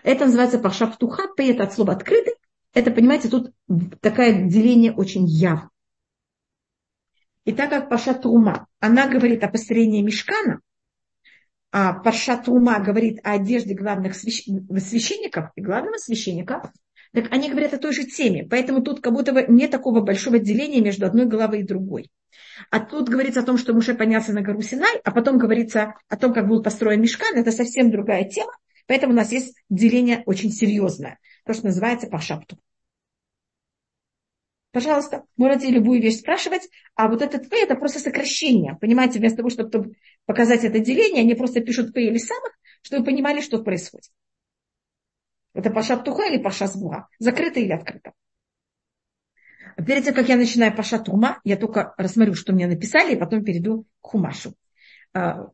Это 0.03 0.27
называется 0.27 0.59
парша 0.59 0.87
птуха, 0.87 1.29
это 1.37 1.63
от 1.63 1.73
слова 1.73 1.93
открытый. 1.93 2.35
Это, 2.73 2.91
понимаете, 2.91 3.29
тут 3.29 3.53
такое 4.01 4.49
деление 4.49 4.93
очень 4.93 5.27
явно. 5.27 5.71
И 7.51 7.53
так 7.53 7.69
как 7.71 7.89
Паша 7.89 8.15
Тума, 8.15 8.69
она 8.79 9.09
говорит 9.09 9.43
о 9.43 9.49
построении 9.49 10.03
мешкана, 10.03 10.61
а 11.73 11.95
Паша 11.95 12.37
Тума 12.37 12.79
говорит 12.79 13.19
о 13.25 13.33
одежде 13.33 13.75
главных 13.75 14.15
священников 14.15 15.51
и 15.57 15.61
главного 15.61 15.97
священника, 15.97 16.71
так 17.13 17.25
они 17.33 17.51
говорят 17.51 17.75
о 17.75 17.79
той 17.79 17.93
же 17.93 18.05
теме. 18.05 18.47
Поэтому 18.49 18.83
тут 18.83 19.01
как 19.01 19.15
будто 19.15 19.33
бы 19.33 19.47
нет 19.49 19.73
такого 19.73 20.01
большого 20.01 20.39
деления 20.39 20.81
между 20.81 21.07
одной 21.07 21.27
головой 21.27 21.63
и 21.63 21.67
другой. 21.67 22.13
А 22.71 22.79
тут 22.79 23.09
говорится 23.09 23.41
о 23.41 23.45
том, 23.45 23.59
что 23.59 23.75
Муше 23.75 23.95
поднялся 23.95 24.33
на 24.33 24.43
гору 24.43 24.63
Синай, 24.63 25.01
а 25.03 25.11
потом 25.11 25.37
говорится 25.37 25.97
о 26.09 26.17
том, 26.17 26.33
как 26.33 26.47
был 26.47 26.63
построен 26.63 27.01
мешкан. 27.01 27.37
Это 27.37 27.51
совсем 27.51 27.91
другая 27.91 28.29
тема. 28.29 28.53
Поэтому 28.87 29.13
у 29.13 29.17
нас 29.17 29.33
есть 29.33 29.57
деление 29.69 30.23
очень 30.25 30.53
серьезное. 30.53 31.19
То, 31.45 31.53
что 31.53 31.67
называется 31.67 32.07
Пашапту. 32.07 32.61
Пожалуйста, 34.73 35.25
можете 35.37 35.69
любую 35.69 36.01
вещь 36.01 36.19
спрашивать, 36.19 36.69
а 36.95 37.09
вот 37.09 37.23
этот 37.23 37.49
П 37.51 37.57
это 37.61 37.75
просто 37.75 37.99
сокращение. 37.99 38.77
Понимаете, 38.81 39.19
вместо 39.19 39.39
того, 39.39 39.51
чтобы 39.51 39.95
показать 40.27 40.65
это 40.65 40.79
деление, 40.79 41.23
они 41.23 41.35
просто 41.35 41.61
пишут 41.61 41.93
П 41.93 42.03
или 42.03 42.19
самых, 42.19 42.53
чтобы 42.83 43.05
понимали, 43.05 43.41
что 43.41 43.63
происходит. 43.63 44.11
Это 45.55 45.71
Паша 45.71 45.97
Птуха 45.97 46.25
или 46.29 46.41
Паша 46.41 46.69
Сбуа? 46.69 47.09
Закрыто 47.19 47.59
или 47.59 47.73
открыто? 47.73 48.13
Перед 49.77 50.05
тем, 50.05 50.15
как 50.15 50.29
я 50.29 50.37
начинаю 50.37 50.75
Паша 50.75 51.01
Тума, 51.01 51.41
я 51.43 51.57
только 51.57 51.95
рассмотрю, 51.97 52.35
что 52.35 52.53
мне 52.53 52.69
написали, 52.69 53.15
и 53.15 53.19
потом 53.19 53.43
перейду 53.43 53.87
к 54.01 54.07
Хумашу. 54.07 54.55
А, 55.15 55.49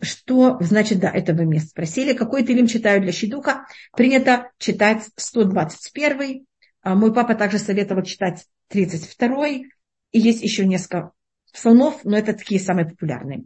что 0.00 0.56
значит, 0.60 1.00
да, 1.00 1.10
это 1.10 1.34
вы 1.34 1.44
меня 1.44 1.60
спросили. 1.60 2.14
Какой 2.14 2.44
тылим 2.44 2.66
читаю 2.66 3.02
для 3.02 3.12
щедуха? 3.12 3.66
Принято 3.92 4.50
читать 4.58 5.08
121 5.16 6.20
а 6.20 6.49
мой 6.82 7.12
папа 7.12 7.34
также 7.34 7.58
советовал 7.58 8.02
читать 8.02 8.46
32-й. 8.72 9.70
И 10.12 10.18
есть 10.18 10.42
еще 10.42 10.66
несколько 10.66 11.12
псалмов, 11.52 12.04
но 12.04 12.16
это 12.16 12.32
такие 12.32 12.60
самые 12.60 12.86
популярные. 12.86 13.44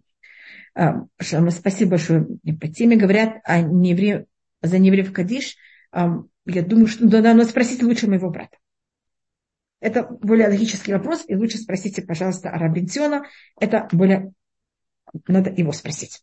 А, 0.74 1.06
спасибо 1.20 1.90
большое 1.90 2.26
по 2.60 2.68
теме. 2.68 2.96
Говорят 2.96 3.40
о 3.44 3.60
невре... 3.60 4.26
за 4.62 4.78
невреев 4.78 5.12
Кадиш. 5.12 5.56
А, 5.92 6.22
я 6.46 6.62
думаю, 6.62 6.86
что 6.86 7.06
да, 7.06 7.34
но 7.34 7.44
спросите 7.44 7.84
лучше 7.84 8.08
моего 8.08 8.30
брата. 8.30 8.56
Это 9.80 10.04
более 10.04 10.48
логический 10.48 10.94
вопрос, 10.94 11.24
и 11.28 11.36
лучше 11.36 11.58
спросите, 11.58 12.00
пожалуйста, 12.00 12.50
о 12.50 12.58
Рабинсиона. 12.58 13.26
Это 13.60 13.88
более... 13.92 14.32
Надо 15.28 15.50
его 15.50 15.72
спросить. 15.72 16.22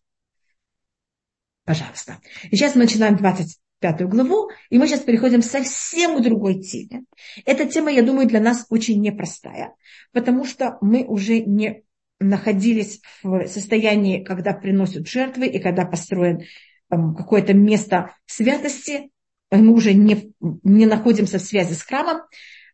Пожалуйста. 1.64 2.20
И 2.50 2.56
сейчас 2.56 2.76
мы 2.76 2.82
начинаем 2.82 3.16
20 3.16 3.61
пятую 3.82 4.08
главу, 4.10 4.50
и 4.70 4.78
мы 4.78 4.88
сейчас 4.88 5.02
переходим 5.02 5.42
совсем 5.42 6.18
к 6.18 6.22
другой 6.22 6.62
теме. 6.62 7.04
Эта 7.46 7.66
тема, 7.66 7.92
я 7.92 8.04
думаю, 8.04 8.28
для 8.28 8.40
нас 8.40 8.66
очень 8.70 9.02
непростая, 9.02 9.74
потому 10.14 10.46
что 10.46 10.78
мы 10.82 11.04
уже 11.04 11.40
не 11.40 11.84
находились 12.20 13.02
в 13.24 13.48
состоянии, 13.48 14.24
когда 14.24 14.54
приносят 14.54 15.08
жертвы 15.08 15.48
и 15.48 15.60
когда 15.60 15.86
построен 15.86 16.44
эм, 16.92 17.16
какое-то 17.16 17.54
место 17.54 18.16
святости, 18.28 19.10
мы 19.50 19.74
уже 19.74 19.94
не, 19.94 20.32
не 20.40 20.86
находимся 20.86 21.40
в 21.40 21.42
связи 21.42 21.74
с 21.74 21.82
храмом 21.82 22.22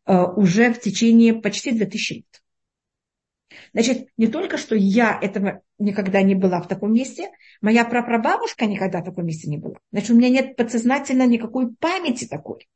э, 0.05 0.23
уже 0.35 0.73
в 0.73 0.81
течение 0.81 1.33
почти 1.33 1.71
2000 1.71 2.13
лет. 2.13 2.25
Значит, 3.73 4.09
не 4.17 4.27
только 4.27 4.57
что 4.57 4.75
я 4.75 5.17
этого 5.21 5.61
никогда 5.79 6.21
не 6.21 6.35
была 6.35 6.61
в 6.61 6.67
таком 6.67 6.93
месте, 6.93 7.29
моя 7.61 7.85
прапрабабушка 7.85 8.65
никогда 8.65 9.01
в 9.01 9.05
таком 9.05 9.25
месте 9.25 9.49
не 9.49 9.57
была. 9.57 9.75
Значит, 9.91 10.11
у 10.11 10.15
меня 10.15 10.29
нет 10.29 10.55
подсознательно 10.55 11.25
никакой 11.25 11.73
памяти 11.75 12.25
такой. 12.25 12.67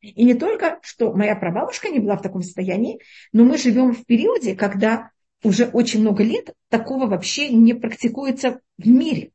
И 0.00 0.24
не 0.24 0.34
только, 0.34 0.78
что 0.82 1.12
моя 1.12 1.34
прабабушка 1.34 1.88
не 1.88 1.98
была 1.98 2.16
в 2.16 2.22
таком 2.22 2.42
состоянии, 2.42 3.00
но 3.32 3.44
мы 3.44 3.58
живем 3.58 3.92
в 3.92 4.04
периоде, 4.06 4.54
когда 4.54 5.10
уже 5.42 5.66
очень 5.66 6.00
много 6.00 6.22
лет 6.22 6.54
такого 6.68 7.06
вообще 7.06 7.48
не 7.48 7.74
практикуется 7.74 8.60
в 8.76 8.86
мире. 8.86 9.32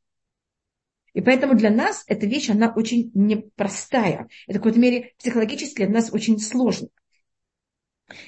И 1.12 1.20
поэтому 1.20 1.54
для 1.54 1.70
нас 1.70 2.04
эта 2.08 2.26
вещь, 2.26 2.50
она 2.50 2.72
очень 2.74 3.12
непростая. 3.14 4.28
Это 4.46 4.58
в 4.58 4.62
какой-то 4.62 4.80
мере 4.80 5.12
психологически 5.18 5.84
для 5.84 5.88
нас 5.88 6.12
очень 6.12 6.40
сложно. 6.40 6.88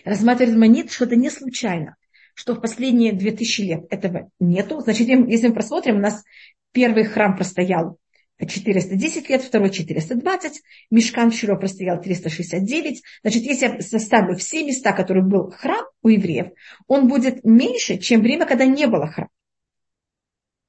Рассматривать 0.04 0.56
монет 0.56 0.92
что-то 0.92 1.16
не 1.16 1.30
случайно 1.30 1.96
что 2.36 2.54
в 2.54 2.60
последние 2.60 3.14
2000 3.14 3.60
лет 3.62 3.86
этого 3.88 4.30
нету. 4.38 4.80
Значит, 4.80 5.08
если 5.08 5.48
мы 5.48 5.54
просмотрим, 5.54 5.96
у 5.96 6.00
нас 6.00 6.22
первый 6.70 7.04
храм 7.04 7.34
простоял 7.34 7.98
410 8.38 9.30
лет, 9.30 9.42
второй 9.42 9.70
420, 9.70 10.62
Мешкан 10.90 11.32
Широ 11.32 11.56
простоял 11.56 11.98
369. 11.98 13.02
Значит, 13.22 13.42
если 13.42 13.66
я 13.66 13.80
составлю 13.80 14.36
все 14.36 14.62
места, 14.66 14.92
которые 14.92 15.24
был 15.24 15.50
храм 15.50 15.86
у 16.02 16.08
евреев, 16.08 16.48
он 16.86 17.08
будет 17.08 17.42
меньше, 17.42 17.96
чем 17.96 18.20
время, 18.20 18.44
когда 18.44 18.66
не 18.66 18.86
было 18.86 19.06
храма. 19.06 19.30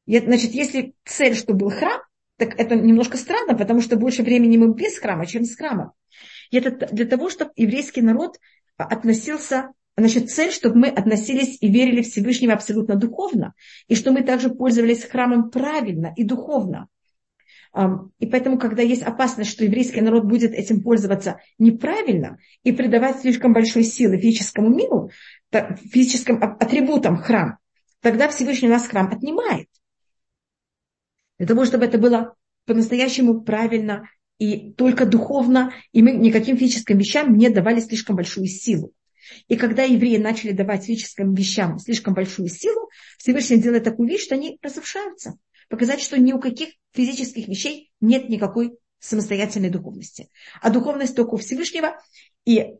Значит, 0.06 0.54
если 0.54 0.96
цель, 1.04 1.36
что 1.36 1.54
был 1.54 1.70
храм, 1.70 2.00
так 2.38 2.58
это 2.58 2.76
немножко 2.76 3.18
странно, 3.18 3.58
потому 3.58 3.82
что 3.82 3.98
больше 3.98 4.24
времени 4.24 4.56
мы 4.56 4.74
без 4.74 4.98
храма, 4.98 5.26
чем 5.26 5.44
с 5.44 5.58
храмом. 5.58 5.92
И 6.50 6.58
это 6.58 6.88
для 6.94 7.06
того, 7.06 7.30
чтобы 7.30 7.52
еврейский 7.58 8.02
народ 8.02 8.38
относился, 8.78 9.74
значит, 9.98 10.30
цель, 10.30 10.52
чтобы 10.52 10.78
мы 10.78 10.88
относились 10.90 11.58
и 11.60 11.70
верили 11.70 12.04
Всевышнего 12.04 12.54
абсолютно 12.54 12.96
духовно, 12.96 13.54
и 13.88 13.96
что 13.96 14.12
мы 14.12 14.22
также 14.22 14.50
пользовались 14.50 15.04
храмом 15.04 15.50
правильно 15.50 16.14
и 16.16 16.24
духовно. 16.24 16.88
И 18.20 18.26
поэтому, 18.26 18.58
когда 18.58 18.82
есть 18.82 19.04
опасность, 19.04 19.52
что 19.52 19.66
еврейский 19.66 20.02
народ 20.02 20.26
будет 20.26 20.54
этим 20.54 20.82
пользоваться 20.82 21.40
неправильно 21.60 22.38
и 22.64 22.72
придавать 22.72 23.20
слишком 23.20 23.54
большой 23.54 23.84
силы 23.84 24.18
физическому 24.18 24.70
миру, 24.70 25.12
физическим 25.52 26.42
атрибутам 26.42 27.18
храм, 27.18 27.58
тогда 28.02 28.30
Всевышний 28.30 28.70
нас 28.70 28.88
храм 28.88 29.12
отнимает. 29.12 29.68
Для 31.38 31.48
того, 31.48 31.66
чтобы 31.66 31.86
это 31.86 31.98
было 31.98 32.36
по-настоящему 32.66 33.42
правильно 33.42 34.10
и 34.40 34.72
только 34.74 35.06
духовно, 35.06 35.74
и 35.92 36.02
мы 36.02 36.12
никаким 36.12 36.58
физическим 36.58 36.98
вещам 36.98 37.36
не 37.36 37.50
давали 37.50 37.80
слишком 37.80 38.16
большую 38.16 38.48
силу. 38.48 38.94
И 39.48 39.56
когда 39.56 39.84
евреи 39.84 40.18
начали 40.18 40.52
давать 40.52 40.86
физическим 40.86 41.34
вещам 41.34 41.80
слишком 41.80 42.14
большую 42.14 42.50
силу, 42.50 42.90
Всевышний 43.18 43.58
делает 43.58 43.84
такую 43.84 44.10
вещь, 44.10 44.24
что 44.24 44.36
они 44.36 44.58
разрушаются. 44.62 45.38
Показать, 45.70 46.02
что 46.02 46.20
ни 46.20 46.34
у 46.34 46.40
каких 46.40 46.70
физических 46.94 47.48
вещей 47.48 47.92
нет 48.00 48.30
никакой 48.30 48.78
самостоятельной 49.00 49.70
духовности. 49.70 50.30
А 50.62 50.70
духовность 50.70 51.16
только 51.16 51.36
у 51.36 51.38
Всевышнего. 51.38 51.98
И, 52.46 52.74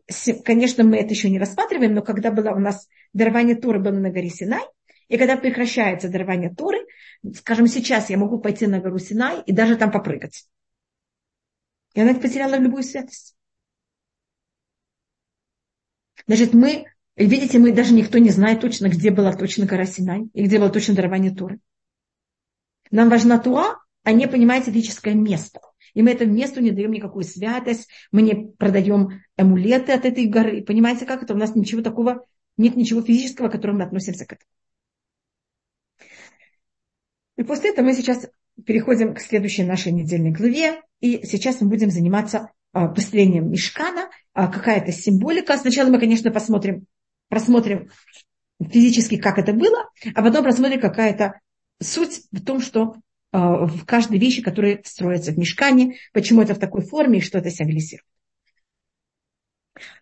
конечно, 0.44 0.84
мы 0.84 0.96
это 0.96 1.10
еще 1.10 1.30
не 1.30 1.38
рассматриваем, 1.38 1.94
но 1.94 2.02
когда 2.02 2.30
было 2.30 2.50
у 2.50 2.58
нас 2.58 2.88
дарование 3.12 3.56
Торы 3.56 3.78
было 3.78 3.92
на 3.92 4.10
горе 4.10 4.30
Синай, 4.30 4.64
и 5.08 5.16
когда 5.16 5.36
прекращается 5.36 6.08
дарование 6.08 6.54
Торы, 6.54 6.86
скажем, 7.34 7.66
сейчас 7.66 8.10
я 8.10 8.18
могу 8.18 8.40
пойти 8.40 8.66
на 8.66 8.80
гору 8.80 8.98
Синай 8.98 9.42
и 9.46 9.52
даже 9.52 9.76
там 9.76 9.90
попрыгать. 9.90 10.44
И 11.94 12.00
она 12.00 12.14
потеряла 12.14 12.56
любую 12.56 12.82
святость. 12.82 13.34
Значит, 16.28 16.52
мы, 16.52 16.84
видите, 17.16 17.58
мы 17.58 17.72
даже 17.72 17.94
никто 17.94 18.18
не 18.18 18.30
знает 18.30 18.60
точно, 18.60 18.88
где 18.88 19.10
была 19.10 19.32
точно 19.32 19.64
гора 19.64 19.86
Синай 19.86 20.28
и 20.34 20.44
где 20.44 20.58
было 20.58 20.68
точно 20.68 20.94
дарование 20.94 21.34
Торы. 21.34 21.58
Нам 22.90 23.08
важна 23.08 23.38
Туа, 23.38 23.78
а 24.04 24.12
не, 24.12 24.28
понимаете, 24.28 24.70
физическое 24.70 25.14
место. 25.14 25.60
И 25.94 26.02
мы 26.02 26.10
этому 26.10 26.34
месту 26.34 26.60
не 26.60 26.70
даем 26.70 26.92
никакую 26.92 27.24
святость, 27.24 27.88
мы 28.12 28.20
не 28.20 28.52
продаем 28.58 29.22
амулеты 29.36 29.92
от 29.92 30.04
этой 30.04 30.26
горы. 30.26 30.62
Понимаете, 30.62 31.06
как 31.06 31.22
это? 31.22 31.32
У 31.32 31.36
нас 31.38 31.54
ничего 31.54 31.80
такого, 31.80 32.26
нет 32.58 32.76
ничего 32.76 33.02
физического, 33.02 33.48
к 33.48 33.52
которому 33.52 33.78
мы 33.78 33.84
относимся 33.86 34.26
к 34.26 34.32
этому. 34.34 34.50
И 37.36 37.42
после 37.42 37.70
этого 37.70 37.86
мы 37.86 37.94
сейчас 37.94 38.28
переходим 38.66 39.14
к 39.14 39.20
следующей 39.20 39.64
нашей 39.64 39.92
недельной 39.92 40.32
главе. 40.32 40.82
И 41.00 41.24
сейчас 41.24 41.62
мы 41.62 41.68
будем 41.68 41.90
заниматься 41.90 42.50
а, 42.72 42.88
построением 42.88 43.50
мешкана, 43.50 44.10
а, 44.34 44.48
какая-то 44.48 44.92
символика. 44.92 45.56
Сначала 45.56 45.88
мы, 45.88 45.98
конечно, 45.98 46.30
посмотрим, 46.30 46.86
просмотрим 47.28 47.90
физически, 48.60 49.16
как 49.16 49.38
это 49.38 49.52
было, 49.52 49.90
а 50.14 50.22
потом 50.22 50.44
посмотрим, 50.44 50.80
какая-то 50.80 51.40
суть 51.80 52.22
в 52.32 52.44
том, 52.44 52.60
что 52.60 52.96
а, 53.32 53.66
в 53.66 53.84
каждой 53.84 54.18
вещи, 54.18 54.42
которые 54.42 54.82
строятся 54.84 55.32
в 55.32 55.38
мешкане, 55.38 55.96
почему 56.12 56.42
это 56.42 56.54
в 56.54 56.58
такой 56.58 56.82
форме 56.82 57.18
и 57.18 57.22
что 57.22 57.38
это 57.38 57.50
символизирует. 57.50 58.04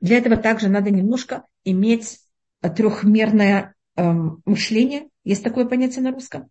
Для 0.00 0.18
этого 0.18 0.36
также 0.36 0.68
надо 0.68 0.90
немножко 0.90 1.44
иметь 1.64 2.20
трехмерное 2.62 3.74
эм, 3.96 4.42
мышление. 4.44 5.08
Есть 5.24 5.44
такое 5.44 5.66
понятие 5.66 6.02
на 6.02 6.12
русском? 6.12 6.50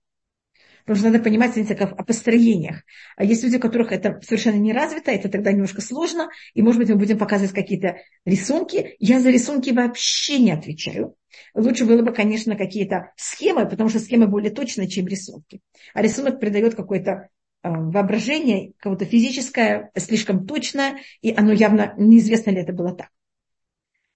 Потому 0.86 0.99
что 0.99 1.11
надо 1.11 1.23
понимать, 1.23 1.53
знаете, 1.53 1.75
как 1.75 1.99
о 1.99 2.03
построениях. 2.03 2.83
А 3.17 3.23
есть 3.23 3.43
люди, 3.43 3.57
у 3.57 3.59
которых 3.59 3.91
это 3.91 4.19
совершенно 4.21 4.57
не 4.57 4.71
развито, 4.71 5.11
это 5.11 5.29
тогда 5.29 5.51
немножко 5.51 5.81
сложно. 5.81 6.29
И, 6.53 6.61
может 6.61 6.79
быть, 6.79 6.89
мы 6.89 6.95
будем 6.95 7.17
показывать 7.17 7.53
какие-то 7.53 7.97
рисунки. 8.23 8.95
Я 8.99 9.19
за 9.19 9.31
рисунки 9.31 9.71
вообще 9.71 10.38
не 10.38 10.51
отвечаю. 10.51 11.15
Лучше 11.55 11.86
было 11.86 12.03
бы, 12.03 12.13
конечно, 12.13 12.55
какие-то 12.55 13.11
схемы, 13.17 13.67
потому 13.67 13.89
что 13.89 13.99
схемы 13.99 14.27
более 14.27 14.51
точные, 14.51 14.88
чем 14.88 15.07
рисунки. 15.07 15.61
А 15.95 16.03
рисунок 16.03 16.39
придает 16.39 16.75
какое-то 16.75 17.29
а, 17.63 17.71
воображение, 17.71 18.73
какое-то 18.77 19.05
физическое, 19.05 19.91
слишком 19.97 20.45
точное, 20.45 20.99
и 21.21 21.33
оно 21.36 21.51
явно 21.51 21.95
неизвестно 21.97 22.51
ли 22.51 22.61
это 22.61 22.73
было 22.73 22.93
так. 22.93 23.09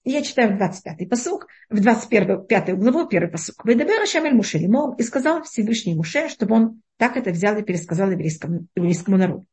Я 0.04 0.22
читаю 0.22 0.56
25-й 0.58 1.06
посук, 1.06 1.46
в 1.68 1.78
21 1.78 2.46
5 2.46 2.78
главу, 2.78 3.06
первый 3.06 3.30
посук. 3.30 3.64
«Выдабер 3.64 4.06
Шамель 4.06 4.34
Муше 4.34 4.56
Лимом» 4.56 4.94
и 4.94 5.02
сказал 5.02 5.42
Всевышний 5.42 5.94
Муше, 5.94 6.30
чтобы 6.30 6.54
он 6.54 6.82
так 6.96 7.18
это 7.18 7.30
взял 7.30 7.56
и 7.58 7.62
пересказал 7.62 8.10
еврейскому, 8.10 8.66
еврейскому 8.74 9.18
народу. 9.18 9.46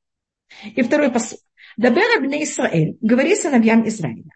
И 0.76 0.82
второй 0.82 1.12
посук. 1.12 1.40
«Дабер 1.76 2.18
Абне 2.18 2.44
Исраэль» 2.46 2.98
говори 3.02 3.36
сыновьям 3.36 3.86
Израиля. 3.90 4.32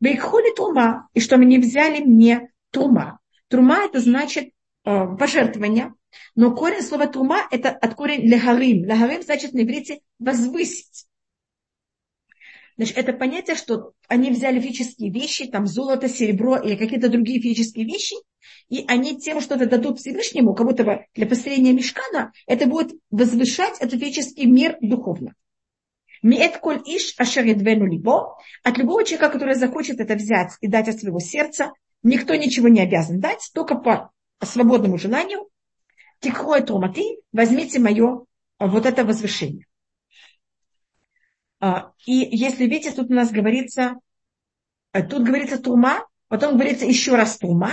«Бейхоли 0.00 0.52
тума» 0.54 1.08
и 1.14 1.20
что 1.20 1.36
они 1.36 1.58
взяли 1.58 2.02
мне 2.02 2.50
тума. 2.70 3.20
Трума 3.48 3.84
это 3.84 4.00
значит 4.00 4.48
э, 4.84 5.06
пожертвование, 5.16 5.94
но 6.34 6.54
корень 6.54 6.82
слова 6.82 7.06
тума 7.06 7.46
это 7.52 7.70
от 7.70 7.94
корень 7.94 8.22
легарим. 8.22 8.84
Легарим 8.84 9.22
значит 9.22 9.52
на 9.52 9.60
иврите 9.60 10.00
возвысить. 10.18 11.06
Значит, 12.82 12.98
это 12.98 13.12
понятие, 13.12 13.54
что 13.54 13.92
они 14.08 14.32
взяли 14.32 14.58
физические 14.58 15.12
вещи, 15.12 15.46
там 15.46 15.68
золото, 15.68 16.08
серебро 16.08 16.56
или 16.56 16.74
какие-то 16.74 17.08
другие 17.08 17.40
физические 17.40 17.84
вещи, 17.84 18.16
и 18.70 18.84
они 18.88 19.20
тем 19.20 19.40
что-то 19.40 19.66
дадут 19.66 20.00
Всевышнему, 20.00 20.52
как 20.52 20.66
будто 20.66 20.82
бы 20.82 21.06
для 21.14 21.26
построения 21.28 21.72
мешкана, 21.72 22.32
это 22.48 22.66
будет 22.66 22.92
возвышать 23.12 23.78
этот 23.78 24.00
физический 24.00 24.46
мир 24.46 24.78
духовно. 24.80 25.36
Миэт 26.24 26.58
коль 26.58 26.82
иш 26.84 27.14
ашаридвену 27.18 27.86
либо, 27.86 28.36
от 28.64 28.78
любого 28.78 29.04
человека, 29.04 29.30
который 29.30 29.54
захочет 29.54 30.00
это 30.00 30.16
взять 30.16 30.50
и 30.60 30.66
дать 30.66 30.88
от 30.88 30.98
своего 30.98 31.20
сердца, 31.20 31.70
никто 32.02 32.34
ничего 32.34 32.66
не 32.66 32.80
обязан 32.80 33.20
дать, 33.20 33.48
только 33.54 33.76
по 33.76 34.10
свободному 34.44 34.98
желанию. 34.98 35.46
Тикхой 36.18 36.62
томати, 36.62 37.20
возьмите 37.30 37.78
мое 37.78 38.24
вот 38.58 38.86
это 38.86 39.04
возвышение. 39.04 39.66
А, 41.62 41.92
и 42.06 42.12
если 42.12 42.64
видите, 42.64 42.90
тут 42.90 43.08
у 43.08 43.14
нас 43.14 43.30
говорится, 43.30 43.94
э, 44.92 45.02
тут 45.04 45.22
говорится 45.22 45.62
тума, 45.62 46.04
потом 46.26 46.54
говорится 46.54 46.84
еще 46.84 47.14
раз 47.14 47.38
тума. 47.38 47.70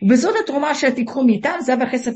Безода 0.00 0.44
трума 0.44 0.76
шатикхуми 0.76 1.40
там 1.40 1.60
забахесов 1.60 2.14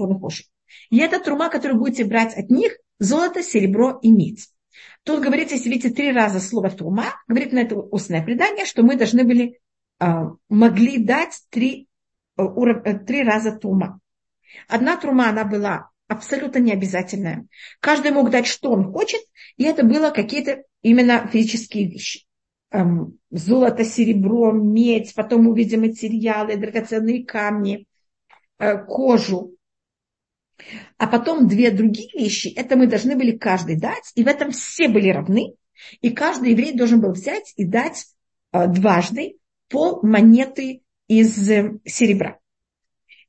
И 0.91 0.99
это 0.99 1.19
трума, 1.19 1.51
которую 1.51 1.81
будете 1.81 2.05
брать 2.05 2.37
от 2.37 2.49
них, 2.49 2.79
золото, 3.01 3.43
серебро 3.43 3.99
и 4.03 4.09
нить. 4.09 4.49
Тут 5.03 5.21
говорится, 5.21 5.57
если 5.57 5.69
видите 5.69 5.91
три 5.91 6.13
раза 6.13 6.39
слово 6.39 6.71
трума, 6.71 7.07
говорит 7.27 7.53
на 7.53 7.59
это 7.59 7.75
устное 7.75 8.23
предание, 8.23 8.65
что 8.65 8.85
мы 8.85 8.95
должны 8.95 9.25
были, 9.25 9.59
а, 9.99 10.31
могли 10.49 10.99
дать 10.99 11.43
три, 11.51 11.89
э, 12.39 12.43
э, 12.45 12.99
три 13.01 13.25
раза 13.25 13.51
трума. 13.51 13.99
Одна 14.69 14.97
трума, 14.97 15.29
она 15.29 15.45
была 15.45 15.91
абсолютно 16.07 16.61
необязательная. 16.61 17.47
Каждый 17.81 18.13
мог 18.13 18.31
дать, 18.31 18.47
что 18.47 18.71
он 18.71 18.93
хочет, 18.93 19.21
и 19.57 19.65
это 19.65 19.85
было 19.85 20.11
какие-то 20.11 20.63
именно 20.85 21.27
физические 21.27 21.89
вещи. 21.89 22.27
Эм, 22.71 23.19
золото, 23.31 23.85
серебро, 23.85 24.53
медь, 24.53 25.15
потом 25.15 25.49
увидим 25.49 25.81
материалы, 25.81 26.57
драгоценные 26.57 27.25
камни, 27.25 27.87
э, 28.59 28.79
кожу. 28.85 29.57
А 30.99 31.07
потом 31.09 31.49
две 31.49 31.71
другие 31.71 32.11
вещи, 32.15 32.49
это 32.49 32.77
мы 32.77 32.87
должны 32.87 33.17
были 33.17 33.37
каждый 33.37 33.77
дать, 33.77 34.13
и 34.15 34.23
в 34.23 34.29
этом 34.29 34.53
все 34.53 34.89
были 34.89 35.09
равны. 35.09 35.55
И 36.01 36.11
каждый 36.11 36.53
еврей 36.53 36.77
должен 36.77 37.01
был 37.01 37.13
взять 37.13 37.53
и 37.57 37.65
дать 37.65 38.07
э, 38.53 38.69
дважды 38.69 39.39
пол 39.69 40.01
монеты 40.03 40.83
из 41.09 41.51
э, 41.51 41.79
серебра. 41.85 42.39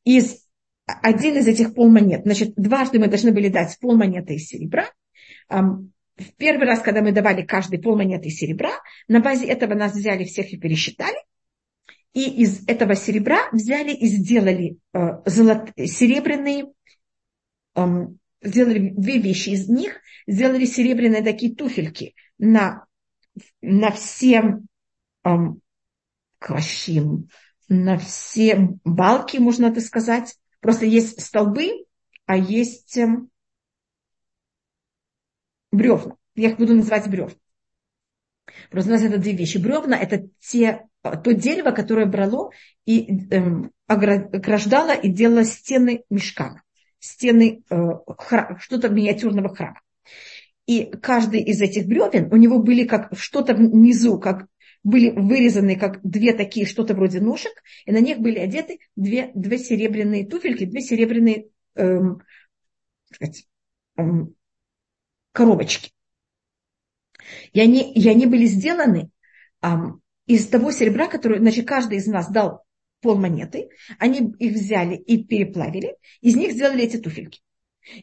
Из 0.03 0.45
один 0.85 1.37
из 1.37 1.47
этих 1.47 1.73
полмонет. 1.73 2.23
Значит, 2.25 2.53
дважды 2.55 2.99
мы 2.99 3.07
должны 3.07 3.31
были 3.31 3.47
дать 3.47 3.79
полмонеты 3.79 4.35
из 4.35 4.47
серебра. 4.47 4.89
В 6.17 6.33
первый 6.37 6.67
раз, 6.67 6.81
когда 6.81 7.01
мы 7.01 7.11
давали 7.11 7.41
каждый 7.41 7.79
полмонеты 7.79 8.29
серебра, 8.29 8.71
на 9.07 9.19
базе 9.19 9.47
этого 9.47 9.73
нас 9.73 9.93
взяли 9.93 10.23
всех 10.23 10.51
и 10.53 10.57
пересчитали. 10.57 11.17
И 12.13 12.41
из 12.43 12.65
этого 12.67 12.95
серебра 12.95 13.49
взяли 13.51 13.93
и 13.93 14.07
сделали 14.07 14.77
э, 14.93 14.99
золот, 15.25 15.71
серебряные, 15.75 16.67
э, 17.75 17.85
сделали 18.41 18.93
две 18.95 19.17
вещи 19.17 19.49
из 19.49 19.67
них, 19.67 19.99
сделали 20.25 20.65
серебряные 20.65 21.21
такие 21.21 21.53
туфельки 21.53 22.15
на, 22.37 22.85
на 23.61 23.91
все 23.91 24.59
э, 25.25 25.29
квашим, 26.39 27.27
на 27.67 27.97
все 27.97 28.69
балки, 28.85 29.37
можно 29.37 29.65
это 29.65 29.81
сказать, 29.81 30.35
Просто 30.65 30.87
есть 30.87 31.21
столбы, 31.21 31.85
а 32.25 32.35
есть 32.35 32.97
эм, 32.97 33.29
бревна. 35.75 36.15
Я 36.35 36.49
их 36.49 36.57
буду 36.57 36.75
называть 36.75 37.07
бревна. 37.09 37.35
Просто 38.69 38.91
у 38.91 38.93
нас 38.93 39.03
это 39.03 39.17
две 39.17 39.33
вещи. 39.33 39.57
Бревна– 39.57 39.97
это 40.01 40.27
те, 40.39 40.87
то 41.01 41.33
дерево, 41.33 41.71
которое 41.71 42.05
брало 42.05 42.51
и 42.85 43.27
эм, 43.31 43.71
ограждало 43.87 44.93
и 44.93 45.09
делало 45.09 45.43
стены 45.43 46.03
мешкана, 46.09 46.63
стены 46.99 47.63
э, 47.69 47.75
что-то 48.59 48.89
миниатюрного 48.89 49.53
храма. 49.53 49.81
И 50.65 50.85
каждый 50.85 51.41
из 51.41 51.61
этих 51.61 51.85
бревен, 51.85 52.31
у 52.31 52.37
него 52.37 52.59
были 52.59 52.85
как 52.85 53.15
что-то 53.17 53.53
внизу, 53.53 54.19
как 54.19 54.47
были 54.83 55.09
вырезаны 55.09 55.75
как 55.75 55.99
две 56.03 56.33
такие, 56.33 56.65
что-то 56.65 56.93
вроде 56.93 57.19
ножек, 57.19 57.53
и 57.85 57.91
на 57.91 57.99
них 57.99 58.19
были 58.19 58.37
одеты 58.37 58.79
две, 58.95 59.31
две 59.33 59.57
серебряные 59.57 60.27
туфельки, 60.27 60.65
две 60.65 60.81
серебряные 60.81 61.47
эм, 61.75 62.21
сказать, 63.11 63.47
эм, 63.97 64.35
коробочки. 65.35 65.91
И 67.51 67.59
они, 67.59 67.93
и 67.93 68.07
они 68.07 68.25
были 68.25 68.45
сделаны 68.45 69.09
эм, 69.61 70.01
из 70.25 70.47
того 70.47 70.71
серебра, 70.71 71.07
которое, 71.07 71.39
значит, 71.39 71.67
каждый 71.67 71.97
из 71.97 72.07
нас 72.07 72.29
дал 72.31 72.63
пол 73.01 73.17
монеты, 73.17 73.69
они 73.99 74.33
их 74.39 74.53
взяли 74.53 74.95
и 74.95 75.23
переплавили, 75.23 75.97
из 76.21 76.35
них 76.35 76.53
сделали 76.53 76.83
эти 76.83 76.97
туфельки. 76.97 77.41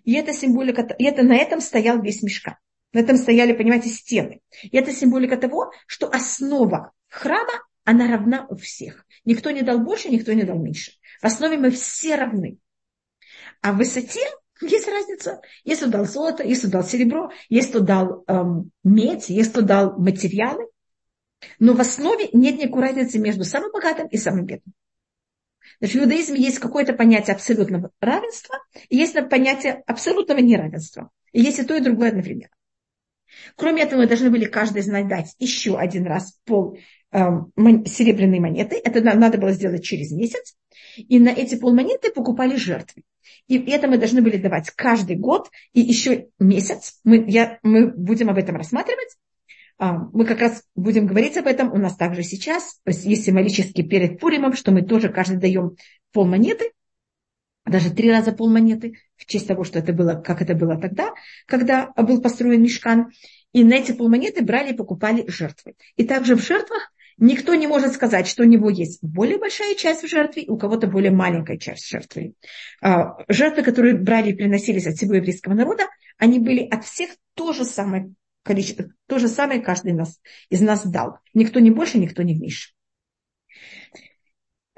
И 0.05 0.13
это 0.13 0.33
символика, 0.33 0.83
и 0.99 1.05
это 1.05 1.23
на 1.23 1.35
этом 1.35 1.61
стоял 1.61 2.01
весь 2.01 2.23
мешка. 2.23 2.59
На 2.93 3.01
этом 3.01 3.17
стояли, 3.17 3.55
понимаете, 3.55 3.89
стены. 3.89 4.43
И 4.63 4.77
это 4.77 4.93
символика 4.93 5.37
того, 5.39 5.73
что 5.87 6.09
основа 6.09 6.93
храма, 7.09 7.65
она 7.85 8.07
равна 8.09 8.47
у 8.51 8.57
всех. 8.57 9.07
Никто 9.25 9.51
не 9.51 9.63
дал 9.63 9.79
больше, 9.79 10.11
никто 10.11 10.33
не 10.35 10.45
дал 10.45 10.59
меньше. 10.59 10.93
В 11.21 11.25
основе 11.25 11.57
мы 11.57 11.71
все 11.71 12.17
равны. 12.17 12.59
А 13.63 13.73
в 13.73 13.79
высоте 13.79 14.21
есть 14.67 14.89
разница. 14.89 15.41
Если 15.65 15.87
дал 15.87 16.05
золото, 16.05 16.43
если 16.43 16.67
дал 16.69 16.85
серебро, 16.85 17.31
если 17.49 17.79
дал 17.79 18.25
эм, 18.27 18.71
медь, 18.85 19.29
если 19.29 19.61
дал 19.61 19.99
материалы. 19.99 20.69
Но 21.59 21.75
в 21.75 21.81
основе 21.81 22.29
нет 22.33 22.59
никакой 22.59 22.83
разницы 22.83 23.19
между 23.19 23.45
самым 23.45 23.73
богатым 23.73 24.07
и 24.07 24.17
самым 24.17 24.47
бедным. 24.47 24.75
Значит, 25.81 25.97
в 25.97 26.05
иудаизме 26.05 26.41
есть 26.41 26.59
какое-то 26.59 26.93
понятие 26.93 27.35
абсолютного 27.35 27.91
равенства, 28.01 28.59
и 28.89 28.97
есть 28.97 29.17
понятие 29.29 29.83
абсолютного 29.87 30.39
неравенства. 30.39 31.11
И 31.33 31.41
есть 31.41 31.59
и 31.59 31.65
то, 31.65 31.75
и 31.75 31.81
другое 31.81 32.11
одновременно. 32.11 32.55
Кроме 33.57 33.83
этого, 33.83 34.01
мы 34.01 34.07
должны 34.07 34.31
были 34.31 34.45
каждый 34.45 34.83
знать 34.83 35.09
дать 35.09 35.35
еще 35.39 35.77
один 35.79 36.07
раз 36.07 36.39
пол 36.45 36.79
э, 37.11 37.19
серебряной 37.87 38.39
монеты. 38.39 38.81
Это 38.83 39.01
надо 39.01 39.39
было 39.39 39.53
сделать 39.53 39.85
через 39.85 40.13
месяц. 40.13 40.57
И 40.97 41.19
на 41.19 41.31
эти 41.31 41.57
полмонеты 41.57 42.13
покупали 42.13 42.57
жертвы. 42.57 43.03
И 43.49 43.59
это 43.71 43.89
мы 43.89 43.99
должны 43.99 44.23
были 44.23 44.37
давать 44.37 44.71
каждый 44.71 45.17
год 45.17 45.51
и 45.73 45.81
еще 45.81 46.29
месяц. 46.39 47.01
Мы, 47.05 47.25
я, 47.29 47.59
мы 47.63 47.89
будем 47.89 48.31
об 48.31 48.39
этом 48.39 48.57
рассматривать. 48.57 49.17
А, 49.79 50.09
мы 50.13 50.25
как 50.25 50.41
раз 50.41 50.65
будем 50.75 51.07
говорить 51.07 51.37
об 51.37 51.47
этом. 51.47 51.73
У 51.73 51.77
нас 51.77 51.97
также 51.97 52.23
сейчас 52.23 52.81
есть 52.87 53.25
символически 53.25 53.83
перед 53.83 54.21
Пуримом, 54.21 54.55
что 54.55 54.71
мы 54.71 54.83
тоже 54.83 55.09
каждый 55.09 55.39
даем 55.39 55.77
полмонеты, 56.13 56.73
даже 57.65 57.91
три 57.91 58.11
раза 58.11 58.33
полмонеты, 58.33 58.99
в 59.17 59.27
честь 59.27 59.47
того, 59.47 59.65
что 59.65 59.79
это 59.79 59.93
было, 59.93 60.15
как 60.15 60.43
это 60.43 60.55
было 60.55 60.81
тогда, 60.81 61.13
когда 61.47 61.93
был 61.97 62.21
построен 62.21 62.63
мешкан. 62.63 63.11
И 63.53 63.65
на 63.65 63.75
эти 63.75 63.93
полмонеты 63.93 64.43
брали 64.43 64.73
и 64.73 64.77
покупали 64.77 65.29
жертвы. 65.29 65.75
И 65.97 66.05
также 66.05 66.37
в 66.37 66.43
жертвах 66.43 66.93
никто 67.23 67.55
не 67.55 67.67
может 67.67 67.93
сказать, 67.95 68.27
что 68.27 68.43
у 68.43 68.47
него 68.47 68.69
есть 68.69 69.03
более 69.03 69.39
большая 69.39 69.75
часть 69.75 70.03
в 70.03 70.09
жертве, 70.09 70.45
у 70.49 70.59
кого-то 70.59 70.89
более 70.89 71.13
маленькая 71.13 71.57
часть 71.57 71.89
жертвы. 71.89 72.35
А, 72.83 73.17
жертвы, 73.29 73.63
которые 73.63 73.95
брали 73.95 74.31
и 74.31 74.35
приносились 74.35 74.87
от 74.87 74.97
всего 74.97 75.15
еврейского 75.15 75.55
народа, 75.55 75.85
они 76.19 76.39
были 76.41 76.67
от 76.67 76.85
всех 76.85 77.11
то 77.35 77.53
же 77.53 77.65
самое 77.65 78.13
количество, 78.43 78.87
то 79.07 79.19
же 79.19 79.29
самое 79.29 79.61
каждый 79.61 79.93
нас, 79.93 80.21
из 80.51 80.61
нас 80.61 80.85
дал. 80.85 81.19
Никто 81.33 81.61
не 81.61 81.71
больше, 81.71 81.99
никто 81.99 82.23
не 82.23 82.35
меньше. 82.35 82.71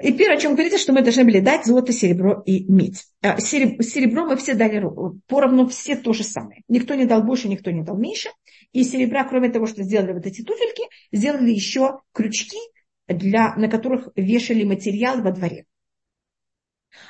И 0.01 0.11
первое, 0.11 0.37
о 0.37 0.39
чем 0.39 0.53
говорится, 0.53 0.77
что 0.77 0.91
мы 0.91 1.01
должны 1.01 1.23
были 1.23 1.39
дать 1.39 1.65
золото, 1.65 1.93
серебро 1.93 2.43
и 2.45 2.65
медь. 2.65 3.05
А, 3.21 3.39
серебро 3.39 4.25
мы 4.25 4.35
все 4.35 4.53
дали 4.53 4.83
поровну, 5.27 5.67
все 5.67 5.95
то 5.95 6.13
же 6.13 6.23
самое. 6.23 6.61
Никто 6.67 6.95
не 6.95 7.05
дал 7.05 7.23
больше, 7.23 7.47
никто 7.47 7.71
не 7.71 7.81
дал 7.81 7.97
меньше. 7.97 8.29
И 8.75 8.83
серебра, 8.83 9.23
кроме 9.23 9.49
того, 9.49 9.67
что 9.67 9.83
сделали 9.83 10.11
вот 10.11 10.25
эти 10.25 10.43
туфельки, 10.43 10.83
сделали 11.13 11.49
еще 11.49 12.01
крючки, 12.11 12.59
для, 13.07 13.55
на 13.55 13.69
которых 13.69 14.09
вешали 14.17 14.65
материал 14.65 15.21
во 15.21 15.31
дворе. 15.31 15.65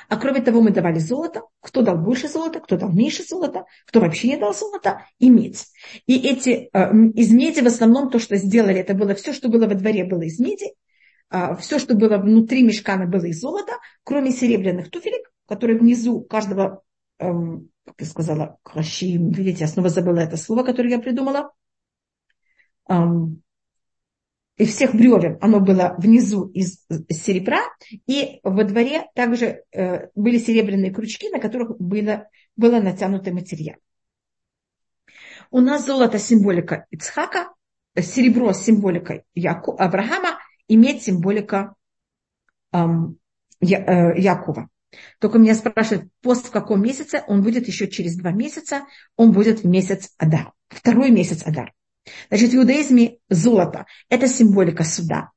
А 0.08 0.16
кроме 0.16 0.42
того, 0.42 0.60
мы 0.60 0.70
давали 0.70 1.00
золото. 1.00 1.42
Кто 1.60 1.82
дал 1.82 1.98
больше 1.98 2.28
золота, 2.28 2.60
кто 2.60 2.76
дал 2.76 2.92
меньше 2.92 3.24
золота, 3.24 3.64
кто 3.84 3.98
вообще 3.98 4.28
не 4.28 4.36
дал 4.36 4.54
золота, 4.54 5.06
и 5.18 5.28
медь. 5.28 5.66
И 6.06 6.16
эти, 6.28 6.70
э, 6.72 6.94
из 7.14 7.32
меди 7.32 7.62
в 7.62 7.66
основном 7.66 8.10
то, 8.10 8.20
что 8.20 8.36
сделали, 8.36 8.78
это 8.78 8.94
было 8.94 9.16
все, 9.16 9.32
что 9.32 9.48
было 9.48 9.66
во 9.66 9.74
дворе, 9.74 10.04
было 10.04 10.22
из 10.22 10.38
меди. 10.38 10.66
Э, 11.32 11.56
все, 11.56 11.80
что 11.80 11.96
было 11.96 12.18
внутри 12.18 12.62
мешкана, 12.62 13.06
было 13.06 13.24
из 13.24 13.40
золота, 13.40 13.72
кроме 14.04 14.30
серебряных 14.30 14.88
туфелек, 14.88 15.32
которые 15.48 15.80
внизу 15.80 16.20
каждого, 16.20 16.84
эм, 17.18 17.70
как 17.86 17.94
я 18.00 18.06
сказала, 18.06 18.58
кращим, 18.62 19.30
видите, 19.30 19.60
я 19.60 19.68
снова 19.68 19.88
забыла 19.88 20.18
это 20.18 20.36
слово, 20.36 20.64
которое 20.64 20.90
я 20.90 20.98
придумала. 20.98 21.52
И 24.56 24.64
всех 24.64 24.94
бревен, 24.94 25.36
оно 25.42 25.60
было 25.60 25.94
внизу 25.98 26.48
из 26.48 26.86
серебра, 27.10 27.60
и 28.06 28.40
во 28.42 28.64
дворе 28.64 29.04
также 29.14 29.64
э, 29.70 30.08
были 30.14 30.38
серебряные 30.38 30.94
крючки, 30.94 31.28
на 31.28 31.40
которых 31.40 31.78
было, 31.78 32.28
было 32.56 32.80
натянутый 32.80 33.34
материал. 33.34 33.76
У 35.50 35.60
нас 35.60 35.84
золото 35.84 36.18
символика 36.18 36.86
Ицхака, 36.90 37.52
серебро 37.98 38.52
символика 38.54 39.24
Яку, 39.34 39.76
Авраама, 39.78 40.38
и 40.68 40.76
медь 40.76 41.02
символика 41.02 41.74
эм, 42.72 43.18
Я, 43.60 43.78
э, 43.84 44.20
Якова. 44.20 44.70
Только 45.20 45.38
меня 45.38 45.54
спрашивают, 45.54 46.10
пост 46.22 46.46
в 46.46 46.50
каком 46.50 46.82
месяце? 46.82 47.24
Он 47.26 47.42
будет 47.42 47.66
еще 47.66 47.88
через 47.88 48.16
два 48.16 48.30
месяца. 48.30 48.86
Он 49.16 49.32
будет 49.32 49.60
в 49.60 49.66
месяц 49.66 50.10
Адар. 50.18 50.52
Второй 50.68 51.10
месяц 51.10 51.42
Адар. 51.44 51.72
Значит, 52.28 52.50
в 52.50 52.56
иудаизме 52.56 53.18
золото– 53.28 53.86
это 54.08 54.28
символика 54.28 54.84
суда, 54.84 55.30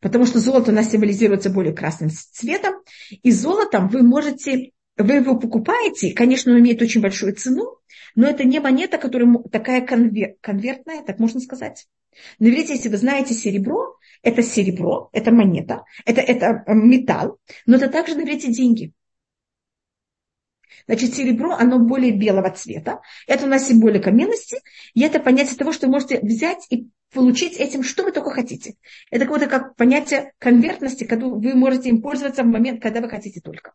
потому 0.00 0.26
что 0.26 0.38
золото 0.38 0.70
у 0.70 0.74
нас 0.74 0.90
символизируется 0.90 1.50
более 1.50 1.74
красным 1.74 2.10
цветом, 2.10 2.74
и 3.10 3.30
золотом 3.30 3.88
вы 3.88 4.02
можете, 4.02 4.72
вы 4.96 5.14
его 5.14 5.38
покупаете, 5.38 6.12
конечно, 6.14 6.52
он 6.52 6.60
имеет 6.60 6.80
очень 6.80 7.00
большую 7.00 7.34
цену, 7.34 7.78
но 8.14 8.26
это 8.26 8.44
не 8.44 8.60
монета, 8.60 8.98
которая 8.98 9.34
такая 9.50 9.80
конвер, 9.86 10.36
конвертная, 10.40 11.02
так 11.02 11.18
можно 11.18 11.40
сказать. 11.40 11.86
Но 12.38 12.48
видите, 12.48 12.74
если 12.74 12.88
вы 12.88 12.96
знаете 12.96 13.34
серебро, 13.34 13.96
это 14.22 14.42
серебро, 14.42 15.10
это 15.12 15.30
монета, 15.30 15.84
это, 16.04 16.20
это 16.20 16.64
металл, 16.68 17.38
но 17.66 17.76
это 17.76 17.88
также, 17.88 18.14
наверное, 18.14 18.52
деньги. 18.52 18.92
Значит, 20.86 21.14
серебро, 21.14 21.52
оно 21.52 21.78
более 21.78 22.12
белого 22.12 22.50
цвета. 22.50 23.00
Это 23.26 23.46
у 23.46 23.48
нас 23.48 23.68
символика 23.68 24.10
милости. 24.10 24.58
И 24.92 25.02
это 25.02 25.18
понятие 25.18 25.56
того, 25.56 25.72
что 25.72 25.86
вы 25.86 25.92
можете 25.92 26.20
взять 26.20 26.66
и 26.68 26.88
получить 27.12 27.56
этим, 27.56 27.82
что 27.82 28.02
вы 28.04 28.12
только 28.12 28.30
хотите. 28.30 28.74
Это 29.10 29.24
какое-то 29.24 29.46
как 29.46 29.76
понятие 29.76 30.32
конвертности, 30.38 31.04
когда 31.04 31.26
вы 31.26 31.54
можете 31.54 31.88
им 31.88 32.02
пользоваться 32.02 32.42
в 32.42 32.46
момент, 32.46 32.82
когда 32.82 33.00
вы 33.00 33.08
хотите 33.08 33.40
только. 33.40 33.72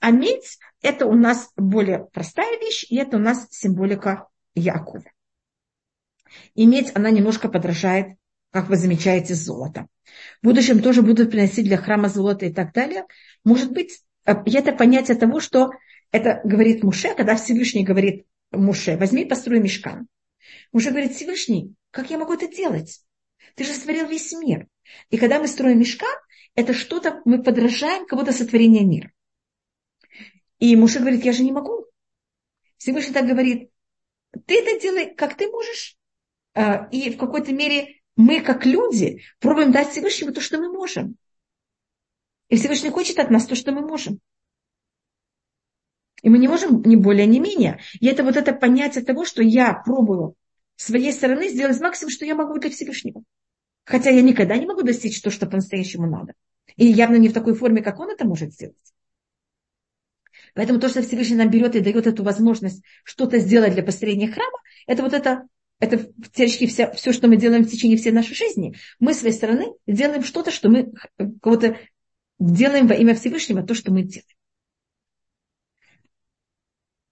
А 0.00 0.10
медь– 0.12 0.58
это 0.82 1.06
у 1.06 1.14
нас 1.14 1.50
более 1.56 2.06
простая 2.12 2.58
вещь, 2.60 2.84
и 2.88 2.96
это 2.96 3.16
у 3.16 3.20
нас 3.20 3.48
символика 3.50 4.28
Якова. 4.54 5.04
И 6.54 6.66
медь, 6.66 6.92
она 6.94 7.10
немножко 7.10 7.48
подражает, 7.48 8.16
как 8.50 8.68
вы 8.68 8.76
замечаете, 8.76 9.34
золото. 9.34 9.86
В 10.42 10.46
будущем 10.46 10.80
тоже 10.80 11.02
будут 11.02 11.30
приносить 11.30 11.66
для 11.66 11.76
храма 11.76 12.08
золото 12.08 12.46
и 12.46 12.52
так 12.52 12.72
далее. 12.72 13.04
Может 13.44 13.72
быть, 13.72 14.02
это 14.24 14.72
понятие 14.72 15.16
того, 15.16 15.40
что 15.40 15.70
это 16.10 16.40
говорит 16.44 16.82
Муше, 16.82 17.14
когда 17.14 17.36
Всевышний 17.36 17.84
говорит 17.84 18.26
Муше, 18.50 18.96
возьми 18.96 19.22
и 19.22 19.28
построй 19.28 19.60
мешкан. 19.60 20.08
Муше 20.72 20.90
говорит, 20.90 21.14
Всевышний, 21.14 21.74
как 21.90 22.10
я 22.10 22.18
могу 22.18 22.34
это 22.34 22.48
делать? 22.48 23.02
Ты 23.54 23.64
же 23.64 23.72
створил 23.72 24.06
весь 24.06 24.32
мир. 24.32 24.66
И 25.10 25.18
когда 25.18 25.38
мы 25.38 25.48
строим 25.48 25.80
мешкан, 25.80 26.14
это 26.54 26.72
что-то, 26.72 27.20
мы 27.24 27.42
подражаем 27.42 28.06
кого-то 28.06 28.32
сотворения 28.32 28.84
мира. 28.84 29.12
И 30.58 30.74
Муше 30.76 31.00
говорит, 31.00 31.24
я 31.24 31.32
же 31.32 31.42
не 31.42 31.52
могу. 31.52 31.86
Всевышний 32.78 33.12
так 33.12 33.26
говорит, 33.26 33.70
ты 34.46 34.60
это 34.60 34.80
делай, 34.80 35.14
как 35.14 35.36
ты 35.36 35.48
можешь. 35.48 35.97
А, 36.58 36.88
и 36.90 37.12
в 37.12 37.18
какой-то 37.18 37.52
мере 37.52 38.00
мы, 38.16 38.40
как 38.40 38.66
люди, 38.66 39.22
пробуем 39.38 39.70
дать 39.70 39.90
Всевышнему 39.90 40.32
то, 40.32 40.40
что 40.40 40.58
мы 40.58 40.72
можем. 40.72 41.16
И 42.48 42.56
Всевышний 42.56 42.90
хочет 42.90 43.20
от 43.20 43.30
нас 43.30 43.46
то, 43.46 43.54
что 43.54 43.70
мы 43.70 43.82
можем. 43.82 44.18
И 46.22 46.28
мы 46.28 46.38
не 46.38 46.48
можем 46.48 46.82
ни 46.82 46.96
более, 46.96 47.26
ни 47.26 47.38
менее. 47.38 47.78
И 48.00 48.08
это 48.08 48.24
вот 48.24 48.36
это 48.36 48.52
понятие 48.52 49.04
того, 49.04 49.24
что 49.24 49.40
я 49.40 49.72
пробую 49.72 50.34
с 50.74 50.86
своей 50.86 51.12
стороны 51.12 51.48
сделать 51.48 51.80
максимум, 51.80 52.10
что 52.10 52.24
я 52.24 52.34
могу 52.34 52.58
для 52.58 52.70
Всевышнего. 52.70 53.22
Хотя 53.84 54.10
я 54.10 54.20
никогда 54.20 54.56
не 54.56 54.66
могу 54.66 54.82
достичь 54.82 55.22
то, 55.22 55.30
что 55.30 55.46
по-настоящему 55.46 56.10
надо. 56.10 56.32
И 56.74 56.86
явно 56.86 57.16
не 57.16 57.28
в 57.28 57.34
такой 57.34 57.54
форме, 57.54 57.84
как 57.84 58.00
он 58.00 58.10
это 58.10 58.26
может 58.26 58.52
сделать. 58.52 58.92
Поэтому 60.54 60.80
то, 60.80 60.88
что 60.88 61.02
Всевышний 61.02 61.36
нам 61.36 61.50
берет 61.50 61.76
и 61.76 61.80
дает 61.80 62.08
эту 62.08 62.24
возможность 62.24 62.82
что-то 63.04 63.38
сделать 63.38 63.74
для 63.74 63.84
построения 63.84 64.26
храма, 64.26 64.58
это 64.88 65.04
вот 65.04 65.12
это, 65.12 65.46
это 65.80 66.10
теоретически 66.32 66.66
все, 66.66 66.90
все, 66.92 67.12
что 67.12 67.28
мы 67.28 67.36
делаем 67.36 67.64
в 67.64 67.70
течение 67.70 67.96
всей 67.96 68.10
нашей 68.10 68.34
жизни. 68.34 68.76
Мы 68.98 69.14
с 69.14 69.20
своей 69.20 69.34
стороны 69.34 69.66
делаем 69.86 70.24
что-то, 70.24 70.50
что 70.50 70.68
мы 70.68 70.92
кого-то 71.40 71.78
делаем 72.38 72.86
во 72.86 72.94
имя 72.94 73.14
Всевышнего, 73.14 73.62
то, 73.62 73.74
что 73.74 73.92
мы 73.92 74.02
делаем. 74.02 74.26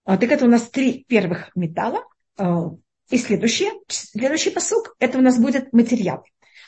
А, 0.05 0.17
так 0.19 0.31
это 0.31 0.45
у 0.45 0.49
нас 0.49 0.69
три 0.71 1.05
первых 1.05 1.55
металла. 1.55 2.05
А, 2.37 2.71
и 3.11 3.19
следующий, 3.19 3.71
следующий 3.89 4.51
посук, 4.51 4.97
это 4.99 5.19
у 5.19 5.21
нас 5.21 5.39
будет 5.39 5.73
материал. 5.73 6.25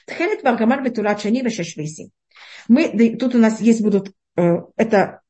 Тхелет 0.07 0.43
варгамар 0.43 0.83
бетулат 0.83 1.21
шани 1.21 1.43
вешешвиси. 1.43 2.11
Мы, 2.69 3.17
тут 3.17 3.35
у 3.35 3.39
нас 3.39 3.61
есть 3.61 3.83
будут, 3.83 4.13
э, 4.37 4.43
это 4.77 5.23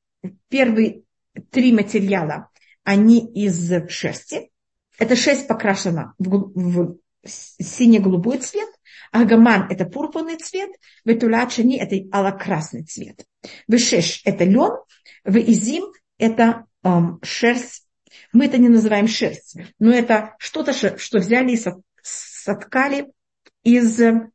первые 0.48 1.02
три 1.50 1.72
материала, 1.72 2.50
они 2.84 3.26
из 3.26 3.70
шерсти. 3.88 4.50
Это 4.98 5.16
шерсть 5.16 5.46
покрашена 5.46 6.14
в, 6.18 6.52
в 6.54 6.98
сине-голубой 7.24 8.38
цвет, 8.38 8.68
Агаман– 9.12 9.66
это 9.70 9.84
пурпурный 9.86 10.36
цвет, 10.36 10.70
Ветулат 11.04 11.52
шани– 11.52 11.78
это 11.78 11.96
алокрасный 12.16 12.84
цвет. 12.84 13.24
Вешеш– 13.66 14.22
это 14.24 14.44
лен, 14.44 14.72
Веизим– 15.24 15.92
это 16.18 16.66
эм, 16.82 17.18
шерсть. 17.22 17.86
Мы 18.32 18.46
это 18.46 18.58
не 18.58 18.68
называем 18.68 19.08
шерсть, 19.08 19.56
но 19.78 19.92
это 19.92 20.34
что-то, 20.38 20.72
что 20.72 21.18
взяли 21.18 21.52
и 21.52 21.60
соткали 22.02 23.12
из 23.62 24.00
эм, 24.00 24.32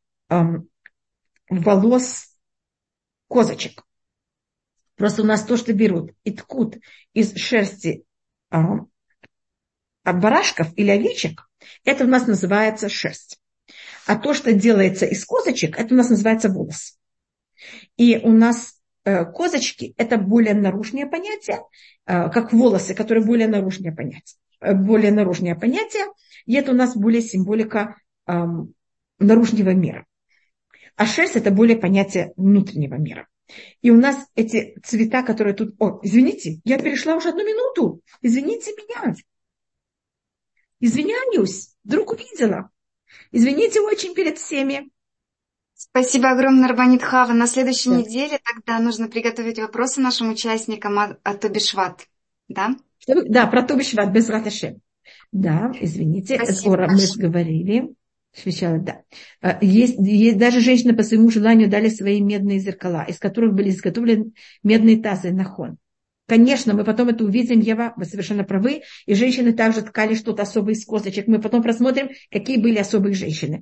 волос 1.49 2.35
козочек. 3.27 3.83
Просто 4.95 5.21
у 5.21 5.25
нас 5.25 5.43
то, 5.43 5.57
что 5.57 5.73
берут 5.73 6.11
и 6.23 6.31
ткут 6.31 6.77
из 7.13 7.35
шерсти 7.35 8.05
эм, 8.51 8.91
от 10.03 10.19
барашков 10.19 10.67
или 10.75 10.89
овечек, 10.89 11.49
это 11.83 12.05
у 12.05 12.07
нас 12.07 12.27
называется 12.27 12.89
шерсть. 12.89 13.39
А 14.05 14.17
то, 14.17 14.33
что 14.33 14.53
делается 14.53 15.05
из 15.05 15.23
козочек, 15.25 15.79
это 15.79 15.93
у 15.93 15.97
нас 15.97 16.09
называется 16.09 16.49
волос. 16.49 16.97
И 17.95 18.17
у 18.17 18.31
нас 18.31 18.75
э, 19.05 19.25
козочки– 19.25 19.93
это 19.97 20.17
более 20.17 20.53
наружное 20.53 21.05
понятие, 21.05 21.61
э, 22.05 22.29
как 22.29 22.51
волосы, 22.51 22.93
которые 22.93 23.25
более 23.25 23.47
наружное 23.47 23.93
понятие. 23.93 24.37
Э, 24.59 24.73
более 24.73 25.11
наружное 25.11 25.55
понятие, 25.55 26.05
и 26.45 26.55
это 26.55 26.71
у 26.71 26.75
нас 26.75 26.95
более 26.95 27.21
символика 27.21 27.95
э, 28.27 28.33
наружного 29.19 29.69
мира. 29.69 30.05
А 30.95 31.05
шерсть– 31.05 31.35
это 31.37 31.51
более 31.51 31.77
понятие 31.77 32.33
внутреннего 32.35 32.95
мира. 32.95 33.27
И 33.81 33.91
у 33.91 33.97
нас 33.97 34.17
эти 34.35 34.77
цвета, 34.83 35.23
которые 35.23 35.53
тут... 35.53 35.75
О, 35.79 35.99
извините, 36.01 36.59
я 36.63 36.79
перешла 36.79 37.15
уже 37.15 37.29
одну 37.29 37.45
минуту. 37.45 38.01
Извините 38.21 38.71
меня. 38.71 39.15
Извиняюсь, 40.83 41.69
вдруг 41.85 42.11
увидела. 42.11 42.69
Извините 43.31 43.79
очень 43.79 44.13
перед 44.13 44.37
всеми. 44.37 44.89
Спасибо 45.75 46.31
огромное, 46.31 46.67
Рабанит 46.67 47.01
Хава. 47.01 47.31
На 47.31 47.47
следующей 47.47 47.89
да. 47.89 47.95
неделе 47.99 48.37
тогда 48.43 48.79
нужно 48.79 49.07
приготовить 49.07 49.59
вопросы 49.59 50.01
нашим 50.01 50.31
участникам 50.31 50.99
о, 50.99 51.17
о 51.23 51.35
Тобишват. 51.35 52.05
Да? 52.49 52.75
Да, 53.07 53.47
про 53.47 53.63
Тобишват, 53.63 54.11
без 54.11 54.27
Раташем. 54.27 54.81
Да, 55.31 55.71
извините, 55.79 56.35
Спасибо. 56.35 56.57
скоро 56.57 56.89
мы 56.89 56.99
говорили. 57.15 57.95
Сначала, 58.33 58.77
да. 58.77 59.03
А, 59.39 59.59
есть, 59.61 59.95
есть, 59.99 60.37
даже 60.37 60.59
женщины 60.59 60.93
по 60.93 61.03
своему 61.03 61.29
желанию 61.29 61.69
дали 61.69 61.87
свои 61.87 62.19
медные 62.19 62.59
зеркала, 62.59 63.05
из 63.07 63.19
которых 63.19 63.53
были 63.53 63.69
изготовлены 63.69 64.33
медные 64.63 65.01
тазы 65.01 65.31
на 65.31 65.45
хон. 65.45 65.77
Конечно, 66.33 66.73
мы 66.73 66.83
потом 66.83 67.09
это 67.09 67.23
увидим, 67.23 67.59
Ева, 67.59 67.93
вы 67.95 68.05
совершенно 68.05 68.43
правы. 68.43 68.81
И 69.05 69.13
женщины 69.13 69.53
также 69.53 69.83
ткали 69.83 70.15
что-то 70.15 70.41
особое 70.41 70.73
из 70.73 70.83
косточек. 70.83 71.27
Мы 71.27 71.39
потом 71.39 71.61
просмотрим, 71.61 72.09
какие 72.31 72.57
были 72.57 72.79
особые 72.79 73.13
женщины. 73.13 73.61